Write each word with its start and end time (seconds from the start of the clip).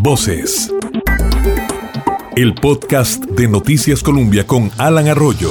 Voces. 0.00 0.72
El 2.36 2.54
podcast 2.54 3.24
de 3.24 3.48
Noticias 3.48 4.02
Colombia 4.02 4.46
con 4.46 4.70
Alan 4.78 5.08
Arroyo. 5.08 5.50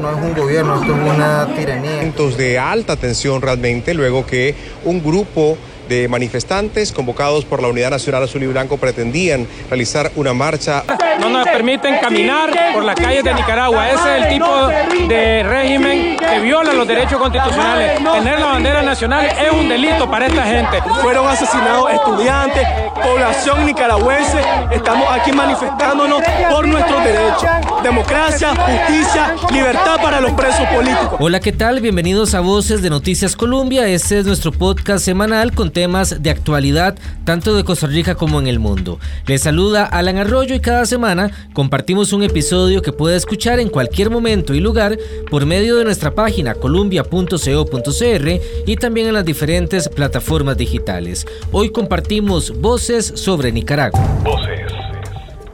No 0.00 0.10
es 0.10 0.16
un 0.16 0.34
gobierno, 0.34 0.80
esto 0.80 0.94
es 0.94 1.14
una 1.14 1.48
tiranía. 1.56 2.12
de 2.36 2.58
alta 2.58 2.96
tensión 2.96 3.40
realmente, 3.40 3.94
luego 3.94 4.26
que 4.26 4.54
un 4.84 5.02
grupo 5.02 5.56
de 5.88 6.08
manifestantes 6.08 6.92
convocados 6.92 7.44
por 7.44 7.62
la 7.62 7.68
Unidad 7.68 7.90
Nacional 7.90 8.24
Azul 8.24 8.42
y 8.42 8.46
Blanco 8.46 8.76
pretendían 8.78 9.46
realizar 9.68 10.10
una 10.16 10.32
marcha. 10.32 10.84
No 11.20 11.28
nos 11.28 11.46
permiten 11.46 11.98
caminar 11.98 12.50
por 12.72 12.84
las 12.84 12.96
calles 12.96 13.24
de 13.24 13.34
Nicaragua. 13.34 13.88
Ese 13.88 14.16
es 14.16 14.22
el 14.22 14.28
tipo 14.28 14.68
de 15.08 15.42
régimen 15.42 16.16
que 16.16 16.40
viola 16.40 16.72
los 16.72 16.86
derechos 16.86 17.18
constitucionales. 17.18 17.98
Tener 17.98 18.40
la 18.40 18.46
bandera 18.46 18.82
nacional 18.82 19.26
es 19.26 19.52
un 19.52 19.68
delito 19.68 20.10
para 20.10 20.26
esta 20.26 20.44
gente. 20.44 20.82
Fueron 21.00 21.28
asesinados 21.28 21.90
estudiantes, 21.92 22.66
población 22.94 23.66
nicaragüense. 23.66 24.40
Estamos 24.70 25.06
aquí 25.10 25.32
manifestándonos 25.32 26.22
por 26.50 26.66
nuestros 26.66 27.04
derechos. 27.04 27.44
Democracia, 27.82 28.54
justicia, 28.54 29.36
libertad 29.52 30.00
para 30.02 30.20
los 30.20 30.32
presos 30.32 30.66
políticos. 30.68 31.16
Hola, 31.20 31.40
¿qué 31.40 31.52
tal? 31.52 31.80
Bienvenidos 31.80 32.34
a 32.34 32.40
Voces 32.40 32.82
de 32.82 32.90
Noticias 32.90 33.36
Colombia. 33.36 33.86
Este 33.86 34.18
es 34.18 34.26
nuestro 34.26 34.52
podcast 34.52 35.04
semanal 35.04 35.54
con 35.54 35.70
temas 35.70 36.22
de 36.22 36.30
actualidad 36.30 36.96
tanto 37.24 37.54
de 37.54 37.64
Costa 37.64 37.86
Rica 37.86 38.14
como 38.14 38.40
en 38.40 38.46
el 38.46 38.58
mundo. 38.58 38.98
Les 39.26 39.42
saluda 39.42 39.84
Alan 39.84 40.18
Arroyo 40.18 40.54
y 40.54 40.60
cada 40.60 40.86
semana 40.86 41.03
compartimos 41.52 42.12
un 42.14 42.22
episodio 42.22 42.80
que 42.80 42.92
puede 42.92 43.16
escuchar 43.16 43.60
en 43.60 43.68
cualquier 43.68 44.08
momento 44.08 44.54
y 44.54 44.60
lugar 44.60 44.98
por 45.30 45.44
medio 45.44 45.76
de 45.76 45.84
nuestra 45.84 46.14
página 46.14 46.54
columbia.co.cr 46.54 48.40
y 48.66 48.76
también 48.76 49.08
en 49.08 49.14
las 49.14 49.24
diferentes 49.24 49.88
plataformas 49.88 50.56
digitales. 50.56 51.26
Hoy 51.52 51.70
compartimos 51.70 52.58
voces 52.58 53.06
sobre 53.16 53.52
Nicaragua. 53.52 54.02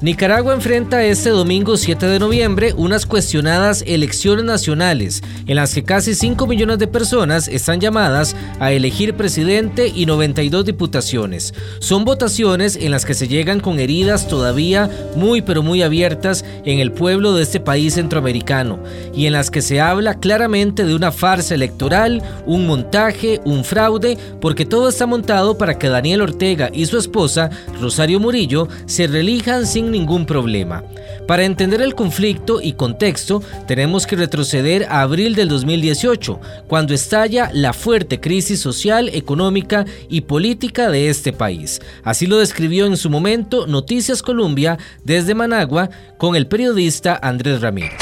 Nicaragua 0.03 0.55
enfrenta 0.55 1.05
este 1.05 1.29
domingo 1.29 1.77
7 1.77 2.06
de 2.06 2.19
noviembre 2.19 2.73
unas 2.75 3.05
cuestionadas 3.05 3.84
elecciones 3.87 4.47
nacionales 4.47 5.23
en 5.47 5.57
las 5.57 5.75
que 5.75 5.84
casi 5.84 6.15
5 6.15 6.47
millones 6.47 6.79
de 6.79 6.87
personas 6.87 7.48
están 7.48 7.81
llamadas 7.81 8.34
a 8.61 8.73
elegir 8.73 9.15
presidente 9.15 9.92
y 9.95 10.07
92 10.07 10.65
diputaciones. 10.65 11.53
Son 11.81 12.07
votaciones 12.07 12.77
en 12.77 12.92
las 12.92 13.05
que 13.05 13.12
se 13.12 13.29
llegan 13.29 13.61
con 13.61 13.79
heridas 13.79 14.27
todavía 14.27 14.89
muy 15.17 15.42
pero 15.42 15.62
muy 15.62 15.83
abiertas 15.83 16.47
en 16.64 16.79
el 16.79 16.92
pueblo 16.92 17.35
de 17.35 17.42
este 17.42 17.61
país 17.61 17.92
centroamericano 17.92 18.79
y 19.14 19.27
en 19.27 19.35
las 19.35 19.51
que 19.51 19.61
se 19.61 19.83
habla 19.83 20.14
claramente 20.14 20.87
de 20.87 20.95
una 20.95 21.12
farsa 21.12 21.55
electoral, 21.55 22.23
un 22.47 22.67
montaje, 22.67 23.42
un 23.45 23.64
fraude, 23.64 24.17
porque 24.41 24.64
todo 24.64 24.89
está 24.89 25.05
montado 25.05 25.59
para 25.59 25.79
que 25.79 25.91
Daniel 25.91 26.23
Ortega 26.23 26.70
y 26.73 26.87
su 26.87 26.97
esposa, 26.97 27.51
Rosario 27.83 28.19
Murillo, 28.19 28.67
se 28.87 29.07
reelijan 29.07 29.67
sin 29.67 29.89
ningún 29.91 30.27
problema. 30.27 30.84
Para 31.27 31.44
entender 31.44 31.80
el 31.80 31.94
conflicto 31.94 32.60
y 32.60 32.72
contexto, 32.72 33.42
tenemos 33.66 34.06
que 34.06 34.16
retroceder 34.16 34.84
a 34.84 35.02
abril 35.02 35.34
del 35.34 35.48
2018, 35.48 36.41
cuando 36.66 36.94
estalla 36.94 37.50
la 37.52 37.72
fuerte 37.72 38.20
crisis 38.20 38.61
social, 38.61 39.08
económica 39.11 39.84
y 40.08 40.22
política 40.22 40.91
de 40.91 41.08
este 41.08 41.33
país. 41.33 41.80
Así 42.05 42.27
lo 42.27 42.38
describió 42.38 42.86
en 42.86 42.96
su 42.96 43.11
momento 43.11 43.66
Noticias 43.66 44.22
Colombia 44.22 44.78
desde 45.05 45.34
Managua 45.34 45.91
con 46.18 46.36
el 46.36 46.46
periodista 46.46 47.18
Andrés 47.22 47.61
Ramírez. 47.61 47.92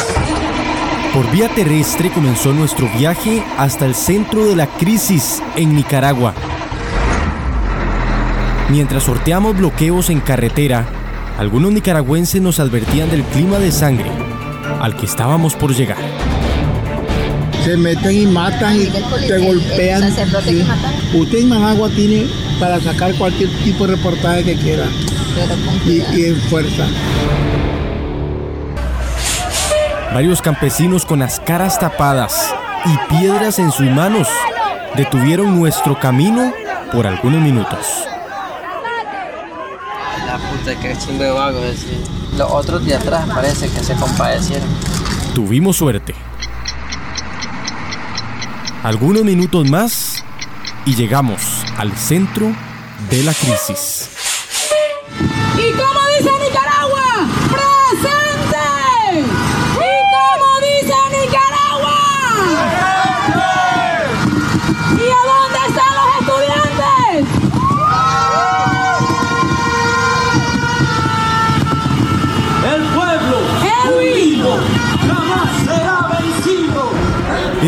Por 1.12 1.31
vía 1.31 1.48
terrestre 1.48 2.11
comenzó 2.11 2.53
nuestro 2.53 2.89
viaje 2.97 3.42
hasta 3.56 3.86
el 3.86 3.94
centro 3.94 4.44
de 4.44 4.55
la 4.55 4.66
crisis 4.66 5.42
en 5.56 5.75
Nicaragua. 5.75 6.34
Mientras 8.69 9.04
sorteamos 9.04 9.56
bloqueos 9.56 10.10
en 10.10 10.21
carretera, 10.21 10.87
algunos 11.38 11.71
nicaragüenses 11.71 12.43
nos 12.43 12.59
advertían 12.59 13.09
del 13.10 13.22
clima 13.22 13.59
de 13.59 13.71
sangre 13.71 14.10
al 14.81 14.97
que 14.97 15.06
estábamos 15.06 15.54
por 15.54 15.72
llegar. 15.72 15.99
Se 17.65 17.76
meten 17.76 18.12
y 18.12 18.26
matan 18.26 18.76
y 18.76 18.87
te 18.87 19.38
golpean. 19.38 20.03
Usted 21.15 21.38
en 21.38 21.48
Managua 21.48 21.88
tiene 21.91 22.27
para 22.59 22.81
sacar 22.81 23.15
cualquier 23.15 23.50
tipo 23.62 23.87
de 23.87 23.97
reportaje 23.97 24.44
que 24.44 24.56
quiera 24.56 24.87
y, 25.87 26.03
y 26.16 26.25
en 26.27 26.37
fuerza. 26.43 26.87
Varios 30.12 30.43
campesinos 30.43 31.06
con 31.06 31.21
las 31.21 31.38
caras 31.38 31.78
tapadas 31.78 32.53
y 32.84 33.15
piedras 33.15 33.60
en 33.60 33.71
sus 33.71 33.87
manos 33.87 34.27
detuvieron 34.97 35.56
nuestro 35.59 36.00
camino 36.00 36.53
por 36.93 37.06
algunos 37.06 37.41
minutos 37.41 38.09
que 40.77 40.97
chingo 40.99 41.23
de 41.25 41.31
vago. 41.31 41.61
Los 42.37 42.51
otros 42.51 42.84
de 42.84 42.95
atrás 42.95 43.27
parece 43.33 43.69
que 43.69 43.81
se 43.83 43.95
compadecieron. 43.95 44.69
Tuvimos 45.34 45.77
suerte. 45.77 46.15
Algunos 48.83 49.25
minutos 49.25 49.69
más 49.69 50.25
y 50.87 50.95
llegamos 50.95 51.43
al 51.77 51.93
centro 51.97 52.53
de 53.11 53.23
la 53.23 53.34
crisis. 53.34 54.11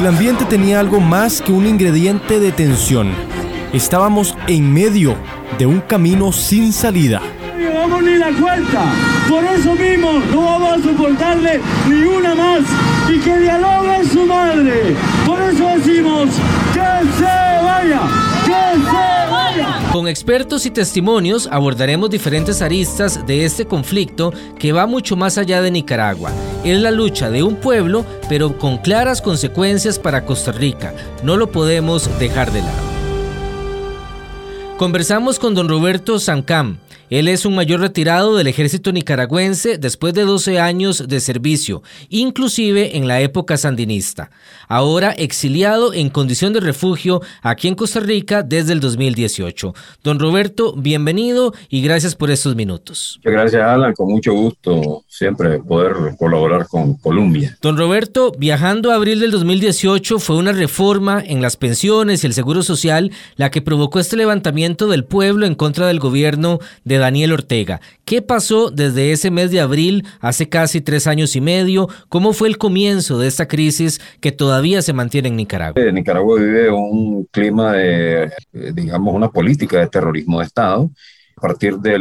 El 0.00 0.06
ambiente 0.06 0.46
tenía 0.46 0.80
algo 0.80 0.98
más 0.98 1.42
que 1.42 1.52
un 1.52 1.66
ingrediente 1.66 2.40
de 2.40 2.52
tensión. 2.52 3.12
Estábamos 3.74 4.34
en 4.46 4.72
medio 4.72 5.14
de 5.58 5.66
un 5.66 5.80
camino 5.82 6.32
sin 6.32 6.72
salida. 6.72 7.20
No 7.46 7.58
llevamos 7.58 8.02
ni 8.02 8.14
la 8.14 8.32
cuenta. 8.32 8.80
Por 9.28 9.44
eso 9.44 9.74
mismo 9.74 10.12
no 10.32 10.42
vamos 10.42 10.72
a 10.72 10.82
soportarle 10.82 11.60
ni 11.86 12.00
una 12.04 12.34
más 12.34 12.60
y 13.10 13.18
que 13.18 13.40
dialogue 13.40 14.06
su 14.10 14.24
madre. 14.24 14.96
Por 15.26 15.38
eso 15.42 15.68
decimos 15.76 16.30
que 16.72 16.80
se 17.18 17.62
vaya, 17.62 18.00
que 18.46 18.80
se 18.80 19.29
vaya. 19.29 19.29
Con 19.92 20.06
expertos 20.06 20.66
y 20.66 20.70
testimonios 20.70 21.48
abordaremos 21.50 22.10
diferentes 22.10 22.62
aristas 22.62 23.26
de 23.26 23.44
este 23.44 23.66
conflicto 23.66 24.32
que 24.58 24.72
va 24.72 24.86
mucho 24.86 25.16
más 25.16 25.38
allá 25.38 25.62
de 25.62 25.70
Nicaragua. 25.70 26.30
Es 26.64 26.78
la 26.78 26.90
lucha 26.90 27.30
de 27.30 27.42
un 27.42 27.56
pueblo, 27.56 28.04
pero 28.28 28.56
con 28.58 28.78
claras 28.78 29.20
consecuencias 29.20 29.98
para 29.98 30.24
Costa 30.24 30.52
Rica. 30.52 30.94
No 31.22 31.36
lo 31.36 31.50
podemos 31.50 32.08
dejar 32.18 32.52
de 32.52 32.60
lado. 32.60 32.89
Conversamos 34.80 35.38
con 35.38 35.54
don 35.54 35.68
Roberto 35.68 36.18
Sancam, 36.18 36.78
él 37.10 37.26
es 37.26 37.44
un 37.44 37.56
mayor 37.56 37.80
retirado 37.80 38.36
del 38.36 38.46
ejército 38.46 38.92
nicaragüense 38.92 39.78
después 39.78 40.14
de 40.14 40.22
12 40.22 40.60
años 40.60 41.08
de 41.08 41.18
servicio, 41.18 41.82
inclusive 42.08 42.96
en 42.96 43.08
la 43.08 43.20
época 43.20 43.56
sandinista. 43.56 44.30
Ahora 44.68 45.10
exiliado 45.10 45.92
en 45.92 46.08
condición 46.08 46.52
de 46.52 46.60
refugio 46.60 47.20
aquí 47.42 47.66
en 47.66 47.74
Costa 47.74 47.98
Rica 47.98 48.44
desde 48.44 48.74
el 48.74 48.78
2018. 48.78 49.74
Don 50.04 50.20
Roberto, 50.20 50.72
bienvenido 50.76 51.52
y 51.68 51.82
gracias 51.82 52.14
por 52.14 52.30
estos 52.30 52.54
minutos. 52.54 53.18
Muchas 53.24 53.32
gracias, 53.32 53.62
Alan. 53.64 53.92
Con 53.92 54.08
mucho 54.08 54.32
gusto 54.32 55.02
siempre 55.08 55.58
poder 55.58 56.14
colaborar 56.16 56.68
con 56.68 56.94
Colombia. 56.94 57.58
Don 57.60 57.76
Roberto, 57.76 58.30
viajando 58.38 58.92
a 58.92 58.94
abril 58.94 59.18
del 59.18 59.32
2018 59.32 60.20
fue 60.20 60.36
una 60.36 60.52
reforma 60.52 61.20
en 61.26 61.42
las 61.42 61.56
pensiones 61.56 62.22
y 62.22 62.28
el 62.28 62.34
seguro 62.34 62.62
social 62.62 63.10
la 63.34 63.50
que 63.50 63.62
provocó 63.62 63.98
este 63.98 64.16
levantamiento 64.16 64.69
del 64.76 65.04
pueblo 65.04 65.46
en 65.46 65.54
contra 65.54 65.86
del 65.88 65.98
gobierno 65.98 66.58
de 66.84 66.98
Daniel 66.98 67.32
Ortega. 67.32 67.80
¿Qué 68.04 68.22
pasó 68.22 68.70
desde 68.70 69.12
ese 69.12 69.30
mes 69.30 69.50
de 69.50 69.60
abril, 69.60 70.04
hace 70.20 70.48
casi 70.48 70.80
tres 70.80 71.06
años 71.06 71.34
y 71.36 71.40
medio? 71.40 71.88
¿Cómo 72.08 72.32
fue 72.32 72.48
el 72.48 72.58
comienzo 72.58 73.18
de 73.18 73.26
esta 73.26 73.48
crisis 73.48 74.00
que 74.20 74.32
todavía 74.32 74.82
se 74.82 74.92
mantiene 74.92 75.28
en 75.28 75.36
Nicaragua? 75.36 75.82
Eh, 75.82 75.92
Nicaragua 75.92 76.38
vive 76.38 76.70
un 76.70 77.26
clima 77.30 77.72
de, 77.72 78.24
eh, 78.24 78.72
digamos, 78.72 79.14
una 79.14 79.28
política 79.28 79.78
de 79.78 79.88
terrorismo 79.88 80.38
de 80.38 80.46
Estado. 80.46 80.90
A 81.36 81.40
partir 81.40 81.78
de 81.78 81.98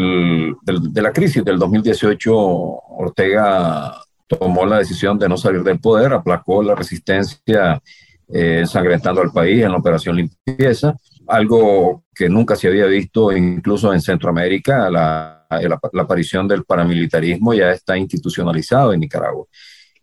la 1.01 1.13
crisis 1.13 1.43
del 1.43 1.57
2018, 1.57 2.31
Ortega 2.33 3.95
tomó 4.27 4.65
la 4.65 4.79
decisión 4.79 5.17
de 5.17 5.27
no 5.27 5.37
salir 5.37 5.63
del 5.63 5.79
poder, 5.79 6.13
aplacó 6.13 6.61
la 6.61 6.75
resistencia 6.75 7.81
eh, 8.27 8.57
ensangrentando 8.59 9.21
al 9.21 9.31
país 9.31 9.63
en 9.63 9.71
la 9.71 9.77
operación 9.77 10.17
limpieza 10.17 10.95
algo 11.29 12.03
que 12.13 12.29
nunca 12.29 12.55
se 12.55 12.67
había 12.67 12.85
visto 12.85 13.31
incluso 13.31 13.93
en 13.93 14.01
Centroamérica, 14.01 14.89
la, 14.89 15.45
la, 15.49 16.01
aparición 16.01 16.47
del 16.47 16.65
paramilitarismo 16.65 17.53
ya 17.53 17.71
está 17.71 17.97
institucionalizado 17.97 18.93
en 18.93 18.99
Nicaragua. 18.99 19.45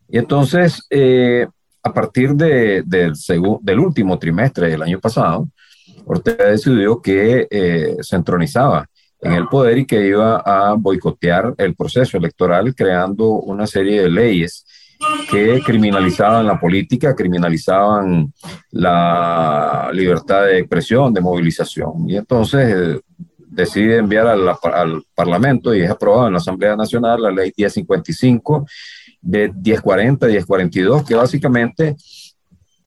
Y 0.09 0.19
entonces, 0.19 0.87
eh, 0.91 1.47
a 1.83 1.93
partir 1.93 2.35
de, 2.35 2.83
del, 2.87 3.15
del 3.63 3.79
último 3.79 4.19
trimestre 4.19 4.71
del 4.71 4.83
año 4.83 5.01
pasado, 5.01 5.49
Ortega 6.05 6.47
decidió 6.47 7.03
que 7.03 7.49
eh, 7.51 7.97
se 8.01 8.17
entronizaba 8.17 8.89
en 9.21 9.33
el 9.33 9.49
poder 9.49 9.79
y 9.79 9.87
que 9.87 10.07
iba 10.07 10.37
a 10.37 10.75
boicotear 10.75 11.55
el 11.59 11.75
proceso 11.75 12.17
electoral 12.17 12.75
creando 12.75 13.31
una 13.31 13.67
serie 13.67 14.03
de 14.03 14.11
leyes 14.11 14.65
que 15.31 15.61
criminalizaban 15.65 16.47
la 16.47 16.59
política, 16.59 17.15
criminalizaban 17.15 18.33
la 18.71 19.91
libertad 19.93 20.47
de 20.47 20.59
expresión, 20.59 21.13
de 21.13 21.21
movilización. 21.21 22.09
Y 22.09 22.17
entonces 22.17 22.75
eh, 22.75 23.01
decide 23.39 23.99
enviar 23.99 24.27
al, 24.27 24.49
al, 24.49 25.03
Parlamento 25.15 25.75
y 25.75 25.83
es 25.83 25.91
aprobado 25.91 26.27
en 26.27 26.35
la 26.35 26.39
Asamblea 26.39 26.77
Nacional 26.77 27.23
la 27.23 27.31
ley 27.31 27.53
1055 27.57 28.67
de 29.21 29.53
1040, 29.53 30.27
1042, 30.27 31.05
que 31.05 31.15
básicamente 31.15 31.97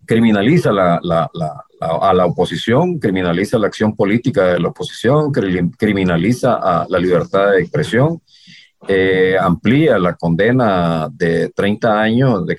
criminaliza 0.05 0.71
la, 0.71 0.99
la, 1.03 1.29
la, 1.33 1.63
a 1.79 2.13
la 2.13 2.25
oposición, 2.25 2.99
criminaliza 2.99 3.57
la 3.57 3.67
acción 3.67 3.95
política 3.95 4.45
de 4.45 4.59
la 4.59 4.69
oposición, 4.69 5.31
criminaliza 5.31 6.59
la 6.89 6.99
libertad 6.99 7.51
de 7.51 7.61
expresión, 7.61 8.21
eh, 8.87 9.35
amplía 9.39 9.99
la 9.99 10.15
condena 10.15 11.09
de 11.11 11.49
30 11.49 12.01
años 12.01 12.45
de, 12.45 12.55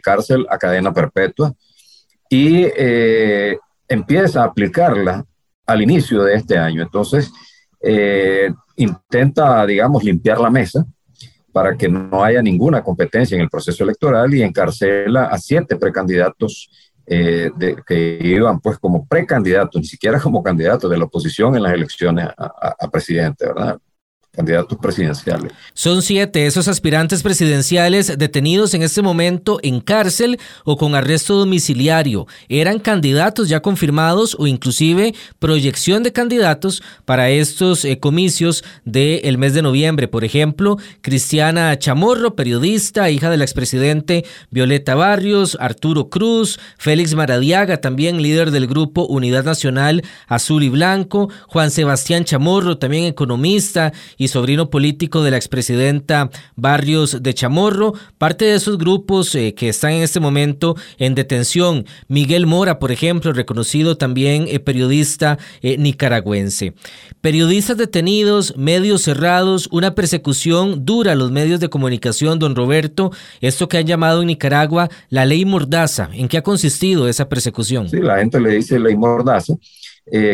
cárcel 0.00 0.46
a 0.48 0.58
cadena 0.58 0.92
perpetua 0.92 1.52
y 2.30 2.66
eh, 2.76 3.58
empieza 3.88 4.42
a 4.42 4.46
aplicarla 4.46 5.24
al 5.66 5.82
inicio 5.82 6.22
de 6.22 6.34
este 6.36 6.56
año. 6.56 6.82
Entonces, 6.82 7.32
eh, 7.80 8.52
intenta, 8.76 9.66
digamos, 9.66 10.04
limpiar 10.04 10.38
la 10.38 10.50
mesa 10.50 10.86
para 11.52 11.76
que 11.76 11.88
no 11.88 12.22
haya 12.22 12.40
ninguna 12.42 12.82
competencia 12.82 13.34
en 13.34 13.40
el 13.40 13.50
proceso 13.50 13.82
electoral 13.82 14.32
y 14.34 14.42
encarcela 14.42 15.24
a 15.26 15.38
siete 15.38 15.76
precandidatos 15.76 16.70
que 17.08 18.18
iban 18.20 18.58
pues 18.60 18.78
como 18.78 19.06
precandidatos, 19.06 19.80
ni 19.80 19.86
siquiera 19.86 20.18
como 20.20 20.42
candidatos 20.42 20.90
de 20.90 20.98
la 20.98 21.04
oposición 21.04 21.54
en 21.54 21.62
las 21.62 21.72
elecciones 21.72 22.26
a, 22.36 22.74
a 22.80 22.90
presidente, 22.90 23.46
¿verdad? 23.46 23.78
Candidatos 24.36 24.78
presidenciales. 24.78 25.52
Son 25.74 26.02
siete 26.02 26.46
esos 26.46 26.68
aspirantes 26.68 27.22
presidenciales 27.22 28.18
detenidos 28.18 28.74
en 28.74 28.82
este 28.82 29.02
momento 29.02 29.58
en 29.62 29.80
cárcel 29.80 30.38
o 30.64 30.76
con 30.76 30.94
arresto 30.94 31.36
domiciliario. 31.36 32.26
Eran 32.48 32.78
candidatos 32.78 33.48
ya 33.48 33.60
confirmados 33.60 34.36
o 34.38 34.46
inclusive 34.46 35.14
proyección 35.38 36.02
de 36.02 36.12
candidatos 36.12 36.82
para 37.04 37.30
estos 37.30 37.84
eh, 37.84 37.98
comicios 37.98 38.62
del 38.84 39.38
mes 39.38 39.54
de 39.54 39.62
noviembre. 39.62 40.08
Por 40.08 40.24
ejemplo, 40.24 40.76
Cristiana 41.00 41.78
Chamorro, 41.78 42.36
periodista, 42.36 43.10
hija 43.10 43.30
del 43.30 43.42
expresidente 43.42 44.24
Violeta 44.50 44.94
Barrios, 44.94 45.56
Arturo 45.60 46.08
Cruz, 46.10 46.60
Félix 46.78 47.14
Maradiaga, 47.14 47.78
también 47.80 48.22
líder 48.22 48.50
del 48.50 48.66
grupo 48.66 49.06
Unidad 49.06 49.44
Nacional 49.44 50.02
Azul 50.26 50.62
y 50.62 50.68
Blanco, 50.68 51.30
Juan 51.48 51.70
Sebastián 51.70 52.24
Chamorro, 52.24 52.78
también 52.78 53.04
economista 53.04 53.92
y 54.18 54.25
sobrino 54.28 54.70
político 54.70 55.22
de 55.22 55.30
la 55.30 55.36
expresidenta 55.36 56.30
Barrios 56.54 57.22
de 57.22 57.34
Chamorro, 57.34 57.94
parte 58.18 58.44
de 58.44 58.54
esos 58.54 58.78
grupos 58.78 59.34
eh, 59.34 59.54
que 59.54 59.68
están 59.68 59.92
en 59.92 60.02
este 60.02 60.20
momento 60.20 60.76
en 60.98 61.14
detención. 61.14 61.84
Miguel 62.08 62.46
Mora, 62.46 62.78
por 62.78 62.92
ejemplo, 62.92 63.32
reconocido 63.32 63.96
también 63.96 64.46
eh, 64.48 64.60
periodista 64.60 65.38
eh, 65.62 65.76
nicaragüense. 65.78 66.74
Periodistas 67.20 67.76
detenidos, 67.76 68.56
medios 68.56 69.02
cerrados, 69.02 69.68
una 69.70 69.94
persecución 69.94 70.84
dura 70.84 71.12
a 71.12 71.16
los 71.16 71.30
medios 71.30 71.60
de 71.60 71.68
comunicación, 71.68 72.38
don 72.38 72.54
Roberto, 72.54 73.10
esto 73.40 73.68
que 73.68 73.78
han 73.78 73.86
llamado 73.86 74.22
en 74.22 74.28
Nicaragua 74.28 74.88
la 75.08 75.24
ley 75.24 75.44
Mordaza. 75.44 76.08
¿En 76.12 76.28
qué 76.28 76.38
ha 76.38 76.42
consistido 76.42 77.08
esa 77.08 77.28
persecución? 77.28 77.88
Sí, 77.88 78.00
la 78.00 78.18
gente 78.18 78.40
le 78.40 78.50
dice 78.50 78.78
ley 78.78 78.96
Mordaza. 78.96 79.54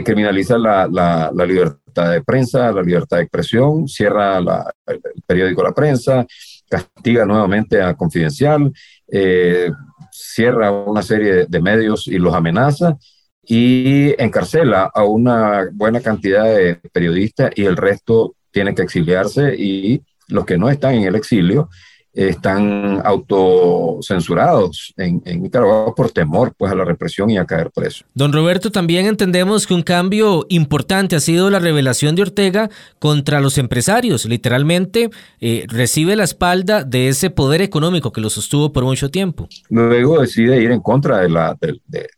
criminaliza 0.05 0.59
la, 0.59 0.87
la 0.89 1.47
libertad 1.47 1.82
de 1.95 2.23
prensa, 2.23 2.73
la 2.73 2.83
libertad 2.83 3.19
de 3.19 3.25
expresión, 3.25 3.87
cierra 3.87 4.39
el 4.39 5.01
periódico 5.27 5.63
La 5.63 5.73
Prensa, 5.73 6.27
castiga 6.69 7.25
nuevamente 7.25 7.83
a 7.83 7.95
Confidencial, 7.95 8.73
eh, 9.11 9.71
cierra 10.11 10.71
una 10.71 11.03
serie 11.03 11.47
de 11.47 11.61
medios 11.61 12.07
y 12.07 12.19
los 12.19 12.35
amenaza 12.35 12.97
y 13.43 14.15
encarcela 14.23 14.91
a 14.95 15.05
una 15.05 15.69
buena 15.73 16.01
cantidad 16.01 16.45
de 16.45 16.77
periodistas 16.93 17.51
y 17.55 17.65
el 17.65 17.77
resto 17.77 18.35
tiene 18.51 18.75
que 18.75 18.83
exiliarse 18.83 19.55
y 19.55 20.03
los 20.29 20.47
que 20.47 20.59
no 20.59 20.71
están 20.71 20.95
en 20.95 21.05
el 21.05 21.17
exilio 21.17 21.69
están 22.15 23.01
autocensurados 23.05 24.93
en, 24.97 25.23
en, 25.25 25.43
Nicaragua 25.43 25.95
por 25.95 26.11
temor 26.11 26.55
pues, 26.57 26.71
a 26.71 26.75
la 26.75 26.85
represión 26.85 27.31
y 27.31 27.39
a 27.39 27.47
caer 27.47 27.71
preso. 27.71 28.05
Don 28.15 28.33
Roberto, 28.33 28.71
también 28.71 29.07
entendemos 29.07 29.67
que 29.67 29.75
un 29.75 29.83
cambio 29.83 30.47
importante 30.51 31.17
ha 31.17 31.21
sido 31.21 31.49
la 31.49 31.59
revelación 31.59 32.15
de 32.15 32.23
Ortega 32.23 32.71
contra 32.99 33.41
los 33.41 33.57
empresarios. 33.57 34.27
Literalmente 34.27 35.11
eh, 35.41 35.65
recibe 35.69 36.15
la 36.17 36.25
espalda 36.25 36.85
de 36.85 37.09
ese 37.09 37.31
poder 37.31 37.63
económico 37.63 38.13
que 38.13 38.21
lo 38.21 38.31
sostuvo 38.31 38.73
por 38.73 38.85
mucho 38.85 39.11
tiempo. 39.11 39.49
Luego 39.71 40.21
decide 40.21 40.63
ir 40.63 40.71
en 40.71 40.81
contra 40.81 41.19
de, 41.19 41.31
la, 41.31 41.57
de, 41.61 41.81
de 41.87 42.09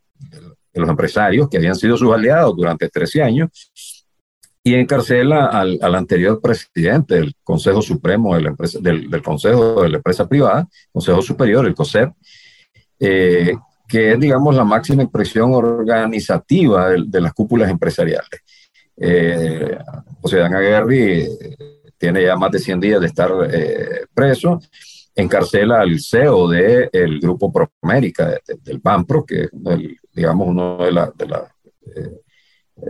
los 0.81 0.89
empresarios 0.89 1.49
que 1.49 1.59
habían 1.59 1.77
sido 1.77 1.97
sus 1.97 2.13
aliados 2.13 2.57
durante 2.57 2.89
13 2.89 3.23
años 3.23 3.49
y 4.67 4.75
encarcela 4.75 5.47
al, 5.47 5.79
al, 5.83 5.95
anterior 5.95 6.41
presidente 6.41 7.17
del 7.17 7.37
Consejo 7.45 7.83
Supremo 7.83 8.35
de 8.35 8.41
la 8.41 8.49
empresa, 8.49 8.79
del, 8.81 9.11
del, 9.11 9.23
Consejo 9.23 9.83
de 9.83 9.91
la 9.91 9.97
Empresa 9.99 10.27
Privada, 10.27 10.67
Consejo 10.91 11.21
Superior, 11.21 11.67
el 11.67 11.75
COSEP, 11.75 12.11
eh, 12.99 13.55
que 13.87 14.13
es, 14.13 14.19
digamos, 14.19 14.55
la 14.55 14.65
máxima 14.65 15.03
expresión 15.03 15.53
organizativa 15.53 16.89
de, 16.89 17.05
de 17.07 17.21
las 17.21 17.35
cúpulas 17.35 17.71
empresariales. 17.71 18.41
Eh, 18.97 19.77
José 20.23 20.39
Dan 20.39 20.55
Aguirre 20.55 21.29
tiene 21.99 22.25
ya 22.25 22.35
más 22.35 22.51
de 22.51 22.59
100 22.59 22.81
días 22.81 23.01
de 23.03 23.07
estar 23.07 23.31
eh, 23.53 24.07
preso, 24.15 24.61
encarcela 25.15 25.83
al 25.83 26.01
CEO 26.01 26.49
del 26.49 26.91
de 26.91 27.19
Grupo 27.21 27.53
Promérica, 27.53 28.29
de, 28.29 28.41
del 28.63 28.79
BAMPRO, 28.79 29.27
que 29.27 29.43
es, 29.43 29.51
el, 29.67 29.99
digamos, 30.11 30.49
uno 30.49 30.79
de 30.79 30.93
las... 30.93 31.15
De 31.15 31.27
la, 31.27 31.55
eh, 31.95 32.21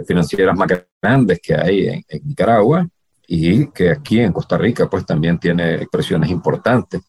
financieras 0.06 0.56
más 0.56 0.68
grandes 1.00 1.40
que 1.42 1.54
hay 1.54 1.86
en, 1.88 2.04
Nicaragua 2.24 2.86
y 3.26 3.66
que 3.68 3.90
aquí 3.90 4.20
en 4.20 4.32
Costa 4.32 4.58
Rica 4.58 4.88
pues 4.88 5.04
también 5.06 5.38
tiene 5.38 5.76
expresiones 5.76 6.30
importantes, 6.30 7.00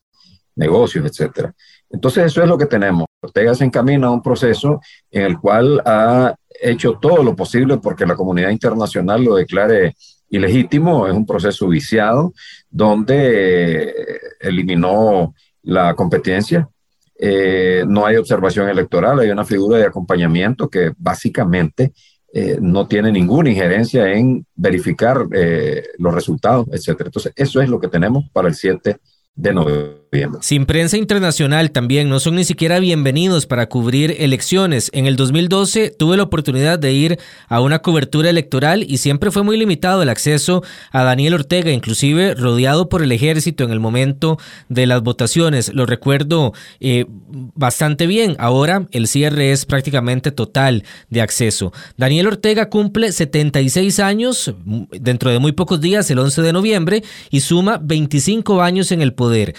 negocios, 0.56 1.06
etcétera. 1.06 1.54
Entonces 1.90 2.26
eso 2.26 2.42
es 2.42 2.48
lo 2.48 2.58
que 2.58 2.66
tenemos. 2.66 3.06
Ortega 3.22 3.54
se 3.56 3.66
encamina 3.66 4.08
a 4.08 4.12
un 4.12 4.22
proceso 4.22 4.80
en 5.12 5.24
el 5.24 5.40
cual 5.40 5.82
ha 5.86 6.36
hecho 6.62 6.98
todo 7.02 7.24
lo 7.24 7.36
posible 7.36 7.78
porque 7.78 8.06
la 8.06 8.16
comunidad 8.16 8.50
internacional 8.50 9.24
lo 9.24 9.36
declare 9.36 9.96
ilegítimo, 10.30 11.08
es 11.08 11.14
un 11.14 11.26
proceso 11.26 11.68
viciado 11.68 12.34
donde 12.70 13.94
eliminó 14.40 15.34
la 15.64 15.96
competencia, 15.96 16.70
eh, 17.18 17.84
no 17.88 18.06
hay 18.06 18.18
observación 18.18 18.70
electoral, 18.70 19.20
hay 19.20 19.30
una 19.30 19.46
figura 19.46 19.78
de 19.78 19.86
acompañamiento 19.86 20.70
que 20.70 20.92
básicamente 20.98 21.94
eh, 22.38 22.58
no 22.60 22.86
tiene 22.86 23.14
ninguna 23.14 23.50
injerencia 23.50 24.12
en 24.12 24.46
verificar 24.56 25.26
eh, 25.32 25.86
los 26.00 26.14
resultados, 26.14 26.68
etcétera. 26.70 27.08
Entonces, 27.08 27.32
eso 27.34 27.62
es 27.62 27.70
lo 27.70 27.80
que 27.80 27.88
tenemos 27.88 28.26
para 28.34 28.50
el 28.50 28.56
7 28.56 28.98
de 29.36 29.54
noviembre. 29.54 30.05
Sin 30.42 30.66
prensa 30.66 30.98
internacional 30.98 31.72
también 31.72 32.10
no 32.10 32.20
son 32.20 32.36
ni 32.36 32.44
siquiera 32.44 32.80
bienvenidos 32.80 33.46
para 33.46 33.68
cubrir 33.68 34.16
elecciones. 34.20 34.90
En 34.94 35.06
el 35.06 35.16
2012 35.16 35.90
tuve 35.98 36.18
la 36.18 36.24
oportunidad 36.24 36.80
de 36.80 36.94
ir 36.94 37.20
a 37.48 37.62
una 37.62 37.80
cobertura 37.80 38.30
electoral 38.30 38.84
y 38.88 38.98
siempre 38.98 39.32
fue 39.32 39.44
muy 39.44 39.58
limitado 39.58 40.02
el 40.02 40.10
acceso 40.10 40.64
a 40.92 41.04
Daniel 41.04 41.34
Ortega, 41.34 41.72
inclusive 41.72 42.36
rodeado 42.36 42.90
por 42.90 43.02
el 43.02 43.12
ejército 43.12 43.64
en 43.64 43.72
el 43.72 43.80
momento 43.80 44.38
de 44.70 44.86
las 44.86 45.02
votaciones. 45.02 45.74
Lo 45.74 45.86
recuerdo 45.86 46.54
eh, 46.80 47.06
bastante 47.56 48.08
bien. 48.08 48.36
Ahora 48.40 48.88
el 48.92 49.08
cierre 49.08 49.52
es 49.52 49.66
prácticamente 49.66 50.32
total 50.32 50.84
de 51.10 51.22
acceso. 51.22 51.74
Daniel 51.98 52.28
Ortega 52.28 52.70
cumple 52.70 53.12
76 53.12 54.00
años 54.00 54.54
dentro 54.92 55.32
de 55.32 55.40
muy 55.40 55.52
pocos 55.52 55.82
días, 55.82 56.10
el 56.12 56.20
11 56.20 56.42
de 56.42 56.54
noviembre, 56.54 57.04
y 57.30 57.42
suma 57.42 57.80
25 57.82 58.62
años 58.62 58.92
en 58.92 59.02
el 59.02 59.14
poder 59.14 59.56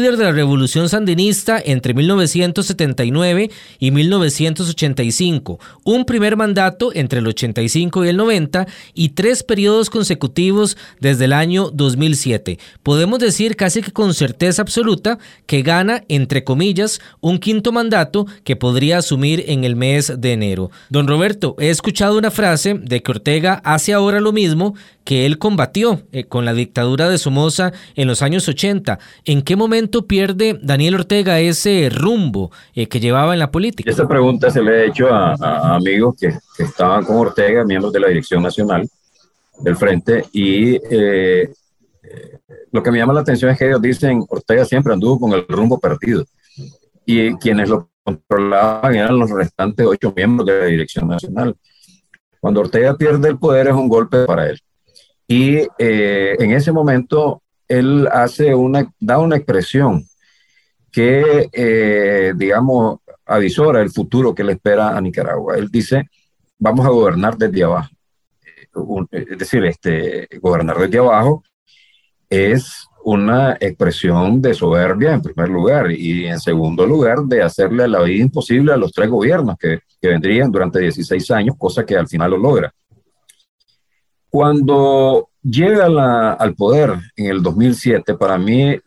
de 0.00 0.24
la 0.24 0.32
revolución 0.32 0.88
sandinista 0.88 1.60
entre 1.62 1.92
1979 1.92 3.50
y 3.78 3.90
1985, 3.90 5.60
un 5.84 6.04
primer 6.04 6.36
mandato 6.36 6.90
entre 6.94 7.18
el 7.18 7.26
85 7.26 8.04
y 8.04 8.08
el 8.08 8.16
90 8.16 8.66
y 8.94 9.10
tres 9.10 9.42
periodos 9.42 9.90
consecutivos 9.90 10.78
desde 11.00 11.26
el 11.26 11.34
año 11.34 11.70
2007. 11.70 12.58
Podemos 12.82 13.18
decir 13.18 13.56
casi 13.56 13.82
que 13.82 13.92
con 13.92 14.14
certeza 14.14 14.62
absoluta 14.62 15.18
que 15.46 15.62
gana, 15.62 16.04
entre 16.08 16.44
comillas, 16.44 17.00
un 17.20 17.38
quinto 17.38 17.70
mandato 17.70 18.26
que 18.44 18.56
podría 18.56 18.98
asumir 18.98 19.44
en 19.48 19.64
el 19.64 19.76
mes 19.76 20.14
de 20.18 20.32
enero. 20.32 20.70
Don 20.88 21.06
Roberto, 21.06 21.56
he 21.58 21.68
escuchado 21.68 22.16
una 22.16 22.30
frase 22.30 22.74
de 22.74 23.02
que 23.02 23.10
Ortega 23.10 23.60
hace 23.64 23.92
ahora 23.92 24.20
lo 24.20 24.32
mismo 24.32 24.74
que 25.10 25.26
él 25.26 25.38
combatió 25.38 26.02
eh, 26.12 26.22
con 26.22 26.44
la 26.44 26.54
dictadura 26.54 27.08
de 27.08 27.18
Somoza 27.18 27.72
en 27.96 28.06
los 28.06 28.22
años 28.22 28.48
80. 28.48 29.00
¿En 29.24 29.42
qué 29.42 29.56
momento 29.56 29.89
momento 29.90 30.06
pierde 30.06 30.58
Daniel 30.62 30.94
Ortega 30.94 31.40
ese 31.40 31.88
rumbo 31.90 32.52
eh, 32.74 32.86
que 32.86 33.00
llevaba 33.00 33.32
en 33.32 33.40
la 33.40 33.50
política? 33.50 33.90
Esta 33.90 34.06
pregunta 34.06 34.50
se 34.50 34.62
le 34.62 34.70
ha 34.70 34.84
hecho 34.84 35.08
a, 35.12 35.74
amigos 35.74 36.14
que, 36.18 36.32
estaban 36.62 37.04
con 37.04 37.16
Ortega, 37.16 37.64
miembros 37.64 37.92
de 37.92 38.00
la 38.00 38.08
Dirección 38.08 38.42
Nacional 38.42 38.88
del 39.58 39.76
Frente, 39.76 40.24
y 40.32 40.76
eh, 40.90 41.52
lo 42.70 42.82
que 42.82 42.90
me 42.90 42.98
llama 42.98 43.12
la 43.12 43.20
atención 43.20 43.50
es 43.50 43.58
que 43.58 43.66
ellos 43.66 43.82
dicen, 43.82 44.24
Ortega 44.28 44.64
siempre 44.64 44.92
anduvo 44.92 45.20
con 45.20 45.32
el 45.32 45.44
rumbo 45.48 45.78
perdido, 45.80 46.24
y 47.04 47.34
quienes 47.36 47.68
lo 47.68 47.90
controlaban 48.04 48.94
eran 48.94 49.18
los 49.18 49.30
restantes 49.30 49.86
ocho 49.86 50.12
miembros 50.14 50.46
de 50.46 50.58
la 50.60 50.66
Dirección 50.66 51.08
Nacional. 51.08 51.56
Cuando 52.38 52.60
Ortega 52.60 52.96
pierde 52.96 53.28
el 53.28 53.38
poder 53.38 53.68
es 53.68 53.74
un 53.74 53.88
golpe 53.88 54.24
para 54.24 54.48
él. 54.48 54.58
Y 55.26 55.58
eh, 55.78 56.36
en 56.38 56.52
ese 56.52 56.72
momento 56.72 57.42
él 57.70 58.08
hace 58.10 58.52
una, 58.52 58.92
da 58.98 59.18
una 59.18 59.36
expresión 59.36 60.04
que, 60.90 61.48
eh, 61.52 62.32
digamos, 62.36 62.98
avisora 63.24 63.80
el 63.80 63.90
futuro 63.90 64.34
que 64.34 64.42
le 64.42 64.54
espera 64.54 64.96
a 64.96 65.00
Nicaragua. 65.00 65.56
Él 65.56 65.68
dice, 65.70 66.10
vamos 66.58 66.84
a 66.84 66.88
gobernar 66.88 67.36
desde 67.38 67.62
abajo. 67.62 67.90
Es 69.12 69.38
decir, 69.38 69.64
este, 69.64 70.28
gobernar 70.40 70.78
desde 70.78 70.98
abajo 70.98 71.44
es 72.28 72.88
una 73.04 73.56
expresión 73.60 74.42
de 74.42 74.52
soberbia 74.52 75.12
en 75.12 75.22
primer 75.22 75.48
lugar 75.48 75.92
y 75.92 76.26
en 76.26 76.40
segundo 76.40 76.84
lugar 76.84 77.20
de 77.20 77.40
hacerle 77.40 77.86
la 77.86 78.02
vida 78.02 78.24
imposible 78.24 78.72
a 78.72 78.76
los 78.76 78.90
tres 78.90 79.08
gobiernos 79.08 79.56
que, 79.56 79.78
que 80.00 80.08
vendrían 80.08 80.50
durante 80.50 80.80
16 80.80 81.30
años, 81.30 81.56
cosa 81.56 81.86
que 81.86 81.96
al 81.96 82.08
final 82.08 82.32
lo 82.32 82.38
logra. 82.38 82.74
Cuando 84.30 85.30
llega 85.42 86.34
al 86.34 86.54
poder 86.54 86.96
en 87.16 87.26
el 87.26 87.42
2007, 87.42 88.14
para 88.14 88.38
mí, 88.38 88.78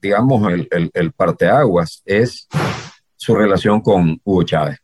digamos, 0.00 0.52
el, 0.70 1.12
parteaguas 1.12 2.00
es 2.04 2.46
su 3.16 3.34
relación 3.34 3.80
con 3.80 4.20
Hugo 4.22 4.44
Chávez. 4.44 4.78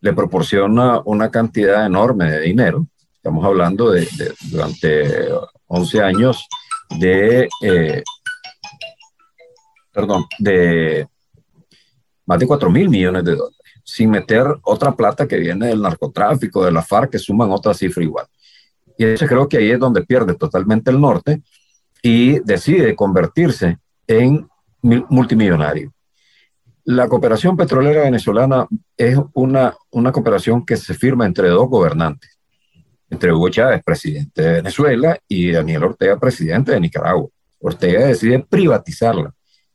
Le 0.00 0.12
proporciona 0.12 1.00
una 1.04 1.30
cantidad 1.30 1.86
enorme 1.86 2.32
de 2.32 2.40
dinero. 2.40 2.84
Estamos 3.14 3.44
hablando 3.44 3.92
de, 3.92 4.08
durante 4.50 5.28
11 5.68 6.00
años 6.02 6.44
de, 6.98 7.48
eh, 7.62 8.02
perdón, 9.92 10.24
de 10.40 11.06
más 12.26 12.40
de 12.40 12.46
4 12.48 12.70
mil 12.70 12.88
millones 12.88 13.24
de 13.24 13.36
dólares, 13.36 13.58
sin 13.84 14.10
meter 14.10 14.46
otra 14.62 14.96
plata 14.96 15.28
que 15.28 15.36
viene 15.36 15.68
del 15.68 15.80
narcotráfico, 15.80 16.64
de 16.64 16.72
la 16.72 16.82
FARC, 16.82 17.12
que 17.12 17.18
suman 17.20 17.52
otra 17.52 17.72
cifra 17.72 18.02
igual. 18.02 18.26
Y 19.02 19.04
eso 19.04 19.26
creo 19.26 19.48
que 19.48 19.56
ahí 19.56 19.72
es 19.72 19.80
donde 19.80 20.04
pierde 20.04 20.34
totalmente 20.34 20.92
el 20.92 21.00
norte 21.00 21.42
y 22.04 22.38
decide 22.38 22.94
convertirse 22.94 23.78
en 24.06 24.48
multimillonario. 24.80 25.92
La 26.84 27.08
cooperación 27.08 27.56
petrolera 27.56 28.02
venezolana 28.02 28.64
es 28.96 29.18
una, 29.32 29.74
una 29.90 30.12
cooperación 30.12 30.64
que 30.64 30.76
se 30.76 30.94
firma 30.94 31.26
entre 31.26 31.48
dos 31.48 31.68
gobernantes, 31.68 32.38
entre 33.10 33.32
Hugo 33.32 33.48
Chávez, 33.48 33.82
presidente 33.82 34.40
de 34.40 34.52
Venezuela, 34.52 35.18
y 35.26 35.50
Daniel 35.50 35.82
Ortega, 35.82 36.20
presidente 36.20 36.70
de 36.70 36.78
Nicaragua. 36.78 37.28
Ortega 37.58 38.06
decide 38.06 38.38
privatizarla 38.38 39.34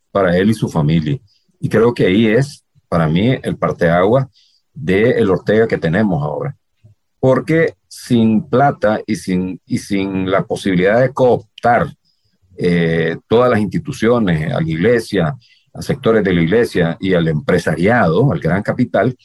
para 0.09 0.37
él 0.37 0.51
y 0.51 0.53
su 0.53 0.69
familia. 0.69 1.19
Y 1.59 1.67
creo 1.67 1.93
que 1.93 2.05
ahí 2.05 2.27
es, 2.27 2.63
para 2.87 3.09
mí, 3.09 3.37
el 3.43 3.57
parteagua 3.57 4.29
del 4.73 5.17
el 5.17 5.29
Ortega 5.29 5.67
que 5.67 5.77
tenemos 5.77 6.23
ahora. 6.23 6.55
Porque 7.19 7.73
sin 7.87 8.47
plata 8.47 9.01
y 9.05 9.15
sin, 9.15 9.59
y 9.65 9.77
sin 9.79 10.29
la 10.29 10.45
posibilidad 10.45 11.01
de 11.01 11.13
cooptar 11.13 11.87
eh, 12.57 13.17
todas 13.27 13.49
las 13.49 13.59
instituciones, 13.59 14.51
a 14.51 14.61
la 14.61 14.69
iglesia, 14.69 15.35
a 15.73 15.81
sectores 15.81 16.23
de 16.23 16.33
la 16.33 16.41
iglesia 16.41 16.97
y 16.99 17.13
al 17.13 17.27
empresariado, 17.27 18.31
al 18.31 18.39
gran 18.39 18.63
capital, 18.63 19.15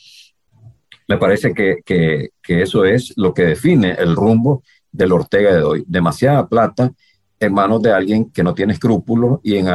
me 1.09 1.19
parece 1.19 1.53
que, 1.53 1.79
que, 1.85 2.31
que 2.43 2.63
eso 2.63 2.85
es 2.85 3.13
lo 3.17 3.35
que 3.35 3.45
define 3.45 3.93
el 3.93 4.15
rumbo 4.17 4.63
del 4.91 5.13
Ortega 5.13 5.55
de 5.55 5.63
hoy. 5.63 5.85
Demasiada 5.87 6.47
plata 6.47 6.93
en 7.41 7.53
manos 7.53 7.83
de 7.83 7.93
alguien 7.93 8.31
que 8.31 8.43
no 8.43 8.55
tiene 8.55 8.75
escrúpulos 8.75 9.41
y 9.43 9.57
en, 9.57 9.67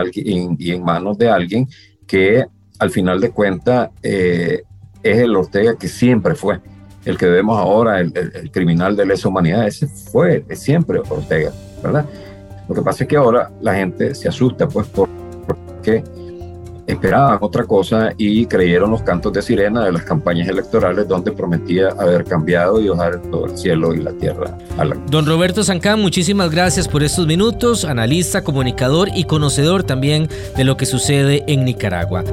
y 0.58 0.72
en 0.72 0.84
manos 0.84 1.18
de 1.18 1.30
alguien 1.30 1.68
que 2.08 2.46
al 2.80 2.92
final 2.92 3.20
de 3.20 3.32
cuentas 3.32 3.90
eh, 4.02 4.62
es 5.04 5.18
el 5.18 5.36
Ortega 5.36 5.78
que 5.78 5.88
siempre 5.88 6.36
fue 6.36 6.62
el 7.08 7.18
que 7.18 7.28
vemos 7.28 7.58
ahora, 7.58 8.02
el, 8.02 8.12
criminal 8.52 8.96
de 8.96 9.06
lesa 9.06 9.30
humanidad, 9.30 9.66
ese 9.66 9.88
fue 9.88 10.44
siempre 10.52 11.00
Ortega, 11.00 11.52
¿verdad? 11.82 12.06
Lo 12.68 12.76
que 12.76 12.82
pasa 12.82 13.06
es 13.06 13.08
que 13.08 13.16
ahora 13.16 13.50
la 13.62 13.76
gente 13.76 14.14
se 14.14 14.28
asusta, 14.28 14.68
pues, 14.68 14.88
porque 14.88 16.04
esperaban 16.86 17.38
otra 17.42 17.64
cosa 17.66 18.12
y 18.18 18.46
creyeron 18.46 18.92
los 18.92 19.04
cantos 19.04 19.32
de 19.32 19.42
sirena 19.42 19.86
de 19.86 19.92
las 19.94 20.04
campañas 20.04 20.50
electorales 20.50 21.08
donde 21.08 21.32
prometía 21.32 21.90
haber 21.98 22.26
cambiado 22.26 22.82
y 22.82 22.88
dejar 22.88 23.22
todo 23.24 23.46
el 23.46 23.58
cielo 23.58 23.94
y 23.94 24.02
la 24.02 24.12
tierra. 24.12 24.58
Don 25.10 25.26
Roberto 25.26 25.64
Sancán, 25.64 26.02
muchísimas 26.02 26.52
gracias 26.52 26.88
por 26.90 27.04
estos 27.04 27.26
minutos, 27.26 27.86
analista, 27.86 28.44
comunicador 28.44 29.10
y 29.14 29.26
conocedor 29.26 29.84
también 29.84 30.28
de 30.58 30.64
lo 30.66 30.76
que 30.76 30.86
sucede 30.86 31.44
en 31.48 31.64
Nicaragua. 31.64 32.24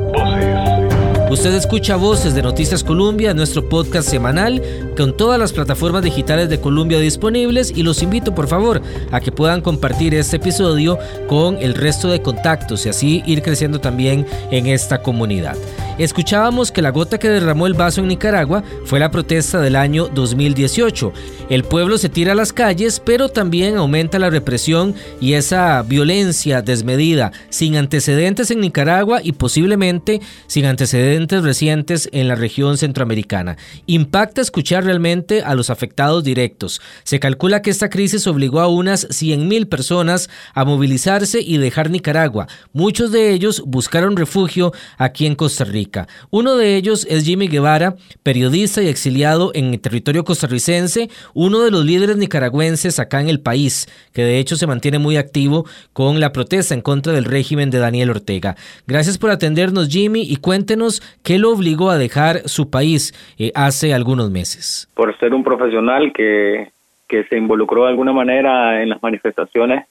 Usted 1.34 1.52
escucha 1.54 1.96
Voces 1.96 2.32
de 2.32 2.42
Noticias 2.42 2.84
Colombia, 2.84 3.34
nuestro 3.34 3.68
podcast 3.68 4.08
semanal, 4.08 4.62
con 4.96 5.16
todas 5.16 5.36
las 5.36 5.52
plataformas 5.52 6.04
digitales 6.04 6.48
de 6.48 6.60
Colombia 6.60 7.00
disponibles 7.00 7.72
y 7.74 7.82
los 7.82 8.04
invito 8.04 8.36
por 8.36 8.46
favor 8.46 8.80
a 9.10 9.18
que 9.18 9.32
puedan 9.32 9.60
compartir 9.60 10.14
este 10.14 10.36
episodio 10.36 10.96
con 11.26 11.58
el 11.58 11.74
resto 11.74 12.06
de 12.06 12.22
contactos 12.22 12.86
y 12.86 12.88
así 12.88 13.24
ir 13.26 13.42
creciendo 13.42 13.80
también 13.80 14.24
en 14.52 14.68
esta 14.68 15.02
comunidad. 15.02 15.56
Escuchábamos 15.98 16.72
que 16.72 16.82
la 16.82 16.90
gota 16.90 17.18
que 17.18 17.28
derramó 17.28 17.66
el 17.66 17.74
vaso 17.74 18.00
en 18.00 18.08
Nicaragua 18.08 18.62
fue 18.84 18.98
la 18.98 19.10
protesta 19.10 19.60
del 19.60 19.76
año 19.76 20.08
2018. 20.08 21.12
El 21.50 21.62
pueblo 21.62 21.98
se 21.98 22.08
tira 22.08 22.32
a 22.32 22.34
las 22.34 22.52
calles, 22.52 23.00
pero 23.04 23.28
también 23.28 23.76
aumenta 23.76 24.18
la 24.18 24.30
represión 24.30 24.94
y 25.20 25.34
esa 25.34 25.82
violencia 25.82 26.62
desmedida, 26.62 27.32
sin 27.48 27.76
antecedentes 27.76 28.50
en 28.50 28.60
Nicaragua 28.60 29.20
y 29.22 29.32
posiblemente 29.32 30.20
sin 30.48 30.66
antecedentes 30.66 31.23
recientes 31.28 32.08
en 32.12 32.28
la 32.28 32.34
región 32.34 32.76
centroamericana. 32.78 33.56
Impacta 33.86 34.40
escuchar 34.40 34.84
realmente 34.84 35.42
a 35.42 35.54
los 35.54 35.70
afectados 35.70 36.22
directos. 36.24 36.80
Se 37.02 37.20
calcula 37.20 37.62
que 37.62 37.70
esta 37.70 37.90
crisis 37.90 38.26
obligó 38.26 38.60
a 38.60 38.68
unas 38.68 39.08
100.000 39.08 39.68
personas 39.68 40.28
a 40.54 40.64
movilizarse 40.64 41.40
y 41.40 41.58
dejar 41.58 41.90
Nicaragua. 41.90 42.46
Muchos 42.72 43.12
de 43.12 43.30
ellos 43.30 43.62
buscaron 43.66 44.16
refugio 44.16 44.72
aquí 44.98 45.26
en 45.26 45.34
Costa 45.34 45.64
Rica. 45.64 46.08
Uno 46.30 46.56
de 46.56 46.76
ellos 46.76 47.06
es 47.08 47.24
Jimmy 47.24 47.48
Guevara, 47.48 47.96
periodista 48.22 48.82
y 48.82 48.88
exiliado 48.88 49.50
en 49.54 49.72
el 49.72 49.80
territorio 49.80 50.24
costarricense, 50.24 51.08
uno 51.32 51.60
de 51.60 51.70
los 51.70 51.84
líderes 51.84 52.16
nicaragüenses 52.16 52.98
acá 52.98 53.20
en 53.20 53.28
el 53.28 53.40
país, 53.40 53.88
que 54.12 54.24
de 54.24 54.38
hecho 54.38 54.56
se 54.56 54.66
mantiene 54.66 54.98
muy 54.98 55.16
activo 55.16 55.66
con 55.92 56.20
la 56.20 56.32
protesta 56.32 56.74
en 56.74 56.82
contra 56.82 57.12
del 57.12 57.24
régimen 57.24 57.70
de 57.70 57.78
Daniel 57.78 58.10
Ortega. 58.10 58.56
Gracias 58.86 59.18
por 59.18 59.30
atendernos 59.30 59.88
Jimmy 59.88 60.22
y 60.22 60.36
cuéntenos 60.36 61.02
qué 61.22 61.38
lo 61.38 61.50
obligó 61.50 61.90
a 61.90 61.98
dejar 61.98 62.48
su 62.48 62.70
país 62.70 63.12
eh, 63.38 63.52
hace 63.54 63.94
algunos 63.94 64.30
meses. 64.30 64.88
Por 64.94 65.16
ser 65.18 65.34
un 65.34 65.44
profesional 65.44 66.12
que, 66.12 66.70
que 67.08 67.24
se 67.24 67.36
involucró 67.36 67.84
de 67.84 67.90
alguna 67.90 68.12
manera 68.12 68.82
en 68.82 68.90
las 68.90 69.02
manifestaciones 69.02 69.86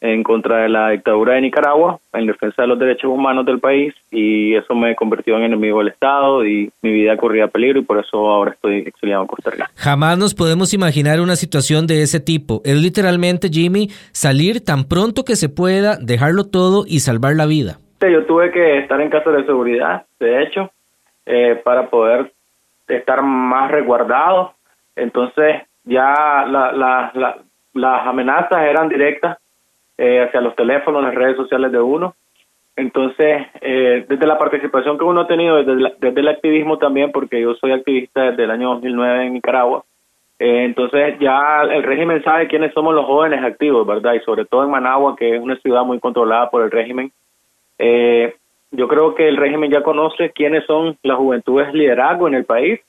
en 0.00 0.22
contra 0.22 0.58
de 0.58 0.68
la 0.68 0.90
dictadura 0.90 1.34
de 1.34 1.40
Nicaragua, 1.40 1.98
en 2.12 2.26
defensa 2.26 2.62
de 2.62 2.68
los 2.68 2.78
derechos 2.78 3.10
humanos 3.10 3.44
del 3.46 3.58
país, 3.58 3.94
y 4.10 4.54
eso 4.54 4.74
me 4.74 4.94
convirtió 4.94 5.36
en 5.36 5.44
enemigo 5.44 5.78
del 5.78 5.88
Estado 5.88 6.46
y 6.46 6.70
mi 6.82 6.92
vida 6.92 7.16
corría 7.16 7.48
peligro 7.48 7.80
y 7.80 7.84
por 7.84 7.98
eso 7.98 8.16
ahora 8.16 8.52
estoy 8.52 8.78
exiliado 8.78 9.22
en 9.22 9.28
Costa 9.28 9.50
Rica. 9.50 9.70
Jamás 9.74 10.18
nos 10.18 10.34
podemos 10.34 10.72
imaginar 10.72 11.20
una 11.20 11.36
situación 11.36 11.86
de 11.86 12.02
ese 12.02 12.20
tipo. 12.20 12.62
Es 12.64 12.80
literalmente, 12.80 13.48
Jimmy, 13.48 13.90
salir 14.12 14.64
tan 14.64 14.84
pronto 14.84 15.24
que 15.24 15.36
se 15.36 15.48
pueda, 15.48 15.96
dejarlo 15.96 16.44
todo 16.44 16.84
y 16.86 17.00
salvar 17.00 17.34
la 17.34 17.46
vida. 17.46 17.78
Yo 18.00 18.26
tuve 18.26 18.50
que 18.50 18.78
estar 18.78 19.00
en 19.00 19.10
casa 19.10 19.30
de 19.30 19.44
seguridad, 19.44 20.04
de 20.20 20.42
hecho, 20.42 20.70
eh, 21.26 21.60
para 21.64 21.88
poder 21.88 22.32
estar 22.86 23.22
más 23.22 23.70
resguardado. 23.70 24.54
Entonces 24.94 25.62
ya 25.84 26.44
las 26.46 28.06
amenazas 28.06 28.62
eran 28.62 28.88
directas 28.88 29.38
eh, 29.96 30.22
hacia 30.22 30.40
los 30.40 30.54
teléfonos, 30.54 31.02
las 31.02 31.14
redes 31.14 31.36
sociales 31.36 31.72
de 31.72 31.80
uno. 31.80 32.14
Entonces, 32.76 33.48
eh, 33.60 34.06
desde 34.08 34.26
la 34.26 34.38
participación 34.38 34.96
que 34.96 35.04
uno 35.04 35.22
ha 35.22 35.26
tenido, 35.26 35.56
desde, 35.56 35.94
desde, 35.98 36.20
el 36.20 36.28
activismo 36.28 36.78
también, 36.78 37.10
porque 37.10 37.40
yo 37.40 37.54
soy 37.54 37.72
activista 37.72 38.30
desde 38.30 38.44
el 38.44 38.52
año 38.52 38.74
2009 38.74 39.26
en 39.26 39.32
Nicaragua, 39.32 39.84
eh, 40.38 40.64
entonces 40.64 41.18
ya 41.18 41.62
el 41.62 41.82
régimen 41.82 42.22
sabe 42.22 42.46
quiénes 42.46 42.72
somos 42.72 42.94
los 42.94 43.04
jóvenes 43.04 43.42
activos, 43.42 43.84
¿verdad? 43.84 44.14
Y 44.14 44.20
sobre 44.20 44.44
todo 44.44 44.62
en 44.62 44.70
Managua, 44.70 45.16
que 45.16 45.34
es 45.34 45.42
una 45.42 45.56
ciudad 45.56 45.82
muy 45.84 45.98
controlada 45.98 46.48
por 46.50 46.62
el 46.62 46.70
régimen. 46.70 47.10
Yo 47.78 48.88
creo 48.88 49.14
que 49.14 49.28
el 49.28 49.36
régimen 49.36 49.70
ya 49.70 49.82
conoce 49.82 50.30
quiénes 50.30 50.64
son 50.66 50.96
las 51.02 51.16
juventudes 51.16 51.72
liderazgo 51.72 52.28
en 52.28 52.34
el 52.34 52.44
país 52.44 52.80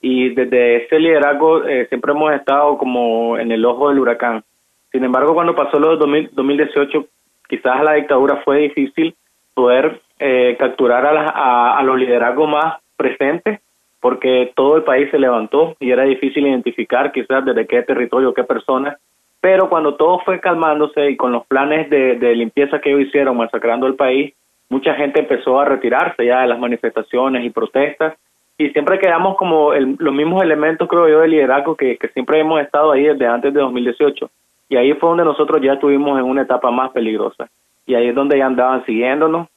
y 0.00 0.30
desde 0.30 0.84
ese 0.84 0.98
liderazgo 0.98 1.62
siempre 1.88 2.12
hemos 2.12 2.32
estado 2.32 2.76
como 2.76 3.38
en 3.38 3.52
el 3.52 3.64
ojo 3.64 3.88
del 3.88 4.00
huracán. 4.00 4.42
Sin 4.90 5.04
embargo, 5.04 5.32
cuando 5.32 5.54
pasó 5.54 5.78
lo 5.78 5.96
de 5.96 6.28
2018, 6.32 7.06
quizás 7.48 7.82
la 7.82 7.94
dictadura 7.94 8.42
fue 8.44 8.58
difícil 8.58 9.14
poder 9.54 10.00
eh, 10.18 10.56
capturar 10.58 11.04
a, 11.06 11.78
a, 11.78 11.82
los 11.82 11.98
liderazgos 11.98 12.48
más 12.48 12.76
presentes, 12.96 13.60
porque 14.00 14.52
todo 14.54 14.76
el 14.76 14.84
país 14.84 15.10
se 15.10 15.18
levantó 15.18 15.76
y 15.80 15.90
era 15.90 16.04
difícil 16.04 16.46
identificar 16.46 17.10
quizás 17.12 17.44
desde 17.44 17.66
qué 17.66 17.82
territorio, 17.82 18.34
qué 18.34 18.44
personas, 18.44 18.98
pero 19.42 19.68
cuando 19.68 19.96
todo 19.96 20.20
fue 20.20 20.38
calmándose 20.38 21.10
y 21.10 21.16
con 21.16 21.32
los 21.32 21.44
planes 21.48 21.90
de, 21.90 22.34
limpieza 22.36 22.80
que 22.80 22.90
ellos 22.90 23.08
hicieron, 23.08 23.36
masacrando 23.36 23.88
el 23.88 23.96
país, 23.96 24.32
mucha 24.68 24.94
gente 24.94 25.18
empezó 25.18 25.58
a 25.58 25.64
retirarse 25.64 26.24
ya 26.24 26.42
de 26.42 26.46
las 26.46 26.60
manifestaciones 26.60 27.44
y 27.44 27.50
protestas 27.50 28.14
y 28.56 28.70
siempre 28.70 29.00
quedamos 29.00 29.36
como 29.36 29.74
los 29.74 30.14
mismos 30.14 30.44
elementos, 30.44 30.88
creo 30.88 31.08
yo, 31.08 31.18
de 31.18 31.28
liderazgo 31.28 31.74
que, 31.74 31.96
que 31.96 32.06
siempre 32.10 32.38
hemos 32.38 32.60
estado 32.60 32.92
ahí 32.92 33.02
desde 33.02 33.26
antes 33.26 33.52
de 33.52 33.58
2018. 33.58 34.30
Y 34.68 34.76
ahí 34.76 34.92
fue 34.92 35.08
donde 35.08 35.24
nosotros 35.24 35.60
ya 35.60 35.72
estuvimos 35.72 36.16
en 36.20 36.24
una 36.24 36.42
etapa 36.42 36.70
más 36.70 36.92
peligrosa. 36.92 37.50
Y 37.84 37.96
ahí 37.96 38.06
es 38.06 38.14
donde 38.14 38.38
ya 38.38 38.46
andaban 38.46 38.86
siguiéndonos. 38.86 39.48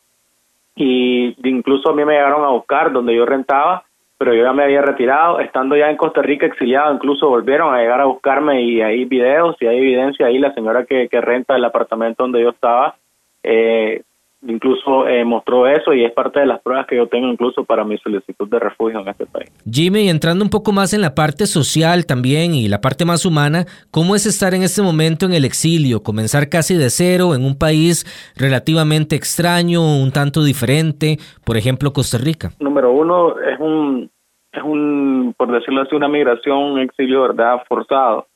Y 0.76 1.36
incluso 1.48 1.92
a 1.92 1.94
mí 1.94 2.04
me 2.04 2.14
llegaron 2.14 2.44
a 2.44 2.50
buscar 2.50 2.92
donde 2.92 3.16
yo 3.16 3.24
rentaba, 3.28 3.84
pero 4.18 4.34
yo 4.34 4.44
ya 4.44 4.54
me 4.54 4.64
había 4.64 4.82
retirado. 4.82 5.40
Estando 5.40 5.76
ya 5.76 5.90
en 5.90 5.98
Costa 5.98 6.22
Rica 6.22 6.46
exiliado, 6.46 6.94
incluso 6.94 7.30
volvieron 7.30 7.74
a 7.74 7.80
llegar 7.80 8.02
a 8.02 8.06
buscarme 8.06 8.62
y 8.62 8.82
hay 8.82 9.06
videos 9.06 9.56
y 9.60 9.68
hay 9.68 9.78
evidencia 9.78 10.28
ahí. 10.28 10.40
La 10.40 10.54
señora 10.54 10.86
que, 10.86 11.08
que 11.10 11.22
renta 11.22 11.56
el 11.56 11.66
apartamento 11.66 12.24
donde 12.24 12.42
yo 12.42 12.50
estaba 12.50 12.96
eh, 13.44 14.04
incluso 14.48 15.08
eh, 15.08 15.24
mostró 15.26 15.68
eso 15.68 15.94
y 15.94 16.04
es 16.04 16.12
parte 16.12 16.40
de 16.40 16.46
las 16.46 16.62
pruebas 16.62 16.88
que 16.88 16.96
yo 16.96 17.08
tengo 17.08 17.28
incluso 17.28 17.64
para 17.64 17.84
mi 17.84 17.98
solicitud 17.98 18.48
de 18.48 18.60
refugio 18.60 19.00
en 19.00 19.08
este 19.08 19.26
país. 19.26 19.52
Jimmy, 19.70 20.10
entrando 20.10 20.44
un 20.44 20.50
poco 20.50 20.72
más 20.72 20.94
en 20.94 21.02
la 21.02 21.16
parte 21.16 21.46
social 21.46 22.06
también 22.06 22.54
y 22.54 22.68
la 22.68 22.82
parte 22.82 23.06
más 23.06 23.26
humana, 23.26 23.66
¿cómo 23.92 24.16
es 24.16 24.26
estar 24.26 24.54
en 24.54 24.64
este 24.64 24.82
momento 24.82 25.26
en 25.26 25.34
el 25.34 25.46
exilio? 25.46 26.04
Comenzar 26.04 26.50
casi 26.50 26.76
de 26.76 26.90
cero 26.90 27.36
en 27.36 27.44
un 27.44 27.58
país 27.58 28.06
relativamente 28.36 29.16
extraño, 29.16 29.82
un 29.82 30.12
tanto 30.12 30.44
diferente, 30.44 31.18
por 31.44 31.58
ejemplo 31.58 31.92
Costa 31.94 32.18
Rica. 32.18 32.50
Número 32.60 32.92
uno, 32.92 33.40
es 33.40 33.60
un, 33.60 34.10
es 34.52 34.64
un 34.64 35.34
por 35.38 35.52
decirlo 35.52 35.82
así, 35.82 35.96
una 35.96 36.08
migración, 36.08 36.58
un 36.58 36.80
exilio, 36.80 37.24
¿verdad?, 37.24 37.64
forzado. 37.68 38.28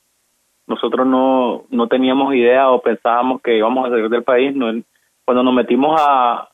Nosotros 0.68 1.08
no, 1.08 1.63
no 1.72 1.88
teníamos 1.88 2.36
idea 2.36 2.70
o 2.70 2.80
pensábamos 2.80 3.42
que 3.42 3.58
íbamos 3.58 3.88
a 3.88 3.89
salir 3.89 4.08
del 4.10 4.24
país, 4.24 4.56
no 4.56 4.72
cuando 5.30 5.44
nos 5.44 5.54
metimos 5.54 5.96
a, 6.02 6.50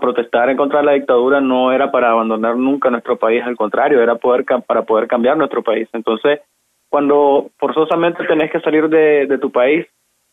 protestar 0.00 0.48
en 0.48 0.56
contra 0.56 0.78
de 0.78 0.86
la 0.86 0.92
dictadura 0.92 1.38
no 1.38 1.70
era 1.70 1.90
para 1.90 2.12
abandonar 2.12 2.56
nunca 2.56 2.88
nuestro 2.88 3.18
país, 3.18 3.42
al 3.44 3.56
contrario, 3.56 4.02
era 4.02 4.14
poder 4.14 4.46
para 4.66 4.84
poder 4.84 5.06
cambiar 5.06 5.36
nuestro 5.36 5.62
país. 5.62 5.86
Entonces, 5.92 6.40
cuando 6.88 7.50
forzosamente 7.58 8.24
tenés 8.24 8.50
que 8.50 8.60
salir 8.60 8.88
de, 8.88 9.36
tu 9.38 9.52
país, 9.52 9.86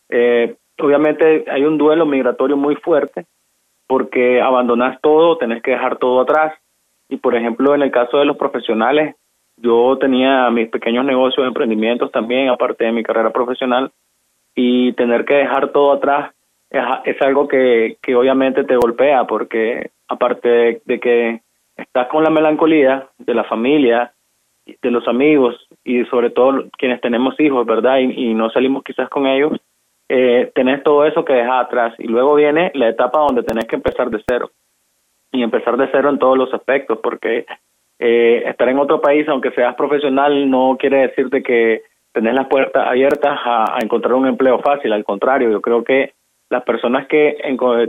eh, 0.07 0.55
obviamente 0.79 1.43
hay 1.51 1.65
un 1.65 1.77
duelo 1.77 2.05
migratorio 2.05 2.55
muy 2.55 2.75
fuerte, 2.75 3.25
porque 3.85 4.39
abandonás 4.39 4.97
todo, 5.01 5.37
tenés 5.37 5.61
que 5.61 5.71
dejar 5.71 5.97
todo 5.97 6.21
atrás. 6.21 6.53
Y 7.09 7.17
por 7.17 7.35
ejemplo, 7.35 7.75
en 7.75 7.81
el 7.81 7.91
caso 7.91 8.17
de 8.17 8.25
los 8.25 8.37
profesionales, 8.37 9.13
yo 9.57 9.97
tenía 9.99 10.49
mis 10.51 10.69
pequeños 10.69 11.03
negocios, 11.03 11.45
emprendimientos 11.45 12.13
también, 12.13 12.47
aparte 12.47 12.85
de 12.85 12.93
mi 12.93 13.03
carrera 13.03 13.31
profesional, 13.31 13.91
y 14.55 14.93
tener 14.93 15.25
que 15.25 15.33
dejar 15.33 15.73
todo 15.73 15.91
atrás 15.91 16.33
es, 16.73 17.21
algo 17.21 17.47
que, 17.47 17.97
que 18.01 18.15
obviamente 18.15 18.63
te 18.63 18.75
golpea 18.75 19.25
porque 19.25 19.91
aparte 20.07 20.81
de, 20.85 20.99
que 20.99 21.41
estás 21.77 22.07
con 22.07 22.23
la 22.23 22.31
melancolía 22.31 23.07
de 23.19 23.33
la 23.33 23.43
familia, 23.43 24.11
de 24.65 24.91
los 24.91 25.07
amigos 25.07 25.67
y 25.83 26.03
sobre 26.05 26.31
todo 26.31 26.65
quienes 26.77 26.99
tenemos 27.01 27.39
hijos, 27.39 27.65
¿verdad? 27.65 27.99
Y, 27.99 28.33
no 28.33 28.49
salimos 28.49 28.83
quizás 28.83 29.09
con 29.09 29.27
ellos, 29.27 29.59
eh, 30.09 30.51
tenés 30.55 30.83
todo 30.83 31.05
eso 31.05 31.23
que 31.23 31.33
dejas 31.33 31.65
atrás 31.65 31.93
y 31.99 32.07
luego 32.07 32.35
viene 32.35 32.71
la 32.73 32.89
etapa 32.89 33.19
donde 33.19 33.43
tenés 33.43 33.65
que 33.65 33.75
empezar 33.75 34.09
de 34.09 34.23
cero 34.27 34.49
y 35.31 35.43
empezar 35.43 35.77
de 35.77 35.89
cero 35.91 36.09
en 36.09 36.19
todos 36.19 36.37
los 36.37 36.53
aspectos 36.53 36.99
porque 37.03 37.45
eh, 37.99 38.43
estar 38.45 38.67
en 38.67 38.79
otro 38.79 38.99
país, 38.99 39.27
aunque 39.27 39.51
seas 39.51 39.75
profesional, 39.75 40.49
no 40.49 40.75
quiere 40.79 41.07
decirte 41.07 41.43
que 41.43 41.83
tenés 42.11 42.33
las 42.33 42.47
puertas 42.47 42.87
abiertas 42.87 43.39
a 43.43 43.77
encontrar 43.81 44.13
un 44.13 44.27
empleo 44.27 44.59
fácil, 44.59 44.91
al 44.93 45.03
contrario, 45.03 45.51
yo 45.51 45.61
creo 45.61 45.83
que 45.83 46.13
las 46.53 46.63
personas 46.63 47.07
que 47.07 47.35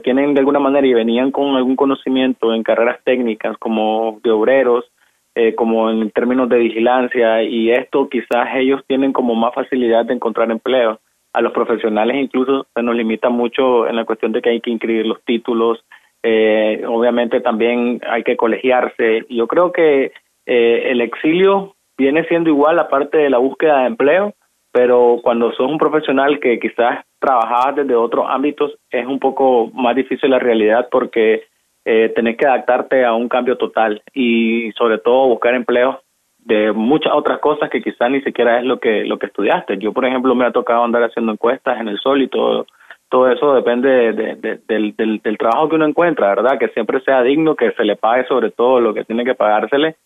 tienen 0.02 0.32
de 0.32 0.40
alguna 0.40 0.58
manera 0.58 0.86
y 0.86 0.94
venían 0.94 1.30
con 1.30 1.54
algún 1.54 1.76
conocimiento 1.76 2.54
en 2.54 2.62
carreras 2.62 2.98
técnicas 3.04 3.56
como 3.58 4.20
de 4.24 4.30
obreros, 4.30 4.86
eh, 5.34 5.54
como 5.54 5.90
en 5.90 6.10
términos 6.10 6.48
de 6.48 6.58
vigilancia 6.58 7.42
y 7.42 7.70
esto 7.70 8.08
quizás 8.08 8.48
ellos 8.56 8.80
tienen 8.86 9.12
como 9.12 9.34
más 9.34 9.54
facilidad 9.54 10.06
de 10.06 10.14
encontrar 10.14 10.50
empleo. 10.50 10.98
A 11.34 11.42
los 11.42 11.52
profesionales 11.52 12.16
incluso 12.16 12.66
se 12.74 12.82
nos 12.82 12.96
limita 12.96 13.28
mucho 13.28 13.86
en 13.86 13.96
la 13.96 14.06
cuestión 14.06 14.32
de 14.32 14.40
que 14.40 14.50
hay 14.50 14.60
que 14.60 14.70
inscribir 14.70 15.06
los 15.06 15.22
títulos, 15.24 15.84
eh, 16.22 16.82
obviamente 16.88 17.40
también 17.40 18.00
hay 18.08 18.22
que 18.22 18.36
colegiarse. 18.36 19.26
Yo 19.28 19.46
creo 19.46 19.72
que 19.72 20.12
eh, 20.46 20.82
el 20.86 21.02
exilio 21.02 21.74
viene 21.98 22.24
siendo 22.24 22.48
igual 22.48 22.78
aparte 22.78 23.18
de 23.18 23.28
la 23.28 23.38
búsqueda 23.38 23.80
de 23.80 23.88
empleo, 23.88 24.32
pero 24.72 25.20
cuando 25.22 25.52
sos 25.52 25.70
un 25.70 25.78
profesional 25.78 26.40
que 26.40 26.58
quizás 26.58 27.04
trabajabas 27.24 27.76
desde 27.76 27.94
otros 27.94 28.26
ámbitos, 28.28 28.72
es 28.90 29.06
un 29.06 29.18
poco 29.18 29.70
más 29.72 29.96
difícil 29.96 30.30
la 30.30 30.38
realidad 30.38 30.88
porque 30.90 31.44
eh, 31.84 32.12
tenés 32.14 32.36
que 32.36 32.46
adaptarte 32.46 33.04
a 33.04 33.14
un 33.14 33.28
cambio 33.28 33.56
total 33.56 34.02
y 34.12 34.72
sobre 34.72 34.98
todo 34.98 35.28
buscar 35.28 35.54
empleo 35.54 36.00
de 36.38 36.72
muchas 36.72 37.12
otras 37.14 37.38
cosas 37.40 37.70
que 37.70 37.82
quizás 37.82 38.10
ni 38.10 38.20
siquiera 38.20 38.58
es 38.58 38.64
lo 38.64 38.78
que 38.78 39.04
lo 39.04 39.18
que 39.18 39.26
estudiaste. 39.26 39.78
Yo, 39.78 39.92
por 39.92 40.04
ejemplo, 40.04 40.34
me 40.34 40.44
ha 40.44 40.52
tocado 40.52 40.84
andar 40.84 41.02
haciendo 41.02 41.32
encuestas 41.32 41.80
en 41.80 41.88
el 41.88 41.98
sol 41.98 42.22
y 42.22 42.28
todo 42.28 42.66
todo 43.08 43.30
eso 43.30 43.54
depende 43.54 44.12
de, 44.12 44.58
del, 44.66 44.96
del, 44.96 45.18
del, 45.22 45.38
trabajo 45.38 45.68
que 45.68 45.76
uno 45.76 45.86
encuentra, 45.86 46.30
¿verdad? 46.30 46.58
Que 46.58 46.68
siempre 46.68 47.00
sea 47.02 47.22
digno, 47.22 47.54
que 47.54 47.70
se 47.72 47.84
le 47.84 47.96
pague 47.96 48.26
sobre 48.26 48.50
todo 48.50 48.80
lo 48.80 48.92
que 48.92 49.04
tiene 49.04 49.24
que 49.24 49.34
pagársele 49.34 49.96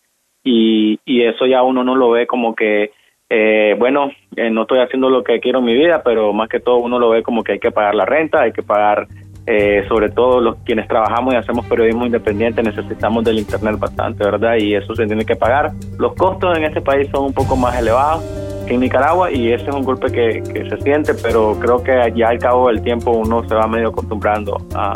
y, 0.43 0.99
y 1.05 1.23
eso 1.23 1.45
ya 1.45 1.63
uno 1.63 1.83
no 1.83 1.95
lo 1.95 2.11
ve 2.11 2.27
como 2.27 2.55
que 2.55 2.91
eh, 3.29 3.75
bueno, 3.77 4.09
eh, 4.35 4.49
no 4.49 4.63
estoy 4.63 4.79
haciendo 4.79 5.09
lo 5.09 5.23
que 5.23 5.39
quiero 5.39 5.59
en 5.59 5.65
mi 5.65 5.75
vida, 5.75 6.01
pero 6.03 6.33
más 6.33 6.49
que 6.49 6.59
todo 6.59 6.77
uno 6.77 6.97
lo 6.97 7.09
ve 7.09 7.21
como 7.21 7.43
que 7.43 7.53
hay 7.53 7.59
que 7.59 7.71
pagar 7.71 7.93
la 7.93 8.05
renta, 8.05 8.41
hay 8.41 8.51
que 8.51 8.63
pagar, 8.63 9.07
eh, 9.45 9.85
sobre 9.87 10.09
todo 10.09 10.41
los 10.41 10.57
quienes 10.65 10.87
trabajamos 10.87 11.33
y 11.33 11.37
hacemos 11.37 11.65
periodismo 11.67 12.07
independiente, 12.07 12.63
necesitamos 12.63 13.23
del 13.23 13.37
Internet 13.37 13.77
bastante, 13.77 14.23
¿verdad? 14.23 14.55
Y 14.57 14.73
eso 14.73 14.95
se 14.95 15.05
tiene 15.05 15.25
que 15.25 15.35
pagar. 15.35 15.71
Los 15.99 16.15
costos 16.15 16.57
en 16.57 16.63
este 16.63 16.81
país 16.81 17.07
son 17.11 17.25
un 17.25 17.33
poco 17.33 17.55
más 17.55 17.77
elevados 17.77 18.23
que 18.67 18.73
en 18.73 18.79
Nicaragua 18.79 19.31
y 19.31 19.51
ese 19.51 19.69
es 19.69 19.75
un 19.75 19.83
golpe 19.83 20.11
que, 20.11 20.41
que 20.51 20.67
se 20.67 20.77
siente, 20.81 21.13
pero 21.21 21.55
creo 21.59 21.83
que 21.83 22.11
ya 22.15 22.29
al 22.29 22.39
cabo 22.39 22.67
del 22.67 22.81
tiempo 22.81 23.11
uno 23.11 23.47
se 23.47 23.53
va 23.53 23.67
medio 23.67 23.89
acostumbrando 23.89 24.57
a, 24.73 24.93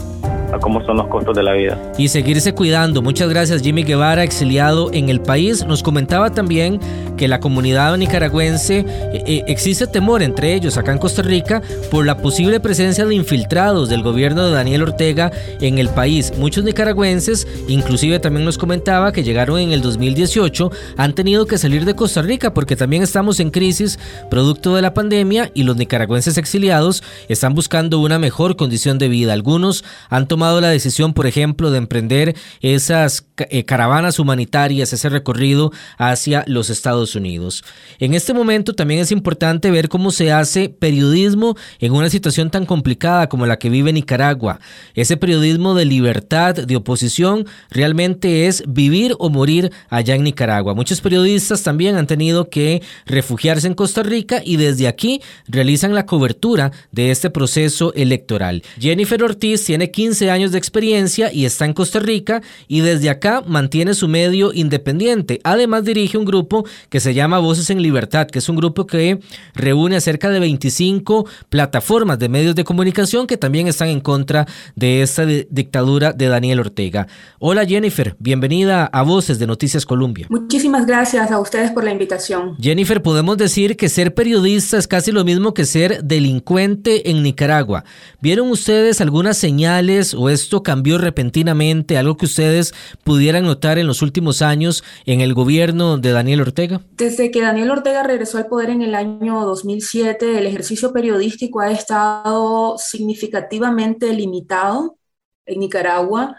cómo 0.60 0.84
son 0.86 0.98
los 0.98 1.08
costos 1.08 1.36
de 1.36 1.44
la 1.44 1.54
vida. 1.54 1.78
Y 1.98 2.08
seguirse 2.08 2.54
cuidando. 2.54 3.02
Muchas 3.02 3.30
gracias 3.30 3.62
Jimmy 3.62 3.84
Guevara, 3.84 4.24
exiliado 4.24 4.92
en 4.94 5.10
el 5.10 5.22
país. 5.22 5.66
Nos 5.66 5.84
comentaba 5.84 6.32
también 6.32 6.80
que 7.18 7.28
la 7.28 7.40
comunidad 7.40 7.96
nicaragüense 7.98 8.80
eh, 8.80 9.24
eh, 9.26 9.44
existe 9.48 9.88
temor 9.88 10.24
entre 10.24 10.54
ellos 10.54 10.78
acá 10.78 10.92
en 10.92 10.98
Costa 10.98 11.22
Rica 11.22 11.62
por 11.92 12.06
la 12.06 12.18
posible 12.18 12.60
presencia 12.60 13.06
de 13.06 13.16
infiltrados 13.16 13.90
del 13.90 14.04
gobierno 14.04 14.46
de 14.46 14.52
Daniel 14.52 14.84
Ortega 14.84 15.32
en 15.62 15.78
el 15.78 15.90
país. 15.90 16.34
Muchos 16.38 16.64
nicaragüenses, 16.64 17.48
inclusive 17.68 18.20
también 18.20 18.46
nos 18.46 18.58
comentaba 18.58 19.12
que 19.12 19.24
llegaron 19.24 19.60
en 19.60 19.72
el 19.72 19.82
2018, 19.82 20.72
han 20.98 21.14
tenido 21.14 21.46
que 21.46 21.58
salir 21.58 21.86
de 21.86 21.96
Costa 21.96 22.22
Rica 22.22 22.54
porque 22.54 22.76
también 22.76 23.04
estamos 23.04 23.40
en 23.40 23.52
crisis 23.52 24.00
producto 24.30 24.76
de 24.76 24.82
la 24.82 24.94
pandemia 24.94 25.52
y 25.54 25.64
los 25.64 25.78
nicaragüenses 25.78 26.38
exiliados 26.38 27.04
están 27.28 27.54
buscando 27.54 28.00
una 28.00 28.20
mejor 28.20 28.56
condición 28.56 28.98
de 28.98 29.08
vida. 29.08 29.34
Algunos 29.34 29.84
han 30.10 30.28
tomado 30.28 30.43
la 30.52 30.70
decisión, 30.70 31.14
por 31.14 31.28
ejemplo, 31.28 31.72
de 31.72 31.78
emprender 31.78 32.36
esas 32.62 33.26
eh, 33.38 33.64
caravanas 33.66 34.20
humanitarias, 34.20 34.94
ese 34.94 35.10
recorrido 35.10 35.72
hacia 35.98 36.44
los 36.48 36.70
Estados 36.70 37.16
Unidos. 37.16 37.64
En 38.00 38.14
este 38.14 38.34
momento 38.34 38.74
también 38.74 39.00
es 39.00 39.12
importante 39.12 39.72
ver 39.72 39.90
cómo 39.90 40.12
se 40.12 40.32
hace 40.32 40.70
periodismo 40.70 41.56
en 41.80 41.94
una 41.94 42.10
situación 42.10 42.52
tan 42.52 42.66
complicada 42.66 43.30
como 43.30 43.46
la 43.46 43.58
que 43.58 43.70
vive 43.70 43.94
Nicaragua. 43.94 44.60
Ese 44.94 45.18
periodismo 45.18 45.74
de 45.74 45.86
libertad, 45.86 46.56
de 46.56 46.76
oposición, 46.76 47.46
realmente 47.70 48.48
es 48.48 48.64
vivir 48.68 49.16
o 49.20 49.30
morir 49.30 49.72
allá 49.90 50.16
en 50.16 50.24
Nicaragua. 50.24 50.74
Muchos 50.74 51.02
periodistas 51.02 51.64
también 51.64 51.96
han 51.96 52.08
tenido 52.08 52.50
que 52.50 52.82
refugiarse 53.06 53.68
en 53.68 53.74
Costa 53.74 54.04
Rica 54.04 54.42
y 54.44 54.58
desde 54.58 54.88
aquí 54.88 55.22
realizan 55.48 55.96
la 55.96 56.06
cobertura 56.06 56.72
de 56.92 57.12
este 57.12 57.30
proceso 57.30 57.94
electoral. 57.94 58.64
Jennifer 58.80 59.24
Ortiz 59.24 59.64
tiene 59.64 59.92
15 59.92 60.30
años 60.30 60.33
de 60.34 60.58
experiencia 60.58 61.32
y 61.32 61.46
está 61.46 61.66
en 61.66 61.74
Costa 61.74 62.00
Rica 62.00 62.42
y 62.68 62.82
desde 62.82 63.12
acá 63.12 63.44
mantiene 63.46 63.94
su 63.94 64.08
medio 64.08 64.52
independiente. 64.52 65.40
Además 65.44 65.86
dirige 65.86 66.18
un 66.18 66.26
grupo 66.26 66.66
que 66.90 67.00
se 67.00 67.14
llama 67.14 67.38
Voces 67.38 67.70
en 67.70 67.84
Libertad, 67.84 68.26
que 68.28 68.40
es 68.40 68.50
un 68.50 68.56
grupo 68.56 68.88
que 68.88 69.20
reúne 69.54 69.96
a 69.96 70.02
cerca 70.02 70.30
de 70.30 70.40
25 70.40 71.28
plataformas 71.50 72.18
de 72.18 72.30
medios 72.30 72.56
de 72.56 72.64
comunicación 72.64 73.28
que 73.28 73.38
también 73.38 73.68
están 73.68 73.90
en 73.90 74.00
contra 74.00 74.48
de 74.76 75.04
esta 75.04 75.24
dictadura 75.26 76.14
de 76.14 76.28
Daniel 76.28 76.62
Ortega. 76.62 77.08
Hola 77.38 77.64
Jennifer, 77.66 78.16
bienvenida 78.18 78.86
a 78.88 79.04
Voces 79.04 79.38
de 79.38 79.46
Noticias 79.46 79.86
Colombia. 79.86 80.26
Muchísimas 80.32 80.88
gracias 80.88 81.30
a 81.30 81.40
ustedes 81.40 81.70
por 81.70 81.84
la 81.84 81.92
invitación. 81.92 82.58
Jennifer, 82.60 83.04
podemos 83.04 83.38
decir 83.38 83.78
que 83.78 83.88
ser 83.88 84.16
periodista 84.16 84.80
es 84.80 84.88
casi 84.88 85.12
lo 85.12 85.24
mismo 85.24 85.54
que 85.54 85.66
ser 85.66 86.04
delincuente 86.04 87.12
en 87.12 87.22
Nicaragua. 87.22 87.84
¿Vieron 88.20 88.50
ustedes 88.50 89.00
algunas 89.00 89.38
señales 89.38 90.13
o 90.16 90.30
esto 90.30 90.64
cambió 90.64 90.98
repentinamente, 90.98 91.98
algo 91.98 92.18
que 92.18 92.26
ustedes 92.26 92.74
pudieran 93.04 93.44
notar 93.44 93.78
en 93.78 93.88
los 93.88 94.02
últimos 94.02 94.42
años 94.42 94.84
en 95.06 95.22
el 95.22 95.34
gobierno 95.34 95.98
de 95.98 96.12
Daniel 96.12 96.42
Ortega? 96.42 96.82
Desde 96.92 97.32
que 97.32 97.42
Daniel 97.42 97.72
Ortega 97.72 98.04
regresó 98.04 98.38
al 98.38 98.48
poder 98.48 98.70
en 98.70 98.82
el 98.82 98.96
año 98.96 99.46
2007, 99.46 100.40
el 100.40 100.48
ejercicio 100.48 100.92
periodístico 100.94 101.60
ha 101.60 101.72
estado 101.72 102.78
significativamente 102.78 104.14
limitado 104.14 104.98
en 105.46 105.60
Nicaragua. 105.60 106.38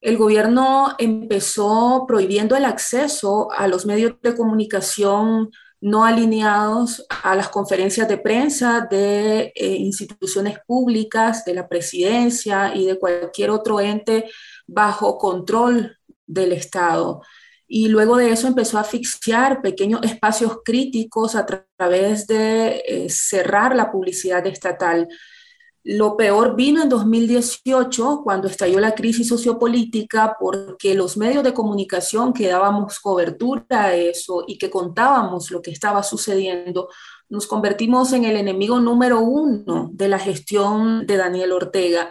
El 0.00 0.16
gobierno 0.16 0.94
empezó 0.98 2.04
prohibiendo 2.06 2.56
el 2.56 2.64
acceso 2.64 3.48
a 3.52 3.66
los 3.66 3.86
medios 3.86 4.14
de 4.22 4.36
comunicación 4.36 5.50
no 5.86 6.04
alineados 6.04 7.06
a 7.22 7.36
las 7.36 7.48
conferencias 7.48 8.08
de 8.08 8.18
prensa 8.18 8.88
de 8.90 9.52
eh, 9.54 9.76
instituciones 9.76 10.58
públicas, 10.66 11.44
de 11.44 11.54
la 11.54 11.68
presidencia 11.68 12.74
y 12.74 12.86
de 12.86 12.98
cualquier 12.98 13.50
otro 13.50 13.78
ente 13.78 14.28
bajo 14.66 15.16
control 15.16 15.96
del 16.26 16.50
Estado. 16.50 17.22
Y 17.68 17.86
luego 17.86 18.16
de 18.16 18.32
eso 18.32 18.48
empezó 18.48 18.78
a 18.78 18.80
asfixiar 18.80 19.62
pequeños 19.62 20.00
espacios 20.02 20.58
críticos 20.64 21.36
a 21.36 21.46
través 21.46 22.26
de 22.26 22.82
eh, 22.84 23.08
cerrar 23.08 23.76
la 23.76 23.92
publicidad 23.92 24.44
estatal. 24.48 25.06
Lo 25.88 26.16
peor 26.16 26.56
vino 26.56 26.82
en 26.82 26.88
2018, 26.88 28.22
cuando 28.24 28.48
estalló 28.48 28.80
la 28.80 28.96
crisis 28.96 29.28
sociopolítica, 29.28 30.36
porque 30.40 30.96
los 30.96 31.16
medios 31.16 31.44
de 31.44 31.54
comunicación 31.54 32.32
que 32.32 32.48
dábamos 32.48 32.98
cobertura 32.98 33.64
a 33.70 33.94
eso 33.94 34.42
y 34.48 34.58
que 34.58 34.68
contábamos 34.68 35.52
lo 35.52 35.62
que 35.62 35.70
estaba 35.70 36.02
sucediendo, 36.02 36.88
nos 37.28 37.46
convertimos 37.46 38.12
en 38.14 38.24
el 38.24 38.36
enemigo 38.36 38.80
número 38.80 39.20
uno 39.20 39.88
de 39.92 40.08
la 40.08 40.18
gestión 40.18 41.06
de 41.06 41.18
Daniel 41.18 41.52
Ortega. 41.52 42.10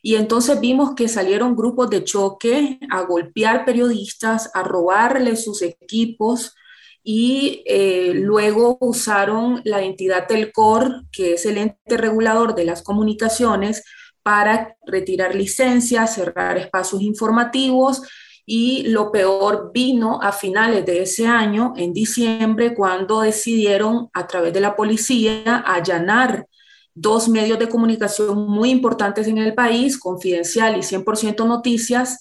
Y 0.00 0.14
entonces 0.14 0.60
vimos 0.60 0.94
que 0.94 1.08
salieron 1.08 1.56
grupos 1.56 1.90
de 1.90 2.04
choque 2.04 2.78
a 2.88 3.02
golpear 3.02 3.64
periodistas, 3.64 4.48
a 4.54 4.62
robarles 4.62 5.42
sus 5.42 5.62
equipos, 5.62 6.54
y 7.02 7.62
eh, 7.66 8.12
luego 8.14 8.78
usaron 8.80 9.60
la 9.64 9.82
entidad 9.82 10.26
Telcor, 10.26 11.04
que 11.10 11.34
es 11.34 11.46
el 11.46 11.58
ente 11.58 11.96
regulador 11.96 12.54
de 12.54 12.64
las 12.64 12.82
comunicaciones, 12.82 13.82
para 14.22 14.76
retirar 14.86 15.34
licencias, 15.34 16.14
cerrar 16.14 16.56
espacios 16.56 17.02
informativos 17.02 18.02
y 18.46 18.84
lo 18.88 19.12
peor 19.12 19.70
vino 19.72 20.20
a 20.22 20.32
finales 20.32 20.84
de 20.84 21.02
ese 21.02 21.26
año, 21.26 21.74
en 21.76 21.92
diciembre, 21.92 22.74
cuando 22.74 23.20
decidieron 23.20 24.08
a 24.12 24.26
través 24.26 24.52
de 24.52 24.60
la 24.60 24.76
policía 24.76 25.56
allanar 25.58 26.46
dos 26.94 27.28
medios 27.28 27.58
de 27.58 27.68
comunicación 27.68 28.46
muy 28.48 28.70
importantes 28.70 29.26
en 29.26 29.38
el 29.38 29.54
país, 29.54 29.98
Confidencial 29.98 30.76
y 30.76 30.82
100% 30.82 31.46
Noticias, 31.46 32.20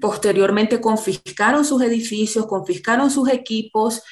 posteriormente 0.00 0.80
confiscaron 0.80 1.64
sus 1.64 1.82
edificios, 1.82 2.46
confiscaron 2.46 3.10
sus 3.10 3.28
equipos 3.28 4.02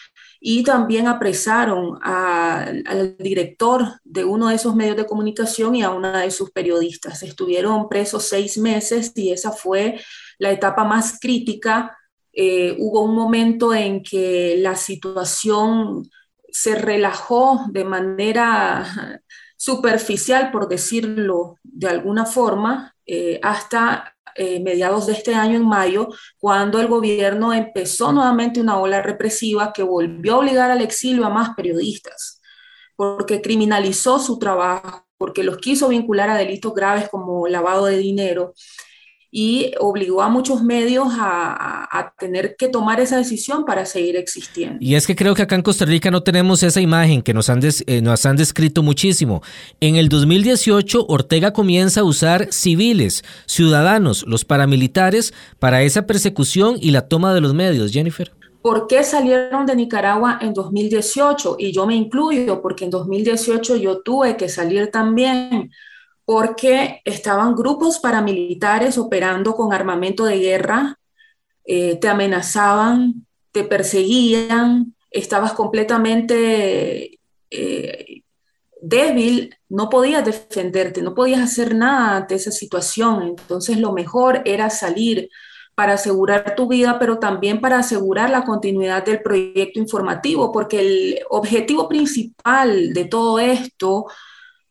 y 0.40 0.62
también 0.62 1.08
apresaron 1.08 1.98
al 2.02 3.16
director 3.18 4.00
de 4.04 4.24
uno 4.24 4.48
de 4.48 4.54
esos 4.54 4.74
medios 4.74 4.96
de 4.96 5.06
comunicación 5.06 5.74
y 5.74 5.82
a 5.82 5.90
una 5.90 6.20
de 6.20 6.30
sus 6.30 6.50
periodistas. 6.50 7.22
Estuvieron 7.22 7.88
presos 7.88 8.24
seis 8.24 8.56
meses 8.58 9.12
y 9.16 9.32
esa 9.32 9.50
fue 9.52 10.00
la 10.38 10.52
etapa 10.52 10.84
más 10.84 11.18
crítica. 11.20 11.96
Eh, 12.32 12.76
hubo 12.78 13.02
un 13.02 13.16
momento 13.16 13.74
en 13.74 14.02
que 14.02 14.56
la 14.58 14.76
situación 14.76 16.08
se 16.50 16.76
relajó 16.76 17.66
de 17.70 17.84
manera 17.84 19.20
superficial, 19.56 20.52
por 20.52 20.68
decirlo 20.68 21.56
de 21.64 21.88
alguna 21.88 22.26
forma, 22.26 22.94
eh, 23.06 23.40
hasta 23.42 24.16
eh, 24.38 24.60
mediados 24.60 25.06
de 25.06 25.12
este 25.12 25.34
año, 25.34 25.56
en 25.56 25.66
mayo, 25.66 26.08
cuando 26.38 26.80
el 26.80 26.86
gobierno 26.86 27.52
empezó 27.52 28.12
nuevamente 28.12 28.60
una 28.60 28.78
ola 28.78 29.02
represiva 29.02 29.72
que 29.72 29.82
volvió 29.82 30.34
a 30.34 30.38
obligar 30.38 30.70
al 30.70 30.80
exilio 30.80 31.26
a 31.26 31.30
más 31.30 31.54
periodistas, 31.56 32.40
porque 32.96 33.42
criminalizó 33.42 34.18
su 34.18 34.38
trabajo, 34.38 35.06
porque 35.18 35.42
los 35.42 35.58
quiso 35.58 35.88
vincular 35.88 36.30
a 36.30 36.36
delitos 36.36 36.74
graves 36.74 37.08
como 37.08 37.48
lavado 37.48 37.86
de 37.86 37.98
dinero 37.98 38.54
y 39.30 39.72
obligó 39.78 40.22
a 40.22 40.28
muchos 40.28 40.62
medios 40.62 41.08
a, 41.10 42.14
tener 42.18 42.56
que 42.56 42.68
tomar 42.68 43.00
esa 43.00 43.16
decisión 43.16 43.64
para 43.64 43.84
seguir 43.84 44.16
existiendo. 44.16 44.78
Y 44.80 44.94
es 44.94 45.06
que 45.06 45.14
creo 45.14 45.34
que 45.34 45.42
acá 45.42 45.54
en 45.54 45.62
Costa 45.62 45.84
Rica 45.84 46.10
no 46.10 46.22
tenemos 46.22 46.62
esa 46.62 46.80
imagen 46.80 47.22
que 47.22 47.34
nos 47.34 47.48
han, 47.48 47.60
eh, 47.62 48.00
nos 48.00 48.24
han 48.26 48.36
descrito 48.36 48.82
muchísimo. 48.82 49.42
En 49.80 49.96
el 49.96 50.08
2018, 50.08 51.06
Ortega 51.08 51.52
comienza 51.52 52.00
a 52.00 52.04
usar 52.04 52.48
civiles, 52.50 53.24
ciudadanos, 53.46 54.24
los 54.26 54.44
paramilitares, 54.44 55.34
para 55.58 55.82
esa 55.82 56.06
persecución 56.06 56.76
y 56.80 56.90
la 56.90 57.08
toma 57.08 57.34
de 57.34 57.40
los 57.40 57.54
medios, 57.54 57.92
Jennifer. 57.92 58.32
¿Por 58.62 58.86
qué 58.86 59.04
salieron 59.04 59.66
de 59.66 59.76
Nicaragua 59.76 60.38
en 60.40 60.52
2018? 60.52 61.56
Y 61.58 61.72
yo 61.72 61.86
me 61.86 61.94
incluyo 61.94 62.60
porque 62.60 62.84
en 62.84 62.90
2018 62.90 63.76
yo 63.76 64.00
tuve 64.00 64.36
que 64.36 64.48
salir 64.48 64.90
también 64.90 65.70
porque 66.28 67.00
estaban 67.06 67.54
grupos 67.54 68.00
paramilitares 68.00 68.98
operando 68.98 69.54
con 69.54 69.72
armamento 69.72 70.26
de 70.26 70.38
guerra, 70.38 70.98
eh, 71.64 71.96
te 71.96 72.06
amenazaban, 72.06 73.26
te 73.50 73.64
perseguían, 73.64 74.94
estabas 75.10 75.54
completamente 75.54 77.18
eh, 77.50 78.22
débil, 78.82 79.56
no 79.70 79.88
podías 79.88 80.22
defenderte, 80.22 81.00
no 81.00 81.14
podías 81.14 81.40
hacer 81.40 81.74
nada 81.74 82.18
ante 82.18 82.34
esa 82.34 82.50
situación. 82.50 83.22
Entonces 83.22 83.78
lo 83.78 83.94
mejor 83.94 84.42
era 84.44 84.68
salir 84.68 85.30
para 85.74 85.94
asegurar 85.94 86.54
tu 86.54 86.68
vida, 86.68 86.98
pero 86.98 87.18
también 87.18 87.62
para 87.62 87.78
asegurar 87.78 88.28
la 88.28 88.44
continuidad 88.44 89.02
del 89.02 89.22
proyecto 89.22 89.80
informativo, 89.80 90.52
porque 90.52 90.80
el 90.80 91.20
objetivo 91.30 91.88
principal 91.88 92.92
de 92.92 93.06
todo 93.06 93.38
esto 93.38 94.08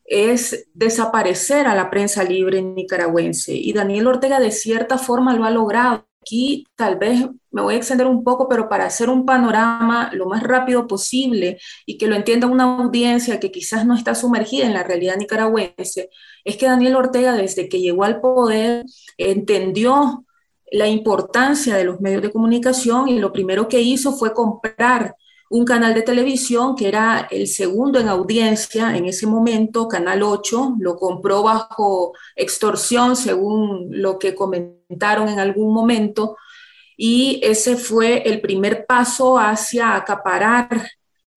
es 0.07 0.69
desaparecer 0.73 1.67
a 1.67 1.75
la 1.75 1.89
prensa 1.89 2.23
libre 2.23 2.61
nicaragüense. 2.61 3.53
Y 3.53 3.73
Daniel 3.73 4.07
Ortega 4.07 4.39
de 4.39 4.51
cierta 4.51 4.97
forma 4.97 5.35
lo 5.35 5.43
ha 5.43 5.51
logrado. 5.51 6.07
Aquí 6.21 6.65
tal 6.75 6.97
vez 6.97 7.25
me 7.51 7.61
voy 7.61 7.75
a 7.75 7.77
extender 7.77 8.07
un 8.07 8.23
poco, 8.23 8.49
pero 8.49 8.67
para 8.67 8.85
hacer 8.85 9.09
un 9.09 9.25
panorama 9.25 10.09
lo 10.13 10.25
más 10.25 10.43
rápido 10.43 10.87
posible 10.87 11.59
y 11.85 11.97
que 11.97 12.07
lo 12.07 12.15
entienda 12.15 12.47
una 12.47 12.63
audiencia 12.63 13.39
que 13.39 13.51
quizás 13.51 13.85
no 13.85 13.95
está 13.95 14.15
sumergida 14.15 14.65
en 14.65 14.73
la 14.73 14.83
realidad 14.83 15.17
nicaragüense, 15.17 16.09
es 16.43 16.57
que 16.57 16.65
Daniel 16.65 16.95
Ortega 16.95 17.33
desde 17.35 17.69
que 17.69 17.79
llegó 17.79 18.03
al 18.03 18.19
poder 18.19 18.85
entendió 19.17 20.25
la 20.71 20.87
importancia 20.87 21.75
de 21.75 21.85
los 21.85 22.01
medios 22.01 22.21
de 22.21 22.31
comunicación 22.31 23.07
y 23.07 23.19
lo 23.19 23.31
primero 23.31 23.67
que 23.69 23.81
hizo 23.81 24.13
fue 24.13 24.33
comprar 24.33 25.15
un 25.49 25.65
canal 25.65 25.93
de 25.93 26.01
televisión 26.01 26.75
que 26.75 26.87
era 26.87 27.27
el 27.31 27.47
segundo 27.47 27.99
en 27.99 28.09
audiencia 28.09 28.95
en 28.97 29.05
ese 29.05 29.27
momento, 29.27 29.87
Canal 29.87 30.23
8, 30.23 30.75
lo 30.79 30.95
compró 30.95 31.43
bajo 31.43 32.13
extorsión, 32.35 33.15
según 33.15 33.87
lo 33.91 34.19
que 34.19 34.35
comentaron 34.35 35.29
en 35.29 35.39
algún 35.39 35.73
momento, 35.73 36.37
y 36.97 37.39
ese 37.43 37.77
fue 37.77 38.23
el 38.27 38.41
primer 38.41 38.85
paso 38.85 39.37
hacia 39.37 39.95
acaparar 39.95 40.89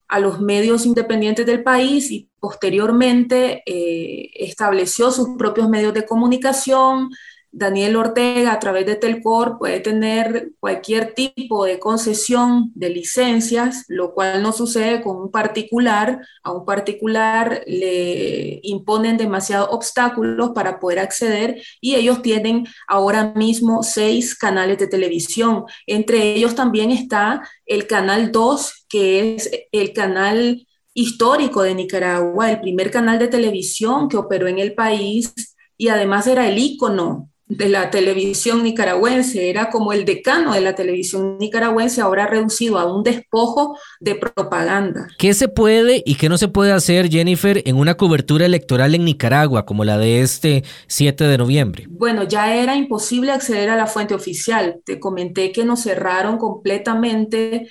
a 0.09 0.19
los 0.19 0.41
medios 0.41 0.87
independientes 0.87 1.47
del 1.47 1.63
país 1.63 2.11
y 2.11 2.29
posteriormente 2.41 3.63
eh, 3.65 4.31
estableció 4.35 5.13
sus 5.13 5.37
propios 5.39 5.69
medios 5.69 5.95
de 5.95 6.05
comunicación, 6.05 7.11
Daniel 7.53 7.97
Ortega 7.97 8.53
a 8.53 8.61
través 8.61 8.87
de 8.87 8.95
Telcor 8.95 9.59
puede 9.59 9.81
tener 9.81 10.53
cualquier 10.61 11.15
tipo 11.15 11.65
de 11.65 11.81
concesión 11.81 12.71
de 12.75 12.91
licencias, 12.91 13.85
lo 13.89 14.15
cual 14.15 14.43
no 14.43 14.53
sucede 14.53 15.03
con 15.03 15.17
un 15.17 15.31
particular. 15.31 16.21
A 16.45 16.53
un 16.53 16.65
particular 16.65 17.63
le 17.67 18.61
imponen 18.63 19.17
demasiados 19.17 19.69
obstáculos 19.73 20.51
para 20.55 20.79
poder 20.79 21.01
acceder 21.01 21.61
y 21.81 21.97
ellos 21.97 22.23
tienen 22.23 22.67
ahora 22.87 23.33
mismo 23.35 23.83
seis 23.83 24.37
canales 24.37 24.79
de 24.79 24.87
televisión. 24.87 25.65
Entre 25.87 26.35
ellos 26.35 26.55
también 26.55 26.91
está 26.93 27.43
el 27.67 27.87
Canal 27.87 28.31
2, 28.31 28.87
que 28.89 29.35
es 29.35 29.51
el 29.73 29.93
canal 29.93 30.67
histórico 30.95 31.63
de 31.63 31.75
Nicaragua, 31.75 32.51
el 32.51 32.61
primer 32.61 32.91
canal 32.91 33.19
de 33.19 33.29
televisión 33.29 34.09
que 34.09 34.17
operó 34.17 34.47
en 34.49 34.59
el 34.59 34.75
país 34.75 35.33
y 35.77 35.89
además 35.89 36.27
era 36.27 36.49
el 36.49 36.59
ícono 36.59 37.31
de 37.51 37.69
la 37.69 37.91
televisión 37.91 38.63
nicaragüense, 38.63 39.51
era 39.51 39.71
como 39.71 39.93
el 39.93 40.05
decano 40.05 40.55
de 40.55 40.61
la 40.61 40.77
televisión 40.77 41.37
nicaragüense, 41.39 42.01
ahora 42.01 42.29
reducido 42.29 42.79
a 42.79 42.91
un 42.91 43.03
despojo 43.03 43.77
de 43.99 44.15
propaganda. 44.15 45.09
¿Qué 45.19 45.35
se 45.35 45.49
puede 45.49 46.01
y 46.07 46.15
qué 46.15 46.29
no 46.29 46.39
se 46.39 46.47
puede 46.47 46.71
hacer, 46.71 47.11
Jennifer, 47.11 47.61
en 47.67 47.77
una 47.77 47.97
cobertura 47.97 48.47
electoral 48.47 48.95
en 48.95 49.05
Nicaragua 49.05 49.67
como 49.67 49.85
la 49.85 49.99
de 49.99 50.21
este 50.21 50.63
7 50.87 51.25
de 51.25 51.39
noviembre? 51.39 51.87
Bueno, 51.89 52.23
ya 52.23 52.55
era 52.55 52.77
imposible 52.77 53.33
acceder 53.33 53.69
a 53.69 53.77
la 53.77 53.89
fuente 53.89 54.15
oficial. 54.15 54.81
Te 54.85 55.01
comenté 55.01 55.51
que 55.51 55.65
nos 55.65 55.83
cerraron 55.83 56.39
completamente 56.39 57.69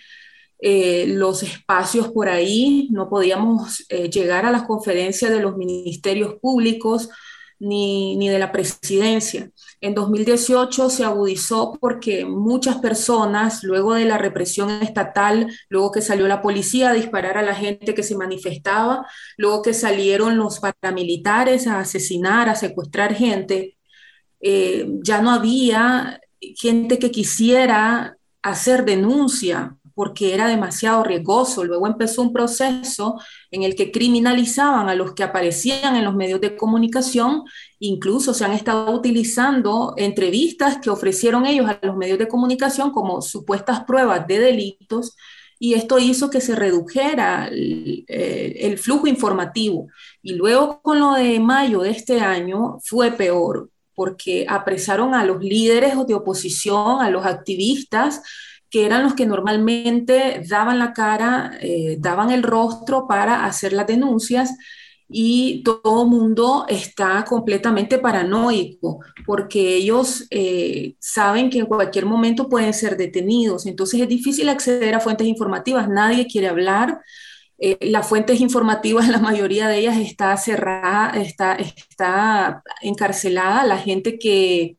eh, 0.60 1.06
los 1.08 1.42
espacios 1.42 2.10
por 2.10 2.28
ahí, 2.28 2.90
no 2.92 3.08
podíamos 3.10 3.86
eh, 3.88 4.10
llegar 4.10 4.46
a 4.46 4.52
las 4.52 4.64
conferencias 4.64 5.32
de 5.32 5.40
los 5.40 5.56
ministerios 5.56 6.36
públicos 6.42 7.10
ni, 7.60 8.16
ni 8.16 8.30
de 8.30 8.40
la 8.40 8.52
presidencia. 8.52 9.52
En 9.82 9.94
2018 9.94 10.90
se 10.90 11.04
agudizó 11.04 11.78
porque 11.80 12.26
muchas 12.26 12.78
personas, 12.78 13.64
luego 13.64 13.94
de 13.94 14.06
la 14.06 14.18
represión 14.18 14.70
estatal, 14.82 15.54
luego 15.70 15.92
que 15.92 16.02
salió 16.02 16.28
la 16.28 16.42
policía 16.42 16.90
a 16.90 16.94
disparar 16.94 17.38
a 17.38 17.42
la 17.42 17.56
gente 17.56 17.94
que 17.94 18.04
se 18.04 18.16
manifestaba, 18.16 19.06
luego 19.38 19.62
que 19.62 19.74
salieron 19.74 20.38
los 20.38 20.60
paramilitares 20.60 21.68
a 21.68 21.80
asesinar, 21.80 22.50
a 22.50 22.56
secuestrar 22.56 23.14
gente, 23.14 23.78
eh, 24.42 24.88
ya 25.04 25.22
no 25.22 25.32
había 25.32 26.20
gente 26.40 27.00
que 27.00 27.12
quisiera 27.12 28.16
hacer 28.42 28.86
denuncia 28.86 29.76
porque 30.00 30.34
era 30.34 30.48
demasiado 30.48 31.04
riesgoso. 31.04 31.66
Luego 31.66 31.86
empezó 31.86 32.22
un 32.22 32.32
proceso 32.32 33.20
en 33.52 33.64
el 33.64 33.76
que 33.76 33.92
criminalizaban 33.92 34.88
a 34.88 34.96
los 34.96 35.12
que 35.14 35.24
aparecían 35.24 35.98
en 35.98 36.06
los 36.06 36.16
medios 36.16 36.40
de 36.40 36.56
comunicación. 36.56 37.44
Incluso 37.80 38.34
se 38.34 38.46
han 38.46 38.54
estado 38.54 38.94
utilizando 38.94 39.94
entrevistas 39.98 40.78
que 40.78 40.90
ofrecieron 40.90 41.46
ellos 41.46 41.70
a 41.70 41.86
los 41.86 41.98
medios 41.98 42.18
de 42.18 42.30
comunicación 42.30 42.92
como 42.92 43.22
supuestas 43.22 43.84
pruebas 43.84 44.26
de 44.26 44.40
delitos. 44.40 45.18
Y 45.60 45.74
esto 45.74 46.00
hizo 46.00 46.30
que 46.30 46.40
se 46.40 46.56
redujera 46.56 47.50
el, 47.50 48.06
eh, 48.08 48.56
el 48.62 48.78
flujo 48.78 49.06
informativo. 49.06 49.90
Y 50.22 50.36
luego 50.36 50.82
con 50.82 51.02
lo 51.02 51.12
de 51.12 51.42
mayo 51.42 51.82
de 51.82 51.90
este 51.90 52.22
año 52.22 52.78
fue 52.86 53.12
peor, 53.12 53.70
porque 53.96 54.46
apresaron 54.48 55.14
a 55.14 55.26
los 55.26 55.44
líderes 55.44 55.92
de 56.08 56.14
oposición, 56.14 57.02
a 57.02 57.10
los 57.10 57.26
activistas, 57.26 58.22
que 58.70 58.86
eran 58.86 59.04
los 59.04 59.16
que 59.16 59.26
normalmente 59.26 60.44
daban 60.48 60.80
la 60.80 60.94
cara, 60.94 61.58
eh, 61.62 61.98
daban 62.00 62.32
el 62.32 62.44
rostro 62.44 63.08
para 63.08 63.46
hacer 63.46 63.74
las 63.74 63.88
denuncias 63.88 64.56
y 65.12 65.64
todo 65.64 66.04
el 66.04 66.10
mundo 66.10 66.66
está 66.70 67.26
completamente 67.26 67.98
paranoico 67.98 69.00
porque 69.26 69.76
ellos 69.76 70.28
eh, 70.30 70.96
saben 71.00 71.50
que 71.50 71.60
en 71.60 71.66
cualquier 71.66 72.06
momento 72.06 72.48
pueden 72.48 72.74
ser 72.74 72.96
detenidos. 72.96 73.66
Entonces 73.66 74.02
es 74.02 74.08
difícil 74.08 74.50
acceder 74.50 74.94
a 74.94 75.00
fuentes 75.00 75.28
informativas, 75.28 75.90
nadie 75.90 76.28
quiere 76.28 76.48
hablar. 76.48 77.02
Eh, 77.58 77.78
las 77.82 78.08
fuentes 78.08 78.40
informativas, 78.40 79.08
la 79.10 79.20
mayoría 79.20 79.68
de 79.68 79.80
ellas 79.80 79.98
está 79.98 80.38
cerrada, 80.38 81.20
está, 81.20 81.56
está 81.56 82.64
encarcelada. 82.82 83.66
La 83.66 83.78
gente 83.80 84.20
que, 84.20 84.78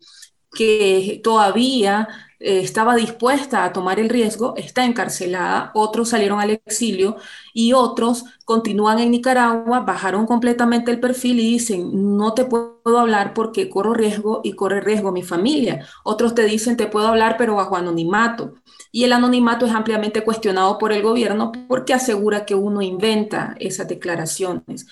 que 0.53 1.21
todavía 1.25 2.09
eh, 2.41 2.61
estaba 2.61 2.97
dispuesta 2.97 3.65
a 3.65 3.73
tomar 3.73 4.01
el 4.01 4.09
riesgo, 4.09 4.55
está 4.57 4.85
encarcelada, 4.87 5.71
otros 5.75 6.09
salieron 6.09 6.41
al 6.41 6.51
exilio 6.51 7.17
y 7.53 7.75
otros 7.75 8.25
continúan 8.47 8.99
en 8.99 9.11
Nicaragua, 9.11 9.81
bajaron 9.81 10.27
completamente 10.27 10.91
el 10.91 11.01
perfil 11.01 11.39
y 11.41 11.51
dicen, 11.51 12.17
no 12.17 12.33
te 12.33 12.47
puedo 12.47 12.99
hablar 12.99 13.35
porque 13.35 13.69
corro 13.69 13.93
riesgo 13.93 14.41
y 14.43 14.55
corre 14.55 14.81
riesgo 14.81 15.13
mi 15.13 15.23
familia. 15.23 15.87
Otros 16.03 16.35
te 16.35 16.45
dicen, 16.45 16.77
te 16.79 16.87
puedo 16.87 17.09
hablar 17.09 17.37
pero 17.37 17.57
bajo 17.57 17.77
anonimato. 17.77 18.55
Y 18.91 19.05
el 19.05 19.13
anonimato 19.13 19.67
es 19.67 19.73
ampliamente 19.73 20.25
cuestionado 20.25 20.79
por 20.79 20.93
el 20.93 21.03
gobierno 21.03 21.53
porque 21.69 21.95
asegura 21.95 22.47
que 22.47 22.55
uno 22.55 22.83
inventa 22.83 23.55
esas 23.61 23.87
declaraciones. 23.89 24.87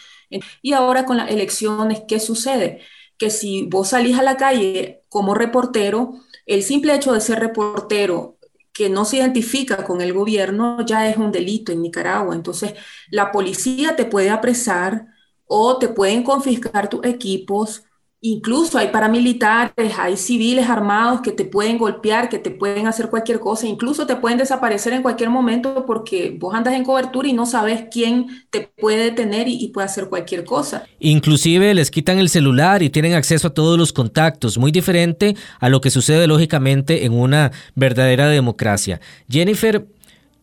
Y 0.63 0.73
ahora 0.75 1.05
con 1.05 1.17
las 1.17 1.31
elecciones, 1.31 2.03
¿qué 2.07 2.21
sucede? 2.21 2.83
Que 3.17 3.31
si 3.31 3.67
vos 3.67 3.89
salís 3.89 4.19
a 4.19 4.23
la 4.23 4.37
calle 4.37 5.03
como 5.09 5.35
reportero, 5.35 6.21
el 6.49 6.63
simple 6.63 6.95
hecho 6.95 7.13
de 7.13 7.21
ser 7.21 7.39
reportero 7.41 8.39
que 8.73 8.89
no 8.89 9.05
se 9.05 9.19
identifica 9.19 9.85
con 9.85 10.01
el 10.01 10.13
gobierno 10.13 10.85
ya 10.87 11.09
es 11.09 11.17
un 11.17 11.33
delito 11.33 11.73
en 11.73 11.83
Nicaragua. 11.83 12.35
Entonces, 12.35 12.75
la 13.11 13.33
policía 13.33 13.97
te 13.97 14.05
puede 14.05 14.31
apresar 14.31 15.07
o 15.47 15.79
te 15.79 15.89
pueden 15.89 16.23
confiscar 16.23 16.89
tus 16.89 17.05
equipos 17.05 17.85
Incluso 18.21 18.79
hay 18.79 18.89
paramilitares, 18.89 19.97
hay 19.97 20.17
civiles 20.17 20.69
armados 20.69 21.21
que 21.21 21.31
te 21.31 21.45
pueden 21.45 21.79
golpear, 21.79 22.29
que 22.29 22.41
te 22.41 22.51
pueden 22.51 22.89
hacer 22.89 23.11
cualquier 23.11 23.39
cosa, 23.39 23.69
incluso 23.69 24.07
te 24.07 24.17
pueden 24.17 24.39
desaparecer 24.39 24.93
en 24.93 25.03
cualquier 25.03 25.31
momento 25.31 25.87
porque 25.87 26.37
vos 26.37 26.53
andas 26.53 26.75
en 26.75 26.83
cobertura 26.83 27.29
y 27.29 27.33
no 27.33 27.47
sabes 27.47 27.85
quién 27.93 28.27
te 28.51 28.73
puede 28.77 29.05
detener 29.05 29.47
y, 29.47 29.69
puede 29.69 29.85
hacer 29.85 30.09
cualquier 30.09 30.45
cosa. 30.45 30.85
Inclusive 30.99 31.73
les 31.75 31.93
quitan 31.93 32.19
el 32.19 32.29
celular 32.29 32.83
y 32.83 32.91
tienen 32.91 33.15
acceso 33.15 33.49
a 33.49 33.55
todos 33.55 33.79
los 33.79 33.93
contactos, 33.93 34.59
muy 34.59 34.73
diferente 34.73 35.37
a 35.61 35.69
lo 35.69 35.81
que 35.81 35.91
sucede 35.91 36.27
lógicamente 36.27 37.05
en 37.05 37.13
una 37.13 37.53
verdadera 37.77 38.27
democracia. 38.27 39.01
Jennifer, 39.29 39.87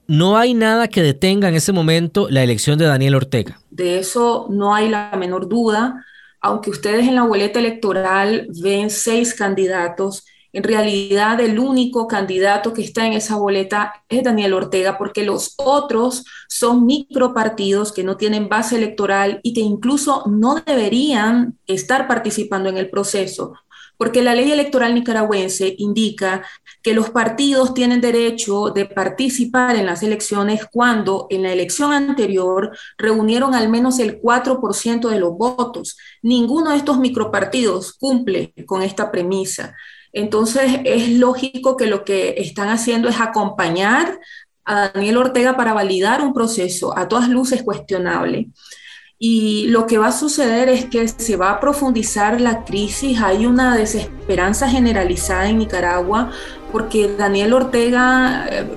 no 0.08 0.38
hay 0.38 0.54
nada 0.54 0.88
que 0.88 1.04
detenga 1.04 1.50
en 1.50 1.56
ese 1.56 1.74
momento 1.74 2.28
la 2.30 2.42
elección 2.42 2.78
de 2.78 2.86
Daniel 2.86 3.16
Ortega. 3.16 3.60
De 3.70 4.00
eso 4.00 4.48
no 4.50 4.74
hay 4.74 4.88
la 4.88 5.12
menor 5.18 5.50
duda 5.50 6.06
aunque 6.46 6.70
ustedes 6.70 7.08
en 7.08 7.16
la 7.16 7.24
boleta 7.24 7.58
electoral 7.58 8.48
ven 8.62 8.92
seis 8.92 9.34
candidatos, 9.34 10.26
en 10.54 10.62
realidad 10.62 11.42
el 11.42 11.58
único 11.58 12.08
candidato 12.08 12.72
que 12.72 12.84
está 12.84 13.08
en 13.08 13.14
esa 13.14 13.36
boleta 13.36 14.04
es 14.10 14.24
Daniel 14.24 14.54
Ortega, 14.54 15.00
porque 15.00 15.26
los 15.26 15.56
otros 15.58 16.24
son 16.48 16.86
micropartidos 16.86 17.92
que 17.92 18.04
no 18.04 18.16
tienen 18.16 18.48
base 18.48 18.76
electoral 18.76 19.40
y 19.42 19.56
que 19.56 19.62
incluso 19.62 20.24
no 20.28 20.62
deberían 20.64 21.58
estar 21.66 22.08
participando 22.08 22.70
en 22.70 22.78
el 22.78 22.92
proceso, 22.92 23.54
porque 23.98 24.22
la 24.22 24.36
ley 24.36 24.52
electoral 24.52 24.94
nicaragüense 24.94 25.76
indica 25.78 26.46
que 26.82 26.94
los 26.94 27.10
partidos 27.10 27.74
tienen 27.74 28.02
derecho 28.02 28.70
de 28.70 28.86
participar 28.86 29.76
en 29.76 29.86
las 29.86 30.04
elecciones 30.04 30.66
cuando 30.72 31.28
en 31.30 31.44
la 31.44 31.52
elección 31.52 31.94
anterior 31.94 32.78
reunieron 32.98 33.56
al 33.56 33.70
menos 33.70 34.00
el 34.00 34.22
4% 34.22 35.10
de 35.10 35.20
los 35.20 35.38
votos. 35.38 35.98
Ninguno 36.22 36.72
de 36.72 36.78
estos 36.78 37.00
micropartidos 37.00 37.94
cumple 37.94 38.54
con 38.66 38.82
esta 38.82 39.12
premisa. 39.12 39.76
Entonces 40.14 40.80
es 40.86 41.10
lógico 41.10 41.76
que 41.76 41.88
lo 41.88 42.06
que 42.06 42.36
están 42.38 42.70
haciendo 42.70 43.10
es 43.10 43.20
acompañar 43.20 44.20
a 44.64 44.90
Daniel 44.90 45.18
Ortega 45.18 45.56
para 45.56 45.74
validar 45.74 46.22
un 46.22 46.34
proceso 46.34 46.98
a 46.98 47.08
todas 47.08 47.30
luces 47.30 47.64
cuestionable. 47.64 48.50
Y 49.18 49.68
lo 49.68 49.88
que 49.88 49.98
va 49.98 50.08
a 50.08 50.12
suceder 50.12 50.68
es 50.68 50.86
que 50.86 51.08
se 51.08 51.38
va 51.38 51.52
a 51.52 51.60
profundizar 51.62 52.42
la 52.42 52.66
crisis, 52.66 53.22
hay 53.22 53.46
una 53.46 53.78
desesperanza 53.78 54.70
generalizada 54.70 55.48
en 55.48 55.60
Nicaragua 55.60 56.32
porque 56.76 57.16
Daniel 57.18 57.54
Ortega 57.54 58.46
eh, 58.52 58.68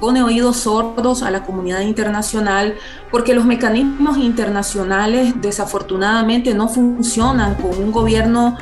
pone 0.00 0.22
oídos 0.22 0.56
sordos 0.56 1.22
a 1.22 1.30
la 1.30 1.44
comunidad 1.44 1.80
internacional, 1.80 2.76
porque 3.10 3.34
los 3.34 3.44
mecanismos 3.44 4.16
internacionales 4.16 5.34
desafortunadamente 5.42 6.54
no 6.54 6.68
funcionan 6.70 7.56
con 7.56 7.76
un 7.78 7.92
gobierno 7.92 8.56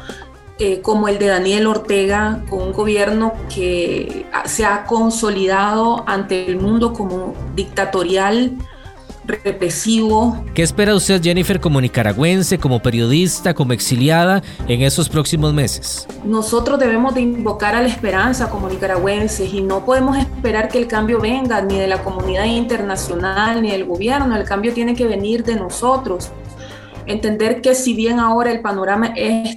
eh, 0.59 0.81
como 0.81 1.07
el 1.07 1.21
de 1.21 1.27
Daniel 1.27 1.69
Ortega, 1.69 2.43
con 2.51 2.62
un 2.62 2.73
gobierno 2.73 3.35
que 3.55 4.27
se 4.47 4.64
ha 4.64 4.85
consolidado 4.87 6.03
ante 6.09 6.47
el 6.49 6.57
mundo 6.57 6.93
como 6.93 7.35
dictatorial 7.55 8.57
represivo. 9.24 10.44
¿Qué 10.54 10.62
espera 10.62 10.94
usted, 10.94 11.22
Jennifer, 11.22 11.61
como 11.61 11.80
nicaragüense, 11.80 12.59
como 12.59 12.80
periodista, 12.80 13.54
como 13.54 13.72
exiliada 13.72 14.42
en 14.68 14.83
esos 14.83 15.09
próximos 15.09 15.52
meses? 15.52 16.06
Nosotros 16.24 16.78
debemos 16.78 17.14
de 17.14 17.20
invocar 17.22 17.74
a 17.74 17.83
la 17.83 17.88
esperanza 17.88 18.50
como 18.50 18.68
nicaragüenses 18.68 19.52
y 19.52 19.61
no 19.62 19.85
podemos 19.85 20.16
esperar 20.16 20.68
que 20.68 20.78
el 20.78 20.87
cambio 20.87 21.20
venga 21.20 21.61
ni 21.62 21.78
de 21.78 21.87
la 21.87 22.02
comunidad 22.02 22.44
internacional 22.44 23.62
ni 23.62 23.70
del 23.70 23.85
gobierno, 23.85 24.37
el 24.37 24.44
cambio 24.44 24.72
tiene 24.72 24.94
que 24.94 25.06
venir 25.06 25.44
de 25.44 25.56
nosotros. 25.56 26.30
Entender 27.06 27.61
que 27.61 27.74
si 27.74 27.94
bien 27.94 28.20
ahora 28.20 28.52
el 28.52 28.61
panorama 28.61 29.12
es 29.16 29.56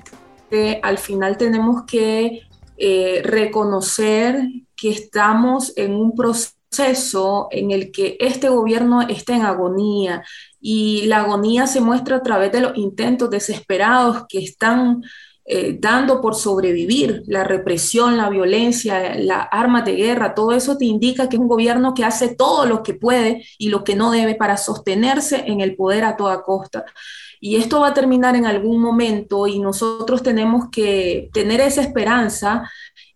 este, 0.53 0.79
al 0.83 0.99
final 0.99 1.37
tenemos 1.37 1.83
que 1.83 2.41
eh, 2.77 3.21
reconocer 3.23 4.47
que 4.75 4.89
estamos 4.91 5.73
en 5.75 5.93
un 5.95 6.13
proceso 6.15 6.53
en 6.79 7.71
el 7.71 7.91
que 7.91 8.17
este 8.19 8.49
gobierno 8.49 9.01
está 9.01 9.35
en 9.35 9.43
agonía 9.43 10.23
y 10.59 11.03
la 11.07 11.21
agonía 11.21 11.67
se 11.67 11.81
muestra 11.81 12.17
a 12.17 12.23
través 12.23 12.51
de 12.51 12.61
los 12.61 12.77
intentos 12.77 13.29
desesperados 13.29 14.23
que 14.27 14.39
están 14.39 15.03
eh, 15.45 15.75
dando 15.77 16.21
por 16.21 16.35
sobrevivir, 16.35 17.23
la 17.27 17.43
represión, 17.43 18.15
la 18.15 18.29
violencia, 18.29 19.13
las 19.15 19.47
armas 19.51 19.83
de 19.83 19.95
guerra, 19.95 20.33
todo 20.33 20.53
eso 20.53 20.77
te 20.77 20.85
indica 20.85 21.27
que 21.27 21.35
es 21.35 21.41
un 21.41 21.49
gobierno 21.49 21.93
que 21.93 22.05
hace 22.05 22.33
todo 22.33 22.65
lo 22.65 22.81
que 22.81 22.93
puede 22.93 23.45
y 23.57 23.67
lo 23.67 23.83
que 23.83 23.95
no 23.95 24.09
debe 24.09 24.35
para 24.35 24.55
sostenerse 24.55 25.43
en 25.47 25.59
el 25.59 25.75
poder 25.75 26.05
a 26.05 26.15
toda 26.15 26.43
costa. 26.43 26.85
Y 27.41 27.57
esto 27.57 27.81
va 27.81 27.89
a 27.89 27.93
terminar 27.93 28.37
en 28.37 28.45
algún 28.45 28.81
momento 28.81 29.45
y 29.45 29.59
nosotros 29.59 30.23
tenemos 30.23 30.69
que 30.71 31.29
tener 31.33 31.59
esa 31.59 31.81
esperanza 31.81 32.71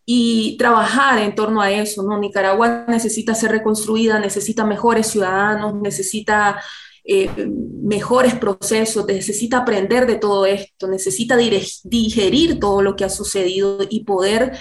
y 0.09 0.55
trabajar 0.57 1.19
en 1.19 1.35
torno 1.35 1.61
a 1.61 1.69
eso, 1.69 2.01
¿no? 2.01 2.17
Nicaragua 2.17 2.85
necesita 2.87 3.35
ser 3.35 3.51
reconstruida, 3.51 4.19
necesita 4.19 4.63
mejores 4.63 5.07
ciudadanos, 5.07 5.75
necesita 5.81 6.61
eh, 7.03 7.29
mejores 7.83 8.33
procesos, 8.35 9.05
necesita 9.05 9.57
aprender 9.57 10.07
de 10.07 10.15
todo 10.15 10.45
esto, 10.45 10.87
necesita 10.87 11.35
digerir 11.35 12.57
todo 12.57 12.81
lo 12.81 12.95
que 12.95 13.03
ha 13.03 13.09
sucedido 13.09 13.79
y 13.89 14.05
poder 14.05 14.57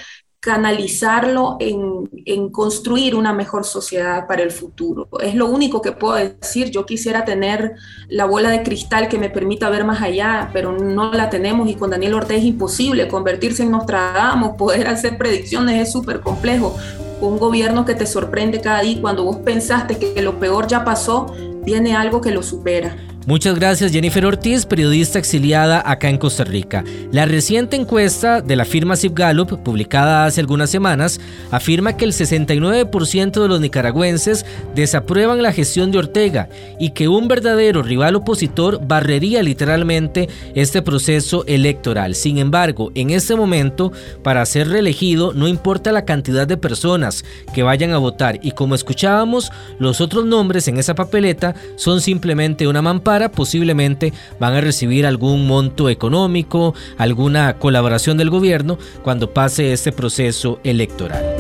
canalizarlo 0.47 1.57
en, 1.59 2.09
en, 2.25 2.51
construir 2.51 3.17
una 3.17 3.33
mejor 3.33 3.65
sociedad 3.65 4.29
para 4.29 4.45
el 4.45 4.53
futuro. 4.53 5.09
Es 5.21 5.35
lo 5.35 5.47
único 5.47 5.83
que 5.83 5.91
puedo 5.91 6.15
decir. 6.15 6.71
Yo 6.71 6.87
quisiera 6.87 7.25
tener 7.25 7.75
la 8.09 8.27
bola 8.27 8.51
de 8.51 8.63
cristal 8.63 9.09
que 9.09 9.19
me 9.19 9.29
permita 9.29 9.69
ver 9.71 9.85
más 9.85 10.01
allá, 10.01 10.51
pero 10.53 10.71
no 10.71 11.13
la 11.13 11.31
tenemos 11.31 11.69
y 11.69 11.75
con 11.75 11.91
Daniel 11.91 12.15
Ortega 12.15 12.39
es 12.39 12.47
imposible 12.47 13.09
convertirse 13.09 13.65
en 13.65 13.73
Nostradamus, 13.73 14.57
poder 14.57 14.87
hacer 14.87 15.19
predicciones 15.19 15.83
es 15.83 15.93
súper 15.93 16.21
complejo. 16.21 16.77
Un 17.21 17.39
gobierno 17.39 17.85
que 17.85 17.97
te 17.97 18.07
sorprende 18.07 18.61
cada 18.61 18.83
día 18.83 19.01
cuando 19.01 19.25
vos 19.25 19.39
pensaste 19.39 19.99
que 19.99 20.23
lo 20.23 20.39
peor 20.39 20.69
ya 20.69 20.85
pasó, 20.85 21.27
viene 21.65 21.97
algo 21.97 22.21
que 22.21 22.31
lo 22.31 22.45
supera. 22.45 22.97
Muchas 23.27 23.57
gracias 23.57 23.91
Jennifer 23.91 24.25
Ortiz, 24.25 24.67
periodista 24.67 25.19
exiliada 25.19 25.83
acá 25.85 26.09
en 26.09 26.17
Costa 26.17 26.45
Rica. 26.45 26.85
La 27.11 27.27
reciente 27.27 27.75
encuesta 27.75 28.41
de 28.41 28.55
la 28.55 28.65
firma 28.65 28.95
Zip 28.95 29.19
Gallup, 29.19 29.65
publicada 29.65 30.27
hace 30.27 30.39
algunas 30.39 30.71
semanas, 30.71 31.21
afirma 31.51 31.97
que 31.97 32.05
el 32.05 32.13
69% 32.13 33.43
de 33.43 33.49
los 33.49 33.61
nicaragüenses 33.61 34.47
desaprueban 34.77 35.43
la 35.43 35.53
gestión 35.53 35.91
de 35.91 35.99
Ortega 35.99 36.49
y 36.79 36.91
que 36.91 37.09
un 37.09 37.27
verdadero 37.27 37.83
rival 37.83 38.15
opositor 38.15 38.87
barrería 38.87 39.43
literalmente 39.43 40.29
este 40.55 40.81
proceso 40.81 41.45
electoral. 41.49 42.15
Sin 42.15 42.39
embargo, 42.39 42.93
en 42.95 43.11
este 43.11 43.35
momento, 43.35 43.91
para 44.23 44.47
ser 44.47 44.69
reelegido, 44.69 45.33
no 45.33 45.49
importa 45.49 45.91
la 45.91 46.05
cantidad 46.05 46.47
de 46.47 46.59
personas 46.59 47.25
que 47.53 47.65
vayan 47.65 47.91
a 47.91 47.99
votar 47.99 48.39
y 48.41 48.53
como 48.53 48.77
escuchábamos, 48.77 49.51
los 49.81 50.01
otros 50.01 50.25
nombres 50.27 50.69
en 50.69 50.79
esa 50.79 50.95
papeleta 50.95 51.57
son 51.75 52.01
simplemente 52.01 52.69
una 52.69 52.83
mampara 52.83 53.16
posiblemente 53.31 54.13
van 54.39 54.55
a 54.55 54.61
recibir 54.61 55.07
algún 55.07 55.47
monto 55.47 55.89
económico, 55.89 56.75
alguna 56.99 57.59
colaboración 57.59 58.17
del 58.17 58.31
gobierno 58.31 58.79
cuando 59.03 59.33
pase 59.33 59.73
este 59.73 59.93
proceso 59.93 60.61
electoral. 60.65 61.36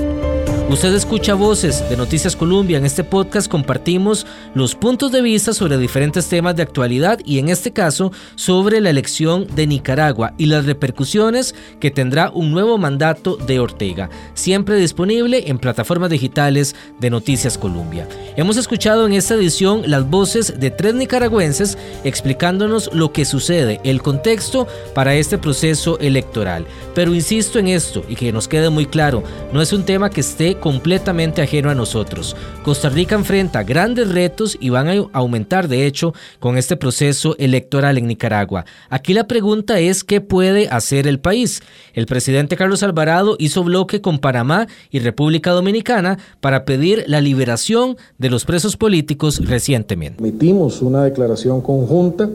Usted 0.68 0.92
escucha 0.96 1.34
voces 1.34 1.88
de 1.88 1.96
Noticias 1.96 2.34
Colombia. 2.34 2.76
En 2.76 2.84
este 2.84 3.04
podcast 3.04 3.48
compartimos 3.48 4.26
los 4.52 4.74
puntos 4.74 5.12
de 5.12 5.22
vista 5.22 5.52
sobre 5.52 5.78
diferentes 5.78 6.28
temas 6.28 6.56
de 6.56 6.64
actualidad 6.64 7.20
y 7.24 7.38
en 7.38 7.50
este 7.50 7.72
caso 7.72 8.10
sobre 8.34 8.80
la 8.80 8.90
elección 8.90 9.46
de 9.54 9.68
Nicaragua 9.68 10.34
y 10.38 10.46
las 10.46 10.66
repercusiones 10.66 11.54
que 11.78 11.92
tendrá 11.92 12.30
un 12.30 12.50
nuevo 12.50 12.78
mandato 12.78 13.36
de 13.36 13.60
Ortega, 13.60 14.10
siempre 14.34 14.74
disponible 14.74 15.44
en 15.46 15.60
plataformas 15.60 16.10
digitales 16.10 16.74
de 16.98 17.10
Noticias 17.10 17.56
Colombia. 17.56 18.08
Hemos 18.34 18.56
escuchado 18.56 19.06
en 19.06 19.12
esta 19.12 19.36
edición 19.36 19.82
las 19.86 20.10
voces 20.10 20.58
de 20.58 20.72
tres 20.72 20.94
nicaragüenses 20.94 21.78
explicándonos 22.02 22.90
lo 22.92 23.12
que 23.12 23.24
sucede, 23.24 23.80
el 23.84 24.02
contexto 24.02 24.66
para 24.94 25.14
este 25.14 25.38
proceso 25.38 25.96
electoral. 26.00 26.66
Pero 26.92 27.14
insisto 27.14 27.60
en 27.60 27.68
esto 27.68 28.04
y 28.08 28.16
que 28.16 28.32
nos 28.32 28.48
quede 28.48 28.68
muy 28.68 28.86
claro, 28.86 29.22
no 29.52 29.62
es 29.62 29.72
un 29.72 29.84
tema 29.84 30.10
que 30.10 30.22
esté 30.22 30.55
completamente 30.60 31.42
ajeno 31.42 31.70
a 31.70 31.74
nosotros. 31.74 32.36
Costa 32.62 32.88
Rica 32.88 33.14
enfrenta 33.14 33.62
grandes 33.62 34.10
retos 34.12 34.56
y 34.60 34.70
van 34.70 34.88
a 34.88 34.94
aumentar, 35.12 35.68
de 35.68 35.86
hecho, 35.86 36.14
con 36.40 36.58
este 36.58 36.76
proceso 36.76 37.36
electoral 37.38 37.98
en 37.98 38.06
Nicaragua. 38.06 38.64
Aquí 38.90 39.14
la 39.14 39.26
pregunta 39.26 39.78
es 39.78 40.04
qué 40.04 40.20
puede 40.20 40.68
hacer 40.68 41.06
el 41.06 41.20
país. 41.20 41.62
El 41.94 42.06
presidente 42.06 42.56
Carlos 42.56 42.82
Alvarado 42.82 43.36
hizo 43.38 43.64
bloque 43.64 44.00
con 44.00 44.18
Panamá 44.18 44.66
y 44.90 44.98
República 45.00 45.52
Dominicana 45.52 46.18
para 46.40 46.64
pedir 46.64 47.04
la 47.06 47.20
liberación 47.20 47.96
de 48.18 48.30
los 48.30 48.44
presos 48.44 48.76
políticos 48.76 49.46
recientemente. 49.46 50.22
Emitimos 50.22 50.82
una 50.82 51.04
declaración 51.04 51.60
conjunta 51.60 52.28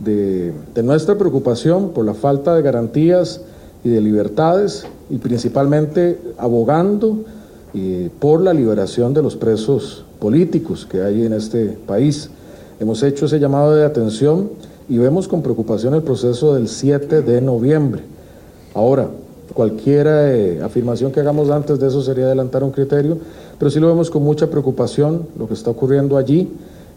de, 0.00 0.52
nuestra 0.82 1.16
preocupación 1.16 1.90
por 1.90 2.04
la 2.04 2.14
falta 2.14 2.54
de 2.54 2.62
garantías 2.62 3.40
y 3.84 3.90
de 3.90 4.00
libertades 4.00 4.86
y 5.08 5.18
principalmente 5.18 6.18
abogando 6.38 7.24
por 8.18 8.40
la 8.40 8.52
liberación 8.52 9.14
de 9.14 9.22
los 9.22 9.36
presos 9.36 10.04
políticos 10.18 10.86
que 10.90 11.02
hay 11.02 11.24
en 11.24 11.32
este 11.32 11.66
país. 11.86 12.30
Hemos 12.80 13.02
hecho 13.02 13.26
ese 13.26 13.38
llamado 13.38 13.74
de 13.74 13.84
atención 13.84 14.50
y 14.88 14.98
vemos 14.98 15.28
con 15.28 15.42
preocupación 15.42 15.94
el 15.94 16.02
proceso 16.02 16.54
del 16.54 16.68
7 16.68 17.22
de 17.22 17.40
noviembre. 17.40 18.02
Ahora, 18.74 19.08
cualquier 19.54 20.06
eh, 20.08 20.60
afirmación 20.62 21.12
que 21.12 21.20
hagamos 21.20 21.50
antes 21.50 21.78
de 21.78 21.88
eso 21.88 22.02
sería 22.02 22.26
adelantar 22.26 22.64
un 22.64 22.70
criterio, 22.70 23.18
pero 23.58 23.70
sí 23.70 23.78
lo 23.78 23.88
vemos 23.88 24.10
con 24.10 24.22
mucha 24.22 24.48
preocupación 24.48 25.26
lo 25.38 25.46
que 25.46 25.54
está 25.54 25.70
ocurriendo 25.70 26.16
allí. 26.16 26.50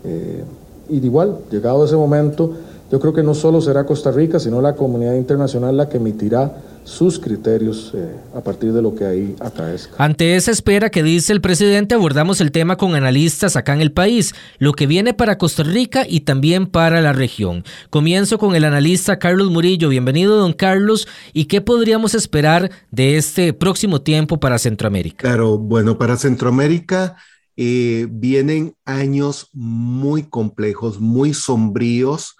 Eh, 0.03 0.43
y 0.89 0.97
igual, 0.97 1.37
llegado 1.51 1.85
ese 1.85 1.95
momento, 1.95 2.51
yo 2.91 2.99
creo 2.99 3.13
que 3.13 3.23
no 3.23 3.33
solo 3.33 3.61
será 3.61 3.85
Costa 3.85 4.11
Rica, 4.11 4.39
sino 4.39 4.61
la 4.61 4.75
comunidad 4.75 5.15
internacional 5.15 5.75
la 5.75 5.89
que 5.89 5.97
emitirá 5.97 6.51
sus 6.83 7.19
criterios 7.19 7.91
eh, 7.95 8.15
a 8.35 8.41
partir 8.41 8.73
de 8.73 8.81
lo 8.81 8.93
que 8.95 9.05
ahí 9.05 9.35
acaezca. 9.39 9.95
Ante 9.97 10.35
esa 10.35 10.51
espera 10.51 10.89
que 10.89 11.03
dice 11.03 11.33
el 11.33 11.41
presidente, 11.41 11.95
abordamos 11.95 12.41
el 12.41 12.51
tema 12.51 12.77
con 12.77 12.95
analistas 12.95 13.55
acá 13.55 13.73
en 13.73 13.81
el 13.81 13.91
país, 13.91 14.33
lo 14.59 14.73
que 14.73 14.87
viene 14.87 15.13
para 15.13 15.37
Costa 15.37 15.63
Rica 15.63 16.05
y 16.07 16.21
también 16.21 16.67
para 16.67 17.01
la 17.01 17.13
región. 17.13 17.63
Comienzo 17.89 18.37
con 18.37 18.55
el 18.55 18.65
analista 18.65 19.19
Carlos 19.19 19.49
Murillo. 19.49 19.89
Bienvenido, 19.89 20.37
don 20.37 20.53
Carlos. 20.53 21.07
¿Y 21.33 21.45
qué 21.45 21.61
podríamos 21.61 22.13
esperar 22.15 22.71
de 22.91 23.17
este 23.17 23.53
próximo 23.53 24.01
tiempo 24.01 24.39
para 24.39 24.59
Centroamérica? 24.59 25.17
Claro, 25.17 25.57
bueno, 25.57 25.97
para 25.97 26.17
Centroamérica 26.17 27.15
eh, 27.55 28.07
vienen 28.09 28.75
años 28.85 29.49
muy 29.53 30.23
complejos, 30.23 30.99
muy 30.99 31.33
sombríos 31.33 32.35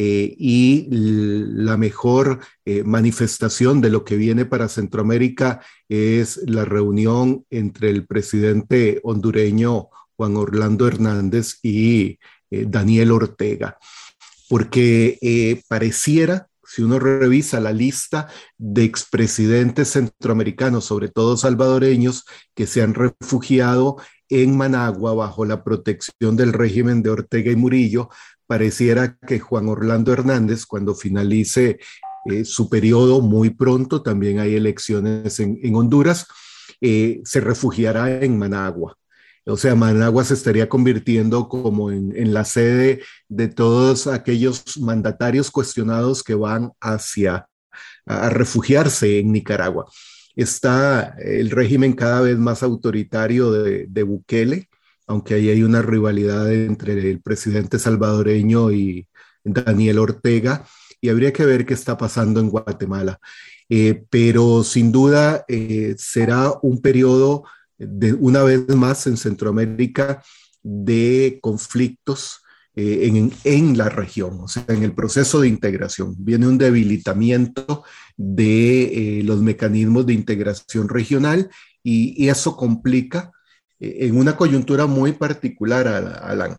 eh, 0.00 0.36
y 0.38 0.86
la 0.90 1.76
mejor 1.76 2.38
eh, 2.64 2.84
manifestación 2.84 3.80
de 3.80 3.90
lo 3.90 4.04
que 4.04 4.14
viene 4.14 4.44
para 4.44 4.68
Centroamérica 4.68 5.60
es 5.88 6.40
la 6.46 6.64
reunión 6.64 7.44
entre 7.50 7.90
el 7.90 8.06
presidente 8.06 9.00
hondureño 9.02 9.88
Juan 10.14 10.36
Orlando 10.36 10.86
Hernández 10.86 11.58
y 11.64 12.20
eh, 12.48 12.64
Daniel 12.68 13.10
Ortega, 13.10 13.76
porque 14.48 15.64
pareciera 15.66 16.46
si 16.64 16.82
uno 16.82 17.00
revisa 17.00 17.58
la 17.58 17.72
lista 17.72 18.28
de 18.56 18.84
expresidentes 18.84 19.88
centroamericanos, 19.88 20.84
sobre 20.84 21.08
todo 21.08 21.36
salvadoreños, 21.36 22.24
que 22.54 22.68
se 22.68 22.82
han 22.82 22.94
refugiado 22.94 23.96
en 24.28 24.56
Managua 24.56 25.14
bajo 25.14 25.44
la 25.44 25.64
protección 25.64 26.36
del 26.36 26.52
régimen 26.52 27.02
de 27.02 27.10
Ortega 27.10 27.50
y 27.50 27.56
Murillo, 27.56 28.10
pareciera 28.48 29.16
que 29.18 29.38
Juan 29.38 29.68
Orlando 29.68 30.12
Hernández, 30.12 30.64
cuando 30.64 30.94
finalice 30.94 31.78
eh, 32.24 32.44
su 32.46 32.68
periodo 32.70 33.20
muy 33.20 33.50
pronto, 33.50 34.02
también 34.02 34.40
hay 34.40 34.56
elecciones 34.56 35.38
en, 35.38 35.76
Honduras, 35.76 36.26
eh, 36.80 37.20
se 37.24 37.40
refugiará 37.40 38.22
en 38.24 38.38
Managua. 38.38 38.96
O 39.44 39.56
sea, 39.56 39.74
Managua 39.74 40.24
se 40.24 40.34
estaría 40.34 40.68
convirtiendo 40.68 41.48
como 41.48 41.90
en, 41.90 42.34
la 42.34 42.44
sede 42.44 43.02
de 43.28 43.48
todos 43.48 44.06
aquellos 44.06 44.78
mandatarios 44.78 45.50
cuestionados 45.50 46.22
que 46.22 46.34
van 46.34 46.72
hacia 46.80 47.48
a 48.06 48.30
refugiarse 48.30 49.18
en 49.20 49.32
Nicaragua. 49.32 49.86
Está 50.36 51.16
el 51.18 51.50
régimen 51.50 51.92
cada 51.92 52.22
vez 52.22 52.38
más 52.38 52.62
autoritario 52.62 53.52
de, 53.52 53.86
de 53.88 54.02
Bukele, 54.02 54.67
aunque 55.08 55.34
ahí 55.34 55.48
hay 55.48 55.62
una 55.62 55.82
rivalidad 55.82 56.52
entre 56.52 57.10
el 57.10 57.20
presidente 57.20 57.78
salvadoreño 57.78 58.70
y 58.70 59.08
Daniel 59.42 59.98
Ortega, 59.98 60.64
y 61.00 61.08
habría 61.08 61.32
que 61.32 61.46
ver 61.46 61.64
qué 61.64 61.74
está 61.74 61.96
pasando 61.96 62.40
en 62.40 62.50
Guatemala. 62.50 63.18
Eh, 63.68 64.04
pero 64.08 64.64
sin 64.64 64.92
duda 64.92 65.44
eh, 65.48 65.94
será 65.98 66.52
un 66.62 66.80
periodo 66.80 67.44
de 67.76 68.14
una 68.14 68.42
vez 68.42 68.66
más 68.74 69.06
en 69.06 69.16
Centroamérica 69.16 70.22
de 70.62 71.38
conflictos 71.42 72.40
eh, 72.74 73.06
en, 73.06 73.32
en, 73.44 73.76
la 73.76 73.88
región, 73.88 74.40
o 74.40 74.48
sea, 74.48 74.64
en 74.68 74.82
el 74.82 74.94
proceso 74.94 75.40
de 75.40 75.48
integración. 75.48 76.14
Viene 76.18 76.46
un 76.48 76.58
debilitamiento 76.58 77.84
de 78.16 79.22
los 79.24 79.40
mecanismos 79.40 80.06
de 80.06 80.14
integración 80.14 80.88
regional 80.88 81.50
y, 81.82 82.24
y 82.24 82.28
eso 82.28 82.56
complica 82.56 83.32
en 83.80 84.16
una 84.18 84.36
coyuntura 84.36 84.86
muy 84.86 85.12
particular, 85.12 85.86
Alan, 85.86 86.56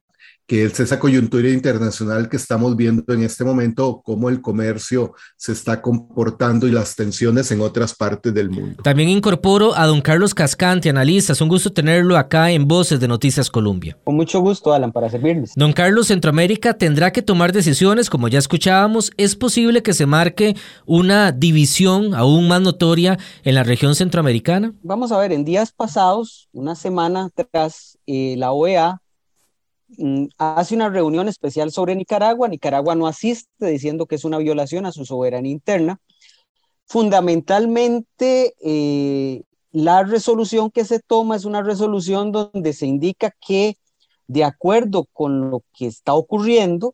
que 0.50 0.64
es 0.64 0.80
esa 0.80 1.00
coyuntura 1.00 1.48
internacional 1.48 2.28
que 2.28 2.36
estamos 2.36 2.76
viendo 2.76 3.14
en 3.14 3.22
este 3.22 3.44
momento, 3.44 4.02
cómo 4.04 4.30
el 4.30 4.42
comercio 4.42 5.14
se 5.38 5.52
está 5.52 5.80
comportando 5.80 6.68
y 6.68 6.72
las 6.72 6.96
tensiones 6.96 7.52
en 7.52 7.62
otras 7.62 7.94
partes 7.94 8.34
del 8.34 8.50
mundo. 8.50 8.82
También 8.82 9.10
incorporo 9.10 9.76
a 9.76 9.86
don 9.86 10.02
Carlos 10.02 10.34
Cascante, 10.34 10.90
analista. 10.90 11.34
Es 11.34 11.42
un 11.42 11.50
gusto 11.50 11.72
tenerlo 11.72 12.18
acá 12.18 12.50
en 12.50 12.68
Voces 12.68 13.00
de 13.00 13.08
Noticias 13.08 13.52
Colombia. 13.52 13.96
Con 14.04 14.16
mucho 14.16 14.40
gusto, 14.40 14.74
Alan, 14.74 14.92
para 14.92 15.08
servirles. 15.12 15.54
Don 15.56 15.72
Carlos, 15.72 16.08
Centroamérica 16.08 16.74
tendrá 16.74 17.12
que 17.12 17.22
tomar 17.22 17.54
decisiones, 17.54 18.10
como 18.10 18.28
ya 18.28 18.40
escuchábamos. 18.40 19.12
¿Es 19.18 19.36
posible 19.36 19.84
que 19.84 19.94
se 19.94 20.08
marque 20.08 20.56
una 20.88 21.32
división 21.32 22.16
aún 22.16 22.48
más 22.48 22.62
notoria 22.62 23.20
en 23.44 23.54
la 23.54 23.62
región 23.62 23.94
centroamericana? 23.94 24.74
Vamos 24.82 25.12
a 25.12 25.20
ver, 25.20 25.32
en 25.32 25.46
días 25.46 25.72
pasados, 25.72 26.50
una 26.54 26.74
semana 26.74 27.26
atrás, 27.36 28.00
eh, 28.08 28.34
la 28.36 28.52
OEA 28.52 29.00
hace 30.38 30.76
una 30.76 30.90
reunión 30.90 31.28
especial 31.28 31.72
sobre 31.72 31.96
Nicaragua. 31.96 32.48
Nicaragua 32.48 32.96
no 32.96 33.08
asiste 33.08 33.68
diciendo 33.68 34.06
que 34.06 34.16
es 34.16 34.26
una 34.26 34.38
violación 34.38 34.86
a 34.86 34.92
su 34.92 35.06
soberanía 35.06 35.52
interna. 35.52 36.00
Fundamentalmente, 36.86 38.56
eh, 38.62 39.44
la 39.72 40.04
resolución 40.04 40.72
que 40.72 40.86
se 40.86 41.00
toma 41.00 41.36
es 41.36 41.46
una 41.46 41.62
resolución 41.62 42.32
donde 42.32 42.74
se 42.74 42.88
indica 42.88 43.36
que 43.46 43.78
de 44.30 44.44
acuerdo 44.44 45.06
con 45.12 45.50
lo 45.50 45.64
que 45.74 45.88
está 45.88 46.14
ocurriendo, 46.14 46.94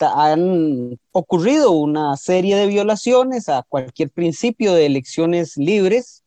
han 0.00 0.98
ocurrido 1.12 1.70
una 1.70 2.16
serie 2.16 2.56
de 2.56 2.66
violaciones 2.66 3.48
a 3.48 3.64
cualquier 3.68 4.10
principio 4.10 4.74
de 4.74 4.86
elecciones 4.86 5.56
libres 5.56 6.24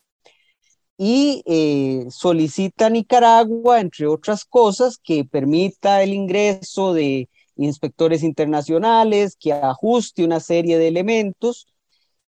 y 1.02 1.44
eh, 1.46 2.08
solicita 2.12 2.88
a 2.88 2.90
Nicaragua, 2.90 3.80
entre 3.80 4.06
otras 4.08 4.44
cosas, 4.44 4.98
que 4.98 5.24
permita 5.24 6.04
el 6.04 6.14
ingreso 6.14 6.94
de 6.94 7.30
inspectores 7.56 8.22
internacionales, 8.22 9.38
que 9.40 9.54
ajuste 9.54 10.26
una 10.26 10.42
serie 10.42 10.78
de 10.78 10.90
elementos. 10.90 11.68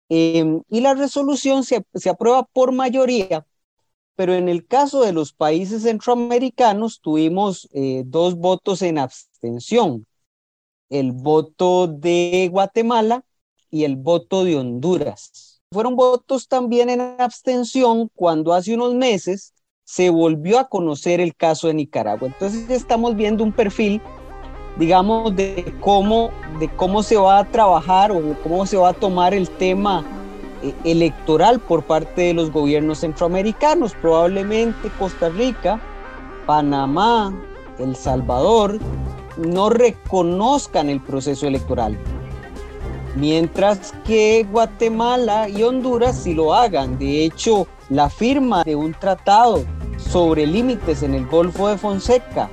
Em, 0.09 0.61
y 0.70 0.82
la 0.82 0.95
resolución 0.95 1.63
se, 1.63 1.86
se 1.95 2.09
aprueba 2.09 2.43
por 2.43 2.74
mayoría, 2.74 3.47
pero 4.15 4.34
en 4.36 4.49
el 4.49 4.68
caso 4.68 5.01
de 5.03 5.13
los 5.13 5.34
países 5.34 5.84
centroamericanos 5.84 7.01
tuvimos 7.01 7.70
eh, 7.74 8.03
dos 8.05 8.36
votos 8.36 8.82
en 8.82 8.97
abstención, 8.99 10.07
el 10.89 11.13
voto 11.13 11.88
de 11.88 12.49
Guatemala 12.51 13.24
y 13.72 13.86
el 13.86 13.95
voto 13.97 14.43
de 14.45 14.57
Honduras. 14.57 15.57
Fueron 15.74 15.97
votos 15.97 16.47
también 16.47 16.89
en 16.89 17.01
abstención 17.20 18.09
cuando 18.15 18.53
hace 18.53 18.74
unos 18.74 18.93
meses 18.93 19.53
se 19.84 20.09
volvió 20.09 20.59
a 20.59 20.70
conocer 20.70 21.20
el 21.20 21.36
caso 21.36 21.68
de 21.68 21.74
Nicaragua. 21.74 22.30
Entonces 22.30 22.70
estamos 22.70 23.18
viendo 23.18 23.43
un 23.43 23.51
perfil, 23.51 24.01
digamos, 24.78 25.36
de 25.36 25.74
cómo, 25.82 26.32
de 26.59 26.70
cómo 26.70 27.03
se 27.03 27.18
va 27.18 27.39
a 27.39 27.51
trabajar 27.51 28.13
o 28.13 28.22
cómo 28.43 28.65
se 28.65 28.78
va 28.78 28.89
a 28.89 28.93
tomar 28.93 29.34
el 29.34 29.49
tema 29.49 30.05
eh, 30.63 30.74
electoral 30.86 31.59
por 31.59 31.84
parte 31.84 32.22
de 32.22 32.34
los 32.34 32.49
gobiernos 32.49 32.99
centroamericanos. 32.99 33.93
Probablemente 33.95 34.89
Costa 34.97 35.28
Rica, 35.28 35.82
Panamá, 36.45 37.38
El 37.78 37.97
Salvador 37.97 38.80
no 39.36 39.70
reconozcan 39.70 40.89
el 40.89 41.01
proceso 41.01 41.45
electoral, 41.45 41.97
mientras 43.20 43.93
que 44.05 44.45
Guatemala 44.51 45.49
y 45.49 45.63
Honduras 45.63 46.18
sí 46.24 46.34
lo 46.34 46.53
hagan. 46.53 46.97
De 46.97 47.26
hecho, 47.26 47.68
la 47.89 48.09
firma 48.09 48.63
de 48.63 48.76
un 48.76 48.93
tratado 48.93 49.65
sobre 49.97 50.45
límites 50.45 51.03
en 51.03 51.13
el 51.13 51.26
Golfo 51.26 51.68
de 51.68 51.78
Fonseca 51.78 52.49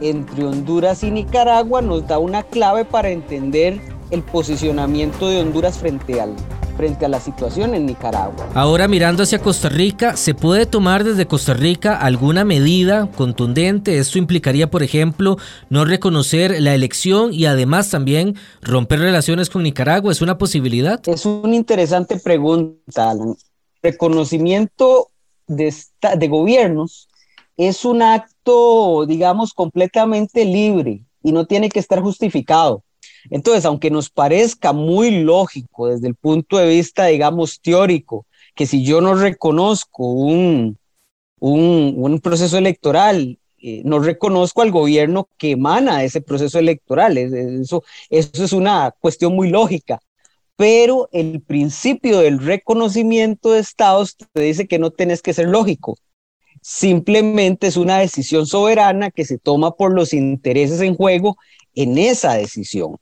entre 0.00 0.44
Honduras 0.44 1.02
y 1.02 1.10
Nicaragua 1.10 1.82
nos 1.82 2.06
da 2.06 2.18
una 2.18 2.42
clave 2.42 2.84
para 2.84 3.10
entender 3.10 3.80
el 4.10 4.22
posicionamiento 4.22 5.28
de 5.28 5.40
Honduras 5.40 5.78
frente 5.78 6.20
al, 6.20 6.34
frente 6.76 7.04
a 7.04 7.08
la 7.08 7.20
situación 7.20 7.74
en 7.74 7.86
Nicaragua. 7.86 8.48
Ahora 8.54 8.88
mirando 8.88 9.22
hacia 9.22 9.38
Costa 9.38 9.68
Rica, 9.68 10.16
¿se 10.16 10.34
puede 10.34 10.66
tomar 10.66 11.04
desde 11.04 11.26
Costa 11.26 11.54
Rica 11.54 11.96
alguna 11.96 12.44
medida 12.44 13.08
contundente? 13.16 13.98
Esto 13.98 14.18
implicaría, 14.18 14.70
por 14.70 14.82
ejemplo, 14.82 15.36
no 15.70 15.84
reconocer 15.84 16.60
la 16.60 16.74
elección 16.74 17.32
y 17.32 17.46
además 17.46 17.90
también 17.90 18.36
romper 18.62 19.00
relaciones 19.00 19.50
con 19.50 19.62
Nicaragua. 19.62 20.12
¿Es 20.12 20.22
una 20.22 20.38
posibilidad? 20.38 21.00
Es 21.08 21.26
una 21.26 21.56
interesante 21.56 22.18
pregunta, 22.18 23.10
Alan. 23.10 23.36
Reconocimiento 23.82 25.08
de, 25.46 25.74
de 26.16 26.28
gobiernos 26.28 27.08
es 27.56 27.84
un 27.84 28.02
acto, 28.02 29.06
digamos, 29.06 29.52
completamente 29.52 30.44
libre 30.44 31.02
y 31.22 31.32
no 31.32 31.46
tiene 31.46 31.68
que 31.68 31.80
estar 31.80 32.00
justificado. 32.00 32.83
Entonces, 33.30 33.64
aunque 33.64 33.90
nos 33.90 34.10
parezca 34.10 34.72
muy 34.72 35.22
lógico 35.22 35.88
desde 35.88 36.08
el 36.08 36.14
punto 36.14 36.58
de 36.58 36.68
vista, 36.68 37.06
digamos, 37.06 37.60
teórico, 37.60 38.26
que 38.54 38.66
si 38.66 38.84
yo 38.84 39.00
no 39.00 39.14
reconozco 39.14 40.04
un, 40.06 40.78
un, 41.40 42.20
proceso 42.20 42.56
electoral, 42.58 43.38
eh, 43.58 43.82
no 43.84 43.98
reconozco 43.98 44.62
al 44.62 44.70
gobierno 44.70 45.28
que 45.36 45.52
emana 45.52 46.04
ese 46.04 46.20
proceso 46.20 46.58
electoral. 46.58 47.18
Eso, 47.18 47.82
eso 48.10 48.44
es 48.44 48.52
una 48.52 48.92
cuestión 49.00 49.34
muy 49.34 49.50
lógica. 49.50 50.00
Pero 50.56 51.08
el 51.12 51.40
principio 51.42 52.20
del 52.20 52.38
reconocimiento 52.38 53.52
de 53.52 53.60
estados 53.60 54.16
te 54.16 54.40
dice 54.40 54.68
que 54.68 54.78
no 54.78 54.90
tienes 54.92 55.20
que 55.20 55.34
ser 55.34 55.48
lógico. 55.48 55.96
Simplemente 56.62 57.66
es 57.66 57.76
una 57.76 57.98
decisión 57.98 58.46
soberana 58.46 59.10
que 59.10 59.24
se 59.24 59.38
toma 59.38 59.72
por 59.72 59.92
los 59.92 60.14
intereses 60.14 60.80
en 60.80 60.94
juego 60.94 61.36
en 61.74 61.98
esa 61.98 62.34
decisión. 62.34 62.96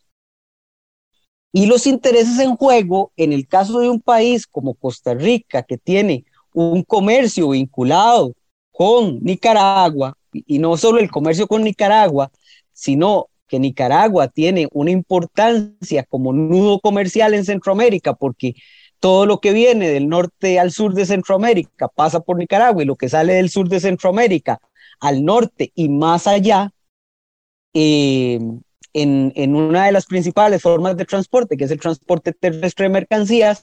Y 1.52 1.66
los 1.66 1.86
intereses 1.86 2.38
en 2.38 2.56
juego, 2.56 3.12
en 3.16 3.32
el 3.32 3.46
caso 3.46 3.80
de 3.80 3.90
un 3.90 4.00
país 4.00 4.46
como 4.46 4.74
Costa 4.74 5.14
Rica, 5.14 5.62
que 5.62 5.76
tiene 5.76 6.24
un 6.54 6.82
comercio 6.82 7.50
vinculado 7.50 8.32
con 8.70 9.22
Nicaragua, 9.22 10.16
y 10.32 10.58
no 10.58 10.76
solo 10.78 10.98
el 10.98 11.10
comercio 11.10 11.46
con 11.46 11.62
Nicaragua, 11.62 12.30
sino 12.72 13.28
que 13.46 13.58
Nicaragua 13.58 14.28
tiene 14.28 14.66
una 14.72 14.90
importancia 14.90 16.04
como 16.04 16.32
nudo 16.32 16.80
comercial 16.80 17.34
en 17.34 17.44
Centroamérica, 17.44 18.14
porque 18.14 18.54
todo 18.98 19.26
lo 19.26 19.40
que 19.40 19.52
viene 19.52 19.90
del 19.90 20.08
norte 20.08 20.58
al 20.58 20.70
sur 20.70 20.94
de 20.94 21.04
Centroamérica 21.04 21.88
pasa 21.88 22.20
por 22.20 22.38
Nicaragua 22.38 22.82
y 22.82 22.86
lo 22.86 22.96
que 22.96 23.10
sale 23.10 23.34
del 23.34 23.50
sur 23.50 23.68
de 23.68 23.80
Centroamérica 23.80 24.58
al 25.00 25.24
norte 25.24 25.72
y 25.74 25.88
más 25.88 26.26
allá, 26.26 26.72
eh, 27.74 28.38
en, 28.94 29.56
una 29.56 29.86
de 29.86 29.92
las 29.92 30.06
principales 30.06 30.62
formas 30.62 30.96
de 30.96 31.04
transporte, 31.04 31.56
que 31.56 31.64
es 31.64 31.70
el 31.70 31.80
transporte 31.80 32.32
terrestre 32.32 32.84
de 32.84 32.90
mercancías, 32.90 33.62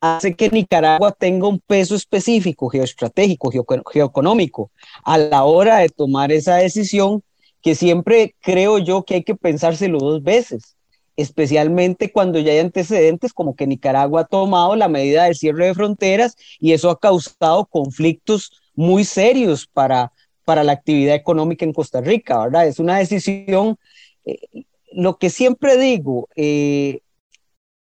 hace 0.00 0.34
que 0.34 0.48
Nicaragua 0.50 1.12
tenga 1.12 1.48
un 1.48 1.60
peso 1.60 1.94
específico, 1.94 2.68
geoestratégico, 2.68 3.50
geoeconómico, 3.90 4.70
a 5.04 5.18
la 5.18 5.44
hora 5.44 5.78
de 5.78 5.88
tomar 5.88 6.32
esa 6.32 6.56
decisión 6.56 7.22
que 7.62 7.74
siempre 7.74 8.34
creo 8.40 8.78
yo 8.78 9.02
que 9.02 9.14
hay 9.14 9.24
que 9.24 9.34
pensárselo 9.34 9.98
dos 9.98 10.22
veces, 10.22 10.76
especialmente 11.16 12.12
cuando 12.12 12.38
ya 12.38 12.52
hay 12.52 12.58
antecedentes 12.58 13.32
como 13.32 13.56
que 13.56 13.66
Nicaragua 13.66 14.22
ha 14.22 14.26
tomado 14.26 14.76
la 14.76 14.88
medida 14.88 15.24
del 15.24 15.34
cierre 15.34 15.66
de 15.66 15.74
fronteras 15.74 16.36
y 16.60 16.72
eso 16.72 16.90
ha 16.90 16.98
causado 16.98 17.66
conflictos 17.66 18.52
muy 18.76 19.04
serios 19.04 19.66
para, 19.66 20.12
para 20.48 20.64
la 20.64 20.72
actividad 20.72 21.14
económica 21.14 21.66
en 21.66 21.74
Costa 21.74 22.00
Rica, 22.00 22.42
¿verdad? 22.42 22.66
Es 22.66 22.78
una 22.78 22.96
decisión 22.96 23.76
eh, 24.24 24.64
lo 24.92 25.18
que 25.18 25.28
siempre 25.28 25.76
digo, 25.76 26.30
eh, 26.36 27.00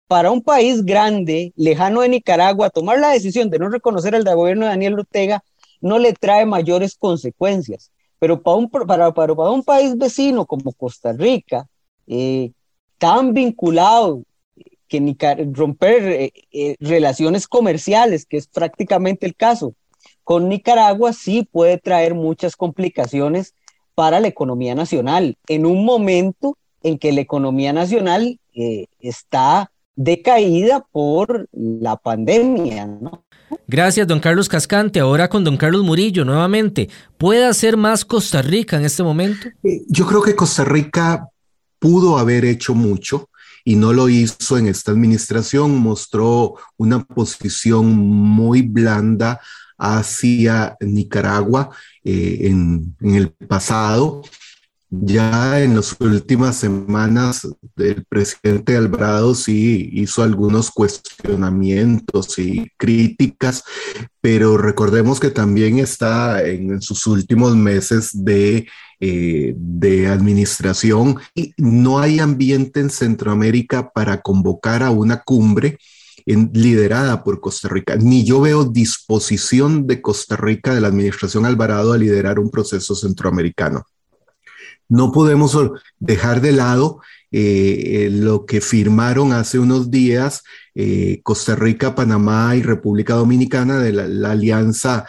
para 0.08 0.32
un 0.32 0.42
país 0.42 0.84
grande, 0.84 1.54
lejano 1.56 2.02
de 2.02 2.10
Nicaragua, 2.10 2.72
tomar 2.72 2.98
la 2.98 3.12
decisión 3.12 3.52
de 3.52 3.60
no 3.60 3.70
reconocer 3.70 4.16
al 4.16 4.24
gobierno 4.24 4.66
de 4.66 4.72
Daniel 4.72 4.96
Ortega 4.96 5.44
no 5.80 6.00
le 6.00 6.12
trae 6.14 6.48
mayores 6.48 6.96
consecuencias. 6.96 7.92
Pero 8.18 8.42
para 8.42 8.58
un, 8.58 8.68
para, 8.68 9.14
para, 9.14 9.34
un 9.52 9.62
país 9.62 9.96
vecino 9.96 10.48
como 10.48 10.74
Costa 10.74 11.14
Rica, 11.14 11.68
eh, 12.08 12.52
tan 12.98 13.32
vinculado 13.32 14.24
que 14.88 15.16
romper 15.52 16.34
relaciones 16.80 17.48
comerciales, 17.48 18.26
que 18.26 18.38
es 18.38 18.48
prácticamente 18.48 19.28
el 19.28 19.36
caso, 19.36 19.76
con 20.30 20.48
Nicaragua 20.48 21.12
sí 21.12 21.50
puede 21.52 21.80
traer 21.80 22.14
muchas 22.14 22.56
complicaciones 22.56 23.56
para 23.96 24.20
la 24.20 24.28
economía 24.28 24.76
nacional, 24.76 25.40
en 25.48 25.66
un 25.66 25.84
momento 25.84 26.56
en 26.84 27.00
que 27.00 27.12
la 27.12 27.22
economía 27.22 27.74
nacional 27.74 28.40
eh, 28.54 28.86
está 29.00 29.72
decaída 29.96 30.86
por 30.92 31.50
la 31.52 31.96
pandemia. 31.96 32.86
¿no? 32.86 33.26
Gracias, 33.68 34.06
don 34.06 34.20
Carlos 34.20 34.48
Cascante. 34.48 35.00
Ahora 35.00 35.30
con 35.30 35.44
don 35.44 35.58
Carlos 35.58 35.82
Murillo 35.82 36.24
nuevamente. 36.24 36.90
¿Puede 37.18 37.48
hacer 37.48 37.76
más 37.76 38.06
Costa 38.06 38.44
Rica 38.44 38.78
en 38.78 38.86
este 38.86 39.02
momento? 39.02 39.48
Eh, 39.64 39.82
yo 39.88 40.06
creo 40.06 40.22
que 40.22 40.36
Costa 40.36 40.64
Rica 40.64 41.28
pudo 41.80 42.20
haber 42.20 42.46
hecho 42.46 42.76
mucho 42.76 43.32
y 43.66 43.78
no 43.78 43.94
lo 43.94 44.10
hizo 44.10 44.60
en 44.60 44.68
esta 44.68 44.92
administración. 44.92 45.76
Mostró 45.80 46.54
una 46.78 47.04
posición 47.04 47.98
muy 47.98 48.62
blanda 48.62 49.42
hacia 49.80 50.76
Nicaragua 50.82 51.70
eh, 52.04 52.40
en, 52.44 52.96
el 53.02 53.32
pasado. 53.32 54.22
Ya 54.92 55.62
en 55.62 55.76
las 55.76 55.96
últimas 56.00 56.56
semanas, 56.56 57.48
el 57.78 58.04
presidente 58.06 58.76
Alvarado 58.76 59.36
sí 59.36 59.88
hizo 59.94 60.24
algunos 60.24 60.72
cuestionamientos 60.72 62.40
y 62.40 62.72
críticas, 62.76 63.64
pero 64.20 64.58
recordemos 64.58 65.20
que 65.20 65.30
también 65.30 65.78
está 65.78 66.44
en 66.44 66.82
sus 66.82 67.06
últimos 67.06 67.56
meses 67.56 68.10
de, 68.14 68.68
eh, 69.00 69.54
de 69.56 70.08
administración 70.08 71.20
y 71.36 71.54
no 71.58 72.00
hay 72.00 72.20
ambiente 72.20 72.80
en 72.80 72.90
Centroamérica 72.90 73.92
para 73.92 74.22
convocar 74.22 74.82
a 74.82 74.90
una 74.90 75.22
cumbre 75.22 75.78
liderada 76.26 77.24
por 77.24 77.40
Costa 77.40 77.68
Rica. 77.68 77.96
Ni 77.96 78.24
yo 78.24 78.42
veo 78.42 78.66
disposición 78.66 79.88
de 79.88 80.02
Costa 80.02 80.36
Rica, 80.36 80.74
de 80.74 80.82
la 80.82 80.88
administración 80.88 81.46
Alvarado, 81.46 81.94
a 81.94 81.98
liderar 81.98 82.40
un 82.40 82.50
proceso 82.50 82.96
centroamericano. 82.96 83.86
No 84.88 85.12
podemos 85.12 85.58
dejar 86.00 86.42
de 86.42 86.52
lado 86.52 87.00
eh, 87.32 88.06
eh, 88.06 88.10
lo 88.10 88.48
que 88.48 88.60
firmaron 88.60 89.34
hace 89.34 89.60
unos 89.60 89.92
días 89.92 90.42
eh, 90.74 91.20
Costa 91.22 91.56
Rica, 91.56 91.94
Panamá 91.94 92.56
y 92.56 92.64
República 92.64 93.14
Dominicana 93.14 93.78
de 93.80 93.92
la, 93.92 94.32
Alianza 94.32 95.06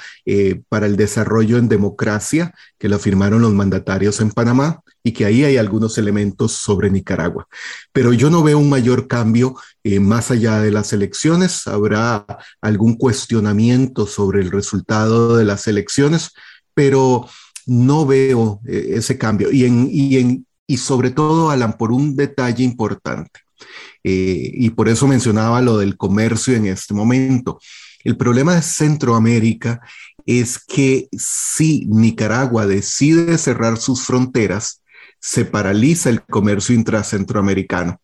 para 0.68 0.86
el 0.86 0.96
Desarrollo 0.96 1.56
en 1.56 1.68
Democracia, 1.68 2.52
que 2.78 2.88
lo 2.88 2.98
firmaron 2.98 3.40
los 3.40 3.54
mandatarios 3.54 4.20
en 4.20 4.32
Panamá 4.32 4.82
y 5.02 5.12
que 5.12 5.24
ahí 5.24 5.44
hay 5.44 5.56
algunos 5.56 5.96
elementos 5.96 6.52
sobre 6.52 6.90
Nicaragua. 6.90 7.46
Pero 7.92 8.12
yo 8.12 8.30
no 8.30 8.42
veo 8.42 8.58
un 8.58 8.68
mayor 8.68 9.06
cambio 9.06 9.54
más 10.00 10.30
allá 10.30 10.60
de 10.60 10.72
las 10.72 10.92
elecciones. 10.92 11.66
Habrá 11.66 12.26
algún 12.60 12.96
cuestionamiento 12.96 14.06
sobre 14.06 14.40
el 14.40 14.50
resultado 14.50 15.36
de 15.36 15.44
las 15.44 15.68
elecciones, 15.68 16.32
pero 16.74 17.28
no 17.66 18.06
veo 18.06 18.60
ese 18.66 19.18
cambio. 19.18 19.52
Y 19.52 19.64
en, 19.64 19.88
y 19.90 20.16
en 20.18 20.46
y 20.70 20.76
sobre 20.76 21.10
todo, 21.10 21.50
Alan, 21.50 21.76
por 21.76 21.90
un 21.90 22.14
detalle 22.14 22.62
importante. 22.62 23.40
Eh, 24.04 24.52
y 24.54 24.70
por 24.70 24.88
eso 24.88 25.08
mencionaba 25.08 25.60
lo 25.60 25.78
del 25.78 25.96
comercio 25.96 26.54
en 26.54 26.66
este 26.66 26.94
momento. 26.94 27.58
El 28.04 28.16
problema 28.16 28.54
de 28.54 28.62
Centroamérica 28.62 29.80
es 30.26 30.60
que 30.60 31.08
si 31.10 31.86
Nicaragua 31.86 32.66
decide 32.66 33.36
cerrar 33.36 33.78
sus 33.78 34.02
fronteras, 34.02 34.80
se 35.18 35.44
paraliza 35.44 36.08
el 36.08 36.22
comercio 36.22 36.72
intracentroamericano. 36.76 38.00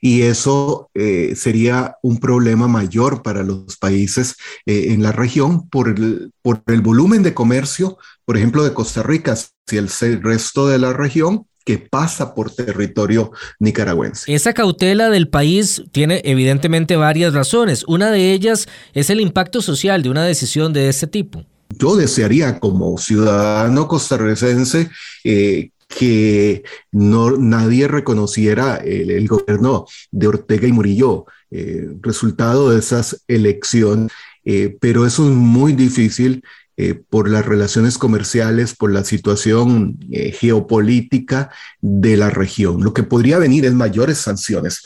Y 0.00 0.22
eso 0.22 0.88
eh, 0.94 1.34
sería 1.34 1.96
un 2.04 2.18
problema 2.18 2.68
mayor 2.68 3.22
para 3.22 3.42
los 3.42 3.76
países 3.78 4.36
eh, 4.64 4.92
en 4.92 5.02
la 5.02 5.10
región 5.10 5.68
por 5.68 5.88
el, 5.88 6.30
por 6.40 6.62
el 6.68 6.82
volumen 6.82 7.24
de 7.24 7.34
comercio, 7.34 7.98
por 8.24 8.36
ejemplo, 8.36 8.62
de 8.62 8.74
Costa 8.74 9.02
Rica, 9.02 9.34
si 9.34 9.76
el 9.76 10.22
resto 10.22 10.68
de 10.68 10.78
la 10.78 10.92
región 10.92 11.48
que 11.66 11.78
pasa 11.78 12.32
por 12.32 12.52
territorio 12.52 13.32
nicaragüense. 13.58 14.32
Esa 14.32 14.54
cautela 14.54 15.10
del 15.10 15.28
país 15.28 15.82
tiene 15.90 16.22
evidentemente 16.24 16.94
varias 16.94 17.34
razones. 17.34 17.84
Una 17.88 18.12
de 18.12 18.32
ellas 18.32 18.68
es 18.94 19.10
el 19.10 19.20
impacto 19.20 19.60
social 19.60 20.02
de 20.02 20.08
una 20.08 20.24
decisión 20.24 20.72
de 20.72 20.88
este 20.88 21.08
tipo. 21.08 21.44
Yo 21.70 21.96
desearía 21.96 22.60
como 22.60 22.96
ciudadano 22.98 23.88
costarricense 23.88 24.88
eh, 25.24 25.70
que 25.88 26.62
no, 26.92 27.32
nadie 27.36 27.88
reconociera 27.88 28.76
el, 28.76 29.26
gobierno 29.26 29.86
de 30.12 30.28
Ortega 30.28 30.68
y 30.68 30.72
Murillo, 30.72 31.26
eh, 31.50 31.88
resultado 32.00 32.70
de 32.70 32.78
esas 32.78 33.24
elecciones, 33.26 34.12
eh, 34.44 34.76
pero 34.80 35.04
eso 35.04 35.24
es 35.24 35.34
muy 35.34 35.72
difícil 35.72 36.44
eh, 36.78 36.92
por 36.92 37.30
las 37.30 37.46
relaciones 37.46 37.96
comerciales, 37.96 38.74
por 38.74 38.92
la 38.92 39.02
situación 39.02 39.98
eh, 40.12 40.30
geopolítica 40.30 41.50
de 41.80 42.18
la 42.18 42.28
región. 42.28 42.84
Lo 42.84 42.92
que 42.92 43.02
podría 43.02 43.38
venir 43.38 43.64
es 43.64 43.72
mayores 43.72 44.18
sanciones. 44.18 44.82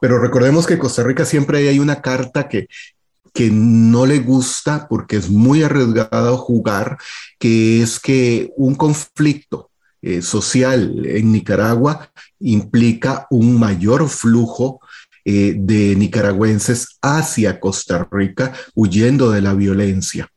Pero 0.00 0.18
recordemos 0.18 0.66
que 0.66 0.78
Costa 0.78 1.02
Rica 1.02 1.26
siempre 1.26 1.68
hay 1.68 1.78
una 1.78 2.00
carta 2.00 2.48
que, 2.48 2.68
que 3.34 3.50
no 3.50 4.06
le 4.06 4.20
gusta 4.20 4.88
porque 4.88 5.16
es 5.16 5.28
muy 5.28 5.62
arriesgado 5.62 6.38
jugar, 6.38 6.96
que 7.38 7.82
es 7.82 8.00
que 8.00 8.50
un 8.56 8.74
conflicto 8.74 9.68
eh, 10.00 10.22
social 10.22 11.04
en 11.04 11.32
Nicaragua 11.32 12.10
implica 12.40 13.26
un 13.28 13.58
mayor 13.58 14.08
flujo 14.08 14.80
de 15.28 15.96
nicaragüenses 15.96 16.98
hacia 17.02 17.58
Costa 17.58 18.06
Rica 18.12 18.52
huyendo 18.76 19.32
de 19.32 19.42
la 19.42 19.54
violencia. 19.54 20.30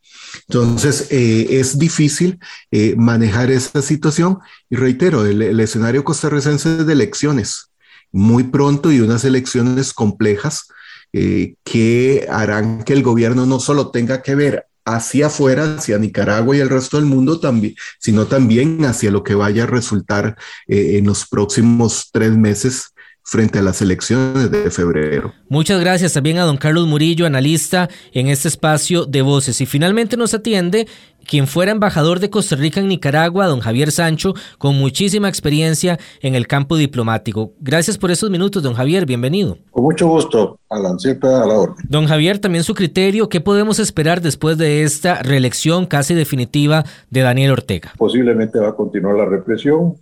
Entonces, 0.48 1.08
eh, 1.12 1.60
es 1.60 1.78
difícil 1.78 2.40
eh, 2.72 2.96
manejar 2.98 3.52
esta 3.52 3.82
situación. 3.82 4.40
Y 4.70 4.76
reitero, 4.76 5.26
el, 5.26 5.60
escenario 5.60 6.04
costarricense 6.04 6.80
es 6.80 6.86
de 6.86 6.94
elecciones, 6.94 7.72
muy 8.12 8.44
pronto 8.44 8.92
y 8.92 9.02
unas 9.02 9.26
elecciones 9.26 9.94
complejas 9.94 10.68
eh, 11.14 11.56
que 11.64 12.28
harán 12.30 12.84
que 12.84 12.94
el 12.94 13.04
gobierno 13.04 13.46
no 13.46 13.60
solo 13.60 13.92
tenga 13.92 14.22
que 14.22 14.36
ver 14.36 14.68
hacia 14.86 15.28
afuera, 15.28 15.76
hacia 15.76 16.00
Nicaragua 16.00 16.56
y 16.56 16.60
el 16.60 16.70
resto 16.70 16.98
del 16.98 17.06
mundo 17.06 17.40
también, 17.40 17.76
sino 18.00 18.26
también 18.26 18.86
hacia 18.86 19.12
lo 19.12 19.24
que 19.24 19.36
vaya 19.36 19.64
a 19.64 19.68
resultar 19.68 20.36
en 20.68 21.06
los 21.06 21.28
próximos 21.28 22.10
tres 22.12 22.36
meses 22.36 22.94
frente 23.24 23.60
a 23.60 23.62
las 23.62 23.82
elecciones 23.82 24.50
de 24.50 24.72
febrero. 24.72 25.34
Muchas 25.50 25.80
gracias 25.80 26.14
también 26.14 26.38
a 26.38 26.44
don 26.44 26.58
Carlos 26.58 26.88
Murillo, 26.88 27.26
analista 27.26 27.90
en 28.12 28.28
este 28.28 28.48
espacio 28.48 29.06
de 29.06 29.22
voces. 29.22 29.62
Y 29.62 29.66
finalmente 29.66 30.18
nos 30.18 30.34
atiende 30.34 30.88
quien 31.30 31.46
fuera 31.46 31.72
embajador 31.72 32.20
de 32.20 32.32
Costa 32.32 32.56
Rica 32.56 32.80
en 32.80 32.88
Nicaragua, 32.88 33.46
don 33.46 33.60
Javier 33.60 33.92
Sancho, 33.92 34.34
con 34.58 34.76
muchísima 34.76 35.30
experiencia 35.30 36.00
en 36.22 36.34
el 36.34 36.48
campo 36.48 36.76
diplomático. 36.76 37.54
Gracias 37.60 38.00
por 38.00 38.10
esos 38.10 38.32
minutos, 38.32 38.64
don 38.64 38.74
Javier, 38.74 39.06
bienvenido. 39.06 39.60
Con 39.70 39.84
mucho 39.84 40.08
gusto, 40.08 40.60
Alan, 40.70 41.00
siempre 41.00 41.30
a 41.30 41.46
la 41.46 41.54
orden. 41.54 41.86
Don 41.88 42.08
Javier, 42.08 42.40
también 42.40 42.64
su 42.64 42.74
criterio, 42.74 43.30
¿qué 43.30 43.42
podemos 43.42 43.78
esperar 43.78 44.22
después 44.22 44.58
de 44.58 44.82
esta 44.82 45.22
reelección 45.22 45.86
casi 45.86 46.16
definitiva 46.16 46.84
de 47.12 47.22
Daniel 47.22 47.52
Ortega? 47.52 47.94
Posiblemente 47.98 48.60
va 48.60 48.70
a 48.70 48.76
continuar 48.76 49.16
la 49.16 49.26
represión, 49.26 49.98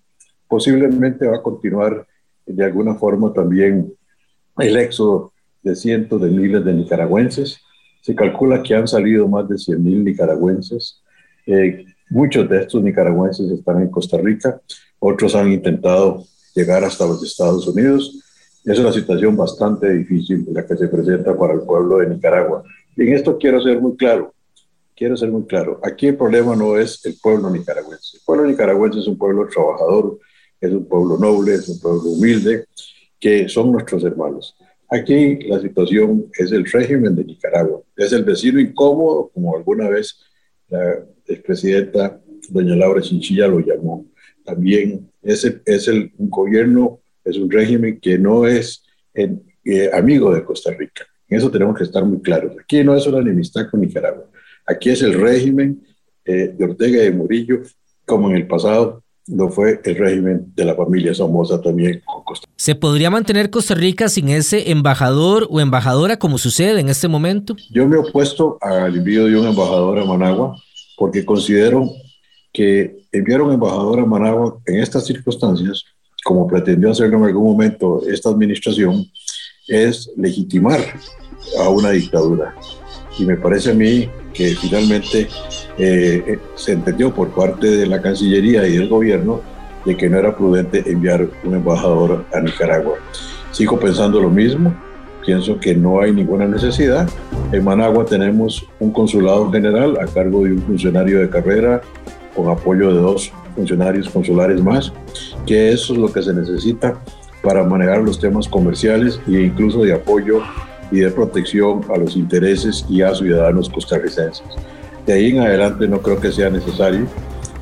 posiblemente 0.47 1.28
va 1.28 1.38
a 1.38 1.41
continuar 1.41 2.07
de 2.47 2.65
alguna 2.65 2.95
forma 2.95 3.33
también 3.33 3.93
el 4.57 4.77
éxodo 4.77 5.33
de 5.61 5.75
cientos 5.75 6.21
de 6.21 6.29
miles 6.29 6.63
de 6.63 6.73
nicaragüenses. 6.73 7.59
Se 8.01 8.15
calcula 8.15 8.63
que 8.63 8.73
han 8.73 8.87
salido 8.87 9.27
más 9.27 9.47
de 9.49 9.57
100 9.57 9.83
mil 9.83 10.03
nicaragüenses. 10.03 11.01
Eh, 11.45 11.85
muchos 12.09 12.49
de 12.49 12.61
estos 12.61 12.81
nicaragüenses 12.81 13.51
están 13.51 13.81
en 13.81 13.89
Costa 13.89 14.17
Rica, 14.17 14.61
otros 14.99 15.35
han 15.35 15.51
intentado 15.51 16.23
llegar 16.55 16.83
hasta 16.83 17.05
los 17.05 17.23
Estados 17.23 17.67
Unidos. 17.67 18.23
Es 18.65 18.79
una 18.79 18.91
situación 18.91 19.35
bastante 19.37 19.93
difícil 19.93 20.45
la 20.51 20.65
que 20.65 20.75
se 20.75 20.87
presenta 20.87 21.37
para 21.37 21.53
el 21.53 21.61
pueblo 21.61 21.97
de 21.97 22.09
Nicaragua. 22.09 22.63
Y 22.95 23.03
en 23.03 23.13
esto 23.13 23.37
quiero 23.37 23.61
ser 23.61 23.79
muy 23.79 23.95
claro, 23.95 24.33
quiero 24.95 25.15
ser 25.15 25.31
muy 25.31 25.43
claro. 25.43 25.79
Aquí 25.83 26.07
el 26.07 26.17
problema 26.17 26.55
no 26.55 26.77
es 26.77 27.05
el 27.05 27.15
pueblo 27.21 27.49
nicaragüense. 27.49 28.17
El 28.17 28.23
pueblo 28.25 28.45
nicaragüense 28.45 28.99
es 28.99 29.07
un 29.07 29.17
pueblo 29.17 29.47
trabajador, 29.47 30.17
es 30.60 30.72
un 30.72 30.86
pueblo 30.86 31.18
noble, 31.18 31.55
es 31.55 31.68
un 31.70 31.80
pueblo 31.80 32.10
humilde, 32.10 32.66
que 33.20 33.47
son 33.49 33.72
nuestros 33.72 34.03
hermanos. 34.03 34.55
Aquí 34.89 35.39
la 35.47 35.60
situación 35.60 36.28
es 36.38 36.51
el 36.51 36.66
régimen 36.66 37.16
de 37.16 37.26
Nicaragua, 37.26 37.82
es 37.95 38.14
el 38.14 38.24
vecino 38.24 38.60
incómodo, 38.60 39.30
como 39.34 39.55
alguna 39.55 39.89
vez 39.89 40.20
la 40.70 41.05
expresidenta 41.28 42.22
doña 42.49 42.76
Laura 42.76 43.01
Chinchilla 43.01 43.47
lo 43.47 43.60
llamó. 43.60 44.05
También 44.45 45.10
es, 45.22 45.43
es 45.66 45.88
el, 45.88 46.12
un 46.18 46.30
gobierno, 46.30 46.99
es 47.24 47.38
un 47.38 47.51
régimen 47.51 47.99
que 47.99 48.18
no 48.18 48.47
es 48.47 48.84
eh, 49.14 49.89
amigo 49.93 50.34
de 50.34 50.43
Costa 50.43 50.72
Rica. 50.72 51.05
En 51.28 51.38
eso 51.39 51.51
tenemos 51.51 51.78
que 51.78 51.84
estar 51.84 52.05
muy 52.05 52.22
claros. 52.22 52.53
Aquí 52.58 52.84
no 52.84 52.95
es 52.95 53.05
una 53.05 53.20
enemistad 53.20 53.70
con 53.70 53.82
Nicaragua. 53.82 54.26
Aquí 54.66 54.89
es 54.89 55.01
el 55.01 55.14
régimen 55.14 55.86
eh, 56.24 56.53
de 56.58 56.64
Ortega 56.64 57.01
y 57.01 57.05
de 57.05 57.12
Murillo, 57.12 57.62
como 58.05 58.30
en 58.30 58.38
el 58.38 58.47
pasado 58.47 59.03
lo 59.28 59.49
fue 59.49 59.82
el 59.84 59.95
régimen 59.95 60.51
de 60.55 60.65
la 60.65 60.75
familia 60.75 61.13
Somoza 61.13 61.61
también 61.61 62.01
con 62.05 62.23
Costa 62.23 62.47
¿Se 62.55 62.75
podría 62.75 63.09
mantener 63.09 63.49
Costa 63.49 63.75
Rica 63.75 64.09
sin 64.09 64.30
ese 64.30 64.71
embajador 64.71 65.47
o 65.49 65.59
embajadora 65.59 66.17
como 66.17 66.38
sucede 66.38 66.80
en 66.80 66.89
este 66.89 67.07
momento? 67.07 67.55
Yo 67.69 67.88
me 67.88 67.97
he 67.97 67.99
opuesto 67.99 68.57
al 68.61 68.95
envío 68.95 69.25
de 69.25 69.38
un 69.38 69.47
embajador 69.47 69.99
a 69.99 70.05
Managua 70.05 70.57
porque 70.97 71.23
considero 71.23 71.89
que 72.51 72.97
enviar 73.11 73.41
un 73.41 73.53
embajador 73.53 73.99
a 73.99 74.05
Managua 74.05 74.59
en 74.65 74.80
estas 74.80 75.05
circunstancias, 75.05 75.84
como 76.23 76.47
pretendió 76.47 76.89
hacerlo 76.89 77.19
en 77.19 77.25
algún 77.25 77.43
momento 77.43 78.01
esta 78.07 78.30
administración, 78.30 79.05
es 79.67 80.09
legitimar 80.17 80.80
a 81.59 81.69
una 81.69 81.91
dictadura. 81.91 82.55
Y 83.18 83.26
me 83.26 83.36
parece 83.36 83.72
a 83.72 83.74
mí 83.74 84.09
que 84.34 84.55
finalmente 84.55 85.28
eh, 85.78 86.24
eh, 86.28 86.39
se 86.55 86.74
entendió 86.74 87.13
por 87.13 87.30
parte 87.30 87.68
de 87.68 87.88
la 87.88 88.01
Cancillería 88.01 88.68
y 88.68 88.78
del 88.78 88.88
gobierno 88.88 89.41
de 89.86 89.95
que 89.95 90.09
no 90.09 90.18
era 90.18 90.36
prudente 90.36 90.84
enviar 90.86 91.28
un 91.43 91.55
embajador 91.55 92.26
a 92.34 92.39
Nicaragua. 92.41 92.95
Sigo 93.51 93.80
pensando 93.80 94.20
lo 94.20 94.30
mismo, 94.30 94.74
pienso 95.26 95.59
que 95.59 95.74
no 95.74 96.01
hay 96.01 96.11
ninguna 96.11 96.45
necesidad. 96.45 97.09
En 97.51 97.63
Managua 97.63 98.05
tenemos 98.05 98.65
un 98.80 98.91
consulado 98.91 99.51
general 99.51 99.97
a 99.99 100.05
cargo 100.05 100.43
de 100.43 100.53
un 100.53 100.61
funcionario 100.61 101.20
de 101.20 101.30
carrera 101.30 101.82
con 102.36 102.49
apoyo 102.49 102.93
de 102.93 103.01
dos 103.01 103.32
funcionarios 103.55 104.09
consulares 104.09 104.61
más, 104.61 104.93
que 105.45 105.72
eso 105.72 105.93
es 105.93 105.99
lo 105.99 106.11
que 106.13 106.22
se 106.22 106.34
necesita 106.34 107.01
para 107.41 107.63
manejar 107.63 107.99
los 107.99 108.20
temas 108.20 108.47
comerciales 108.47 109.20
e 109.28 109.41
incluso 109.41 109.82
de 109.82 109.93
apoyo 109.93 110.41
y 110.91 110.99
de 110.99 111.11
protección 111.11 111.81
a 111.93 111.97
los 111.97 112.15
intereses 112.15 112.85
y 112.89 113.01
a 113.01 113.13
ciudadanos 113.13 113.69
costarricenses. 113.69 114.45
De 115.05 115.13
ahí 115.13 115.31
en 115.31 115.39
adelante 115.39 115.88
no 115.88 115.99
creo 115.99 116.19
que 116.19 116.31
sea 116.31 116.49
necesario 116.49 117.07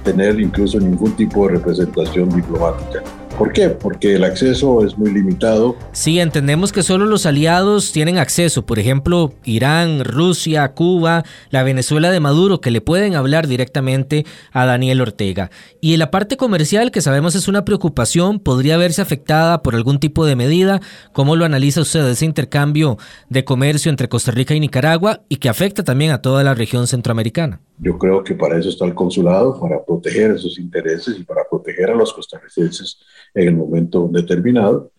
tener 0.04 0.40
incluso 0.40 0.80
ningún 0.80 1.16
tipo 1.16 1.48
de 1.48 1.56
representación 1.56 2.30
diplomática. 2.30 3.04
¿Por 3.38 3.52
qué? 3.52 3.68
Porque 3.68 4.16
el 4.16 4.24
acceso 4.24 4.86
es 4.86 4.98
muy 4.98 5.12
limitado. 5.12 5.76
Sí, 5.92 6.22
entendemos 6.22 6.72
que 6.72 6.84
solo 6.84 7.06
los 7.06 7.26
aliados 7.26 7.92
tienen 7.92 8.18
acceso, 8.18 8.66
por 8.66 8.80
ejemplo, 8.80 9.34
Irán, 9.44 10.06
Rusia, 10.06 10.72
Cuba, 10.72 11.24
la 11.50 11.64
Venezuela 11.64 12.12
de 12.12 12.22
Maduro, 12.22 12.62
que 12.62 12.72
le 12.72 12.80
pueden 12.80 13.14
hablar 13.14 13.48
directamente 13.48 14.26
a 14.54 14.66
Daniel 14.66 15.02
Ortega. 15.02 15.52
Y 15.82 15.94
en 15.94 16.00
la 16.00 16.12
parte 16.12 16.38
comercial, 16.38 16.92
que 16.92 17.02
sabemos 17.02 17.36
es 17.36 17.50
una 17.50 17.66
preocupación, 17.66 18.40
podría 18.40 18.78
verse 18.78 19.02
afectada 19.02 19.62
por 19.62 19.76
algún 19.76 20.00
tipo 20.00 20.26
de 20.26 20.38
medida. 20.38 20.80
¿Cómo 21.12 21.36
lo 21.36 21.44
analiza 21.44 21.82
usted 21.82 22.08
ese 22.08 22.24
intercambio 22.24 22.98
de 23.30 23.44
comercio 23.44 23.90
entre 23.90 24.08
Costa 24.08 24.32
Rica 24.32 24.56
y 24.56 24.62
Nicaragua 24.62 25.24
y 25.28 25.38
que 25.38 25.50
afecta 25.50 25.84
también 25.84 26.12
a 26.12 26.22
toda 26.22 26.42
la 26.46 26.54
región 26.54 26.88
centroamericana? 26.88 27.60
Yo 27.80 27.98
creo 27.98 28.24
que 28.24 28.34
para 28.34 28.58
eso 28.58 28.70
está 28.70 28.86
el 28.86 28.94
consulado, 28.94 29.60
para 29.60 29.84
proteger 29.84 30.32
esos 30.32 30.58
intereses 30.58 31.20
y 31.20 31.24
para 31.26 31.42
proteger 31.50 31.65
a 31.84 31.96
los 31.96 32.14
costarricenses 32.14 33.00
en 33.34 33.50
el 33.50 33.56
momento 33.56 34.08
determinado. 34.12 34.92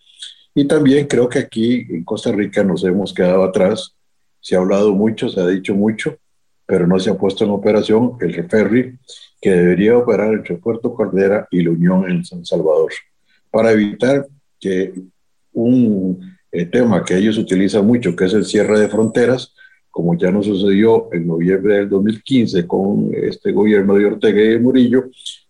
Y 0.55 0.66
también 0.66 1.07
creo 1.07 1.29
que 1.29 1.39
aquí 1.39 1.87
en 1.91 2.05
Costa 2.05 2.33
Rica 2.33 2.64
nos 2.64 2.85
hemos 2.85 3.12
quedado 3.12 3.45
atrás. 3.45 3.95
Se 4.41 4.57
ha 4.57 4.59
hablado 4.59 4.95
mucho, 4.95 5.29
se 5.29 5.41
ha 5.41 5.47
dicho 5.47 5.74
mucho, 5.74 6.16
pero 6.64 6.87
no 6.87 6.99
se 6.99 7.11
ha 7.11 7.14
puesto 7.14 7.45
en 7.45 7.51
operación 7.51 8.16
el 8.20 8.49
ferry 8.49 8.99
que 9.41 9.51
debería 9.51 9.97
operar 9.97 10.33
entre 10.33 10.57
Puerto 10.57 10.95
Cordera 10.95 11.47
y 11.51 11.62
la 11.62 11.70
Unión 11.70 12.11
en 12.11 12.24
San 12.24 12.45
Salvador, 12.45 12.91
para 13.51 13.72
evitar 13.72 14.27
que 14.59 14.93
un 15.53 16.37
eh, 16.51 16.66
tema 16.66 17.05
que 17.05 17.16
ellos 17.16 17.39
utilizan 17.39 17.87
mucho, 17.87 18.16
que 18.16 18.24
es 18.24 18.35
el 18.35 18.45
cierre 18.45 18.81
de 18.81 18.89
fronteras, 18.89 19.55
como 19.91 20.16
ya 20.16 20.31
nos 20.31 20.47
sucedió 20.47 21.09
en 21.12 21.27
noviembre 21.27 21.77
del 21.77 21.89
2015 21.89 22.66
con 22.66 23.11
este 23.14 23.53
gobierno 23.53 23.95
de 23.95 24.07
Ortega 24.07 24.43
y 24.43 24.49
de 24.49 24.59
Murillo, 24.59 25.05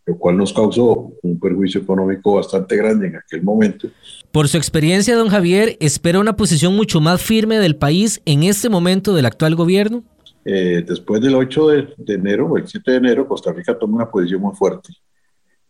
lo 0.06 0.16
cual 0.16 0.36
nos 0.36 0.52
causó 0.52 1.12
un 1.22 1.40
perjuicio 1.40 1.80
económico 1.80 2.34
bastante 2.34 2.76
grande 2.76 3.08
en 3.08 3.16
aquel 3.16 3.42
momento. 3.42 3.88
Por 4.30 4.48
su 4.48 4.56
experiencia, 4.56 5.16
don 5.16 5.28
Javier, 5.28 5.76
¿espera 5.80 6.20
una 6.20 6.36
posición 6.36 6.74
mucho 6.76 7.00
más 7.00 7.20
firme 7.20 7.58
del 7.58 7.76
país 7.76 8.22
en 8.24 8.44
este 8.44 8.68
momento 8.68 9.14
del 9.14 9.26
actual 9.26 9.56
gobierno? 9.56 10.04
Eh, 10.44 10.84
después 10.86 11.20
del 11.20 11.34
8 11.34 11.68
de, 11.68 12.14
enero 12.14 12.46
o 12.46 12.56
el 12.56 12.68
7 12.68 12.92
de 12.92 12.96
enero, 12.98 13.26
Costa 13.26 13.52
Rica 13.52 13.76
toma 13.76 13.96
una 13.96 14.10
posición 14.10 14.40
muy 14.40 14.54
fuerte 14.54 14.92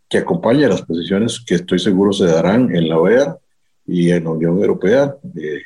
que 0.09 0.19
acompaña 0.19 0.69
las 0.69 0.83
posiciones 0.83 1.41
que 1.41 1.57
estoy 1.57 1.79
seguro 1.79 2.13
se 2.13 2.27
darán 2.27 2.75
en 2.75 2.89
la 2.89 2.99
OEA 2.99 3.39
y 3.87 4.11
en 4.11 4.25
la 4.25 4.31
Unión 4.31 4.59
Europea. 4.59 5.17
Eh, 5.37 5.63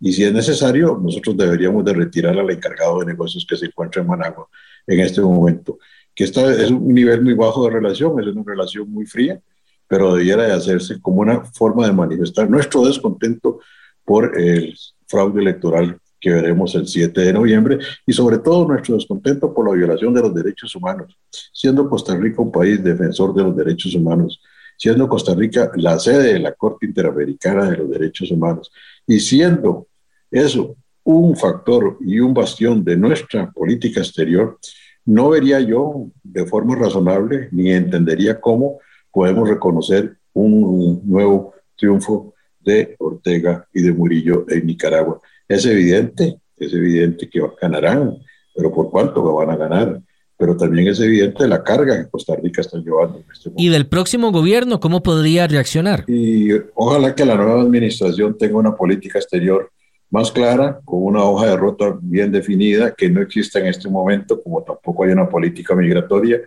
y 0.00 0.12
si 0.12 0.24
es 0.24 0.32
necesario, 0.32 0.98
nosotros 1.00 1.36
deberíamos 1.36 1.84
de 1.84 1.92
retirar 1.92 2.38
al 2.38 2.50
encargado 2.50 3.00
de 3.00 3.06
negocios 3.06 3.46
que 3.48 3.56
se 3.56 3.66
encuentra 3.66 4.02
en 4.02 4.08
Managua 4.08 4.48
en 4.86 5.00
este 5.00 5.20
momento. 5.20 5.78
Que 6.14 6.24
esta 6.24 6.52
es 6.52 6.70
un 6.70 6.92
nivel 6.92 7.22
muy 7.22 7.34
bajo 7.34 7.64
de 7.64 7.70
relación, 7.70 8.20
es 8.20 8.26
una 8.26 8.42
relación 8.44 8.90
muy 8.90 9.06
fría, 9.06 9.40
pero 9.86 10.14
debiera 10.14 10.44
de 10.44 10.52
hacerse 10.52 11.00
como 11.00 11.20
una 11.20 11.44
forma 11.44 11.86
de 11.86 11.92
manifestar 11.92 12.48
nuestro 12.48 12.84
descontento 12.84 13.60
por 14.04 14.38
el 14.38 14.76
fraude 15.06 15.40
electoral 15.40 15.98
que 16.20 16.30
veremos 16.30 16.74
el 16.74 16.86
7 16.86 17.18
de 17.20 17.32
noviembre 17.32 17.78
y 18.06 18.12
sobre 18.12 18.38
todo 18.38 18.68
nuestro 18.68 18.94
descontento 18.94 19.52
por 19.54 19.66
la 19.66 19.74
violación 19.74 20.12
de 20.12 20.20
los 20.20 20.34
derechos 20.34 20.74
humanos, 20.76 21.16
siendo 21.52 21.88
Costa 21.88 22.14
Rica 22.14 22.42
un 22.42 22.52
país 22.52 22.84
defensor 22.84 23.34
de 23.34 23.42
los 23.42 23.56
derechos 23.56 23.94
humanos, 23.94 24.40
siendo 24.76 25.08
Costa 25.08 25.34
Rica 25.34 25.70
la 25.76 25.98
sede 25.98 26.34
de 26.34 26.38
la 26.38 26.52
Corte 26.52 26.86
Interamericana 26.86 27.70
de 27.70 27.78
los 27.78 27.90
Derechos 27.90 28.30
Humanos 28.30 28.70
y 29.06 29.18
siendo 29.20 29.88
eso 30.30 30.76
un 31.04 31.36
factor 31.36 31.98
y 32.00 32.20
un 32.20 32.32
bastión 32.32 32.84
de 32.84 32.96
nuestra 32.96 33.50
política 33.50 34.00
exterior, 34.00 34.58
no 35.04 35.30
vería 35.30 35.60
yo 35.60 36.06
de 36.22 36.46
forma 36.46 36.76
razonable 36.76 37.48
ni 37.52 37.70
entendería 37.70 38.40
cómo 38.40 38.78
podemos 39.10 39.48
reconocer 39.48 40.16
un 40.32 41.02
nuevo 41.04 41.54
triunfo 41.76 42.34
de 42.60 42.94
Ortega 42.98 43.66
y 43.72 43.82
de 43.82 43.92
Murillo 43.92 44.44
en 44.48 44.66
Nicaragua. 44.66 45.20
Es 45.48 45.66
evidente, 45.66 46.38
es 46.56 46.72
evidente 46.72 47.28
que 47.28 47.40
ganarán, 47.60 48.18
pero 48.54 48.72
¿por 48.72 48.90
cuánto 48.90 49.22
van 49.34 49.50
a 49.50 49.56
ganar? 49.56 50.00
Pero 50.36 50.56
también 50.56 50.88
es 50.88 51.00
evidente 51.00 51.46
la 51.48 51.62
carga 51.62 52.02
que 52.02 52.08
Costa 52.08 52.34
Rica 52.36 52.60
está 52.60 52.78
llevando 52.78 53.18
en 53.18 53.24
este 53.32 53.50
momento. 53.50 53.62
¿Y 53.62 53.68
del 53.68 53.86
próximo 53.88 54.32
gobierno 54.32 54.80
cómo 54.80 55.02
podría 55.02 55.46
reaccionar? 55.46 56.04
Y 56.06 56.50
ojalá 56.74 57.14
que 57.14 57.26
la 57.26 57.36
nueva 57.36 57.60
administración 57.60 58.38
tenga 58.38 58.56
una 58.56 58.76
política 58.76 59.18
exterior 59.18 59.70
más 60.10 60.32
clara, 60.32 60.80
con 60.84 61.04
una 61.04 61.22
hoja 61.24 61.46
de 61.46 61.56
ruta 61.56 61.96
bien 62.02 62.32
definida, 62.32 62.94
que 62.94 63.08
no 63.08 63.22
exista 63.22 63.60
en 63.60 63.66
este 63.66 63.88
momento, 63.88 64.42
como 64.42 64.62
tampoco 64.62 65.04
hay 65.04 65.12
una 65.12 65.28
política 65.28 65.74
migratoria, 65.74 66.40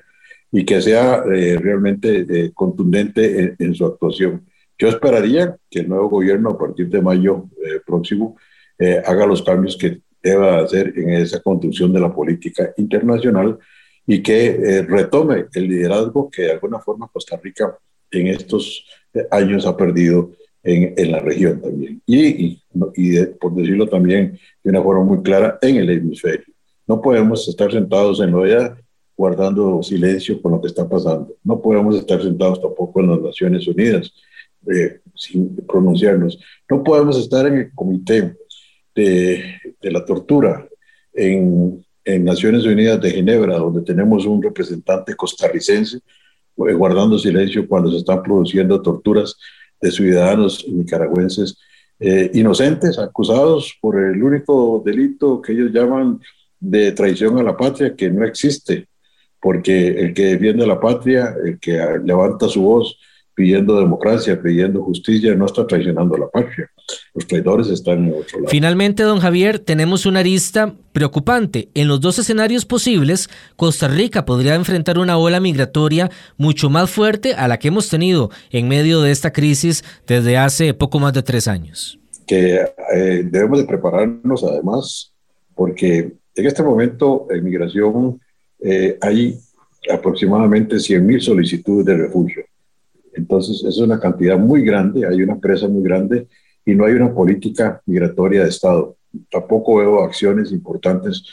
y 0.52 0.66
que 0.66 0.82
sea 0.82 1.24
eh, 1.34 1.58
realmente 1.60 2.26
eh, 2.30 2.52
contundente 2.54 3.56
en, 3.58 3.74
su 3.74 3.86
actuación. 3.86 4.46
Yo 4.78 4.88
esperaría 4.88 5.56
que 5.70 5.80
el 5.80 5.90
nuevo 5.90 6.10
gobierno, 6.10 6.52
a 6.52 6.58
partir 6.58 6.90
de 6.90 7.02
mayo 7.02 7.46
eh, 7.66 7.80
próximo, 7.86 8.38
haga 9.06 9.26
los 9.26 9.42
cambios 9.42 9.78
que 9.78 10.02
deba 10.22 10.60
hacer 10.60 10.92
en 10.98 11.12
esa 11.12 11.40
construcción 11.40 11.94
de 11.94 12.02
la 12.02 12.14
política 12.14 12.74
internacional 12.76 13.58
y 14.06 14.22
que 14.22 14.84
retome 14.90 15.46
el 15.54 15.70
liderazgo 15.70 16.30
que 16.30 16.42
de 16.42 16.52
alguna 16.54 16.80
forma 16.80 17.08
Costa 17.08 17.40
Rica 17.42 17.78
en 18.12 18.28
estos 18.28 18.86
años 19.32 19.66
ha 19.66 19.78
perdido 19.78 20.32
en, 20.64 20.94
en 20.98 21.12
la 21.12 21.20
región 21.20 21.62
también. 21.62 22.02
Y, 22.06 22.60
y, 22.96 23.26
por 23.40 23.54
decirlo 23.54 23.88
también 23.88 24.40
de 24.64 24.70
una 24.70 24.82
forma 24.82 25.04
muy 25.04 25.22
clara, 25.22 25.60
en 25.62 25.76
el 25.78 25.90
hemisferio. 25.90 26.46
No 26.88 27.02
podemos 27.02 27.48
estar 27.48 27.72
sentados 27.72 28.20
en 28.22 28.34
OEA 28.34 28.78
guardando 29.16 29.84
silencio 29.84 30.42
con 30.42 30.54
lo 30.54 30.62
que 30.62 30.68
está 30.68 30.88
pasando. 30.88 31.36
No 31.44 31.62
podemos 31.62 31.96
estar 31.96 32.22
sentados 32.22 32.62
tampoco 32.62 33.00
en 33.00 33.10
las 33.10 33.22
Naciones 33.22 33.68
Unidas 33.68 34.12
eh, 34.74 35.00
sin 35.16 35.56
pronunciarnos. 35.56 36.40
No 36.70 36.84
podemos 36.84 37.20
estar 37.20 37.46
en 37.48 37.54
el 37.56 37.72
Comité 37.74 38.36
de, 38.96 39.44
de 39.82 39.92
la 39.92 40.04
Tortura 40.04 40.68
en, 41.14 41.86
en, 42.04 42.24
Naciones 42.24 42.66
Unidas 42.66 43.00
de 43.02 43.12
Ginebra, 43.12 43.58
donde 43.58 43.82
tenemos 43.82 44.26
un 44.26 44.42
representante 44.42 45.16
costarricense 45.16 45.98
eh, 45.98 46.74
guardando 46.74 47.20
silencio 47.20 47.68
cuando 47.68 47.92
se 47.92 47.98
están 47.98 48.24
produciendo 48.24 48.82
torturas 48.82 49.38
de 49.84 49.92
ciudadanos 49.92 50.66
nicaragüenses 50.68 51.58
eh, 52.00 52.32
inocentes, 52.34 52.98
acusados 52.98 53.78
por 53.82 54.00
el 54.00 54.24
único 54.24 54.82
delito 54.86 55.42
que 55.42 55.52
ellos 55.52 55.72
llaman 55.72 56.22
de 56.58 56.94
traición 56.94 57.38
a 57.38 57.44
la 57.44 57.58
patria, 57.58 57.96
que 57.96 58.10
no 58.10 58.26
existe, 58.26 58.88
porque 59.42 59.90
el 59.90 60.14
que 60.14 60.26
defiende 60.28 60.64
a 60.64 60.68
la 60.68 60.80
patria, 60.80 61.36
el 61.44 61.60
que 61.60 61.78
levanta 62.04 62.48
su 62.48 62.62
voz 62.62 62.98
pidiendo 63.36 63.80
democracia, 63.80 64.40
pidiendo 64.42 64.84
justicia, 64.84 65.34
no 65.36 65.46
está 65.46 65.66
traicionando 65.66 66.16
a 66.16 66.20
la 66.20 66.30
patria. 66.30 66.70
Los 67.14 67.28
traidores 67.28 67.68
están 67.70 68.06
en 68.06 68.14
otro 68.14 68.40
lado. 68.40 68.50
Finalmente, 68.50 69.04
don 69.04 69.20
Javier, 69.20 69.60
tenemos 69.60 70.06
una 70.06 70.20
arista 70.20 70.76
preocupante. 70.92 71.70
En 71.74 71.88
los 71.88 72.00
dos 72.02 72.20
escenarios 72.20 72.66
posibles, 72.66 73.30
Costa 73.56 73.88
Rica 73.88 74.26
podría 74.26 74.56
enfrentar 74.56 75.00
una 75.00 75.18
ola 75.18 75.40
migratoria 75.40 76.12
mucho 76.38 76.70
más 76.70 76.92
fuerte 76.92 77.34
a 77.34 77.48
la 77.48 77.58
que 77.58 77.70
hemos 77.70 77.90
tenido 77.90 78.30
en 78.52 78.68
medio 78.68 79.02
de 79.02 79.12
esta 79.12 79.34
crisis 79.34 79.84
desde 80.06 80.38
hace 80.38 80.74
poco 80.74 81.00
más 81.00 81.14
de 81.14 81.24
tres 81.24 81.48
años. 81.48 82.00
Que 82.28 82.62
eh, 82.96 83.24
debemos 83.26 83.60
de 83.60 83.66
prepararnos 83.66 84.44
además, 84.44 85.14
porque 85.56 86.14
en 86.36 86.46
este 86.46 86.64
momento 86.64 87.28
en 87.32 87.44
migración 87.44 88.20
eh, 88.60 88.98
hay 89.02 89.38
aproximadamente 89.92 90.78
100.000 90.78 91.20
solicitudes 91.20 91.86
de 91.86 91.98
refugio 91.98 92.46
entonces, 93.16 93.64
es 93.64 93.78
una 93.78 94.00
cantidad 94.00 94.38
muy 94.38 94.64
grande, 94.64 95.06
hay 95.06 95.22
una 95.22 95.40
presa 95.40 95.68
muy 95.68 95.84
grande 95.84 96.28
y 96.66 96.76
no 96.76 96.86
hay 96.86 96.94
una 96.94 97.14
política 97.14 97.82
migratoria 97.86 98.44
de 98.44 98.50
Estado. 98.50 98.98
Tampoco 99.30 99.78
veo 99.78 100.04
acciones 100.04 100.52
importantes 100.52 101.24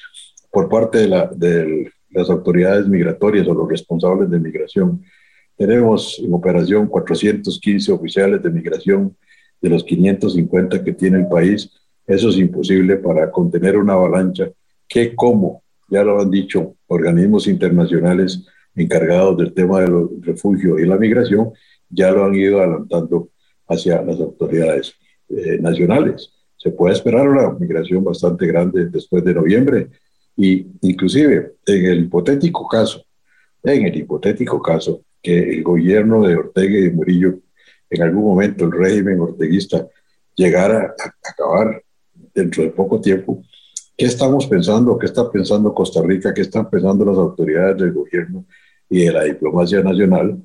por 0.51 0.68
parte 0.68 0.99
de, 0.99 1.09
la, 1.09 1.26
de 1.26 1.91
las 2.11 2.28
autoridades 2.31 2.87
migratorias 2.87 3.47
o 3.47 3.55
los 3.55 3.68
responsables 3.68 4.31
de 4.31 4.39
migración. 4.39 5.03
Tenemos 5.57 6.18
en 6.18 6.33
operación 6.33 6.87
415 6.89 7.93
oficiales 7.93 8.43
de 8.43 8.51
migración 8.51 9.16
de 9.61 9.68
los 9.68 9.85
550 9.85 10.83
que 10.83 10.93
tiene 10.93 11.18
el 11.18 11.28
país. 11.28 11.70
Eso 12.07 12.31
es 12.31 12.37
imposible 12.39 12.97
para 12.97 13.31
contener 13.31 13.76
una 13.76 13.93
avalancha 13.93 14.51
que, 14.89 15.14
como 15.14 15.62
ya 15.89 16.03
lo 16.03 16.20
han 16.20 16.31
dicho 16.31 16.76
organismos 16.87 17.47
internacionales 17.47 18.47
encargados 18.74 19.37
del 19.37 19.53
tema 19.53 19.81
del 19.81 20.09
refugio 20.22 20.78
y 20.78 20.87
la 20.87 20.97
migración, 20.97 21.51
ya 21.91 22.11
lo 22.11 22.24
han 22.24 22.34
ido 22.34 22.61
adelantando 22.61 23.30
hacia 23.68 24.03
las 24.03 24.18
autoridades 24.20 24.95
eh, 25.28 25.59
nacionales. 25.61 26.32
Se 26.57 26.70
puede 26.70 26.95
esperar 26.95 27.28
una 27.28 27.51
migración 27.51 28.05
bastante 28.05 28.47
grande 28.47 28.86
después 28.86 29.24
de 29.24 29.34
noviembre 29.34 29.88
y 30.36 30.66
inclusive 30.82 31.55
en 31.66 31.86
el 31.86 32.05
hipotético 32.05 32.66
caso, 32.66 33.05
en 33.62 33.86
el 33.86 33.97
hipotético 33.97 34.62
caso 34.62 35.03
que 35.22 35.55
el 35.55 35.62
gobierno 35.62 36.26
de 36.26 36.36
Ortega 36.36 36.78
y 36.78 36.82
de 36.82 36.91
Murillo, 36.91 37.38
en 37.91 38.03
algún 38.03 38.24
momento 38.24 38.64
el 38.64 38.72
régimen 38.72 39.20
orteguista 39.20 39.86
llegara 40.34 40.95
a 40.99 41.30
acabar 41.30 41.82
dentro 42.34 42.62
de 42.62 42.70
poco 42.70 43.01
tiempo, 43.01 43.43
¿qué 43.97 44.07
estamos 44.07 44.47
pensando? 44.47 44.99
¿Qué 44.99 45.07
está 45.07 45.30
pensando 45.30 45.74
Costa 45.74 46.01
Rica? 46.03 46.32
¿Qué 46.32 46.43
están 46.43 46.70
pensando 46.70 47.05
las 47.05 47.18
autoridades 47.18 47.76
del 47.78 47.93
gobierno 47.93 48.45
y 48.88 49.05
de 49.05 49.12
la 49.12 49.24
diplomacia 49.24 49.82
nacional 49.82 50.41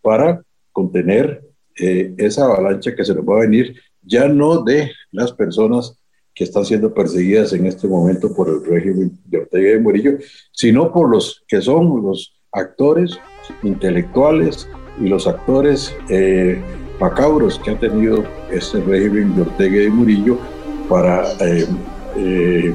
para 0.00 0.42
contener 0.72 1.42
eh, 1.78 2.14
esa 2.18 2.44
avalancha 2.44 2.94
que 2.94 3.04
se 3.04 3.14
nos 3.14 3.24
va 3.24 3.36
a 3.36 3.40
venir, 3.40 3.74
ya 4.02 4.28
no 4.28 4.62
de 4.62 4.90
las 5.12 5.32
personas 5.32 6.00
que 6.34 6.44
están 6.44 6.64
siendo 6.64 6.94
perseguidas 6.94 7.52
en 7.52 7.66
este 7.66 7.88
momento 7.88 8.34
por 8.34 8.48
el 8.48 8.64
régimen 8.64 9.12
de 9.26 9.38
Ortega 9.38 9.76
y 9.76 9.80
Murillo, 9.80 10.18
sino 10.52 10.92
por 10.92 11.10
los 11.10 11.44
que 11.46 11.60
son 11.60 12.02
los 12.02 12.40
actores 12.52 13.18
intelectuales 13.62 14.68
y 15.00 15.08
los 15.08 15.26
actores 15.26 15.94
eh, 16.08 16.60
macabros 17.00 17.58
que 17.58 17.70
ha 17.70 17.78
tenido 17.78 18.24
este 18.50 18.80
régimen 18.80 19.34
de 19.34 19.42
Ortega 19.42 19.82
y 19.82 19.90
Murillo 19.90 20.38
para 20.88 21.32
eh, 21.40 21.66
eh, 22.16 22.74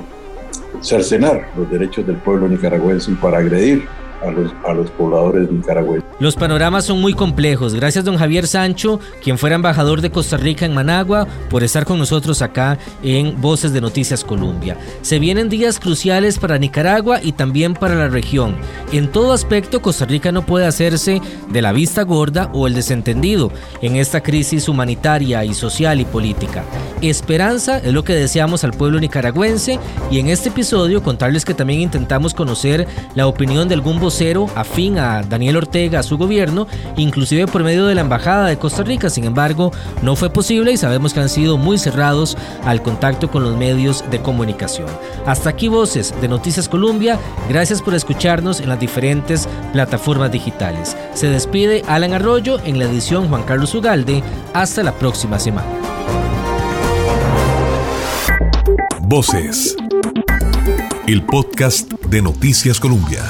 cercenar 0.81 1.49
los 1.57 1.69
derechos 1.69 2.05
del 2.07 2.17
pueblo 2.17 2.47
nicaragüense 2.47 3.11
y 3.11 3.15
para 3.15 3.39
agredir 3.39 3.83
a 4.23 4.31
los, 4.31 4.51
a 4.65 4.73
los 4.73 4.89
pobladores 4.91 5.51
nicaragüenses. 5.51 6.09
Los 6.19 6.35
panoramas 6.35 6.85
son 6.85 7.01
muy 7.01 7.13
complejos. 7.13 7.73
Gracias, 7.73 8.05
don 8.05 8.17
Javier 8.17 8.47
Sancho, 8.47 8.99
quien 9.21 9.37
fuera 9.37 9.55
embajador 9.55 10.01
de 10.01 10.11
Costa 10.11 10.37
Rica 10.37 10.65
en 10.65 10.73
Managua, 10.73 11.27
por 11.49 11.63
estar 11.63 11.85
con 11.85 11.99
nosotros 11.99 12.41
acá 12.41 12.77
en 13.03 13.41
Voces 13.41 13.73
de 13.73 13.81
Noticias 13.81 14.23
Colombia. 14.23 14.77
Se 15.01 15.19
vienen 15.19 15.49
días 15.49 15.79
cruciales 15.79 16.39
para 16.39 16.57
Nicaragua 16.57 17.19
y 17.21 17.33
también 17.33 17.73
para 17.73 17.95
la 17.95 18.07
región. 18.07 18.55
En 18.91 19.11
todo 19.11 19.33
aspecto, 19.33 19.81
Costa 19.81 20.05
Rica 20.05 20.31
no 20.31 20.45
puede 20.45 20.65
hacerse 20.65 21.21
de 21.49 21.61
la 21.61 21.73
vista 21.73 22.03
gorda 22.03 22.49
o 22.53 22.67
el 22.67 22.73
desentendido 22.73 23.51
en 23.81 23.95
esta 23.97 24.21
crisis 24.21 24.69
humanitaria 24.69 25.43
y 25.43 25.53
social 25.53 25.99
y 25.99 26.05
política. 26.05 26.63
Esperanza 27.01 27.79
es 27.79 27.93
lo 27.93 28.03
que 28.03 28.13
deseamos 28.13 28.63
al 28.63 28.71
pueblo 28.71 28.99
nicaragüense 28.99 29.79
y 30.09 30.19
en 30.19 30.29
este 30.29 30.49
episodio 30.49 31.03
contarles 31.03 31.45
que 31.45 31.53
también 31.53 31.81
intentamos 31.81 32.33
conocer 32.33 32.87
la 33.15 33.27
opinión 33.27 33.67
de 33.67 33.75
algún 33.75 33.99
vocero 34.05 34.47
afín 34.53 34.99
a 34.99 35.23
Daniel 35.23 35.57
Ortega, 35.57 35.99
a 35.99 36.03
su 36.03 36.15
gobierno, 36.15 36.67
inclusive 36.95 37.47
por 37.47 37.63
medio 37.63 37.87
de 37.87 37.95
la 37.95 38.01
Embajada 38.01 38.45
de 38.45 38.59
Costa 38.59 38.83
Rica. 38.83 39.09
Sin 39.09 39.23
embargo, 39.23 39.71
no 40.03 40.15
fue 40.15 40.29
posible 40.29 40.71
y 40.71 40.77
sabemos 40.77 41.11
que 41.11 41.21
han 41.21 41.29
sido 41.29 41.57
muy 41.57 41.79
cerrados 41.79 42.37
al 42.65 42.83
contacto 42.83 43.31
con 43.31 43.41
los 43.41 43.57
medios 43.57 44.03
de 44.11 44.21
comunicación. 44.21 44.87
Hasta 45.25 45.49
aquí 45.49 45.69
voces 45.69 46.13
de 46.21 46.27
Noticias 46.27 46.69
Colombia. 46.69 47.17
Gracias 47.49 47.81
por 47.81 47.95
escucharnos 47.95 48.59
en 48.59 48.69
las 48.69 48.79
diferentes 48.79 49.49
plataformas 49.73 50.31
digitales. 50.31 50.95
Se 51.15 51.27
despide 51.27 51.81
Alan 51.87 52.13
Arroyo 52.13 52.59
en 52.63 52.77
la 52.77 52.85
edición 52.85 53.27
Juan 53.27 53.41
Carlos 53.41 53.73
Ugalde. 53.73 54.21
Hasta 54.53 54.83
la 54.83 54.91
próxima 54.91 55.39
semana. 55.39 55.67
Voces. 59.01 59.75
El 61.07 61.23
podcast 61.23 61.91
de 62.03 62.21
Noticias 62.21 62.79
Colombia. 62.79 63.23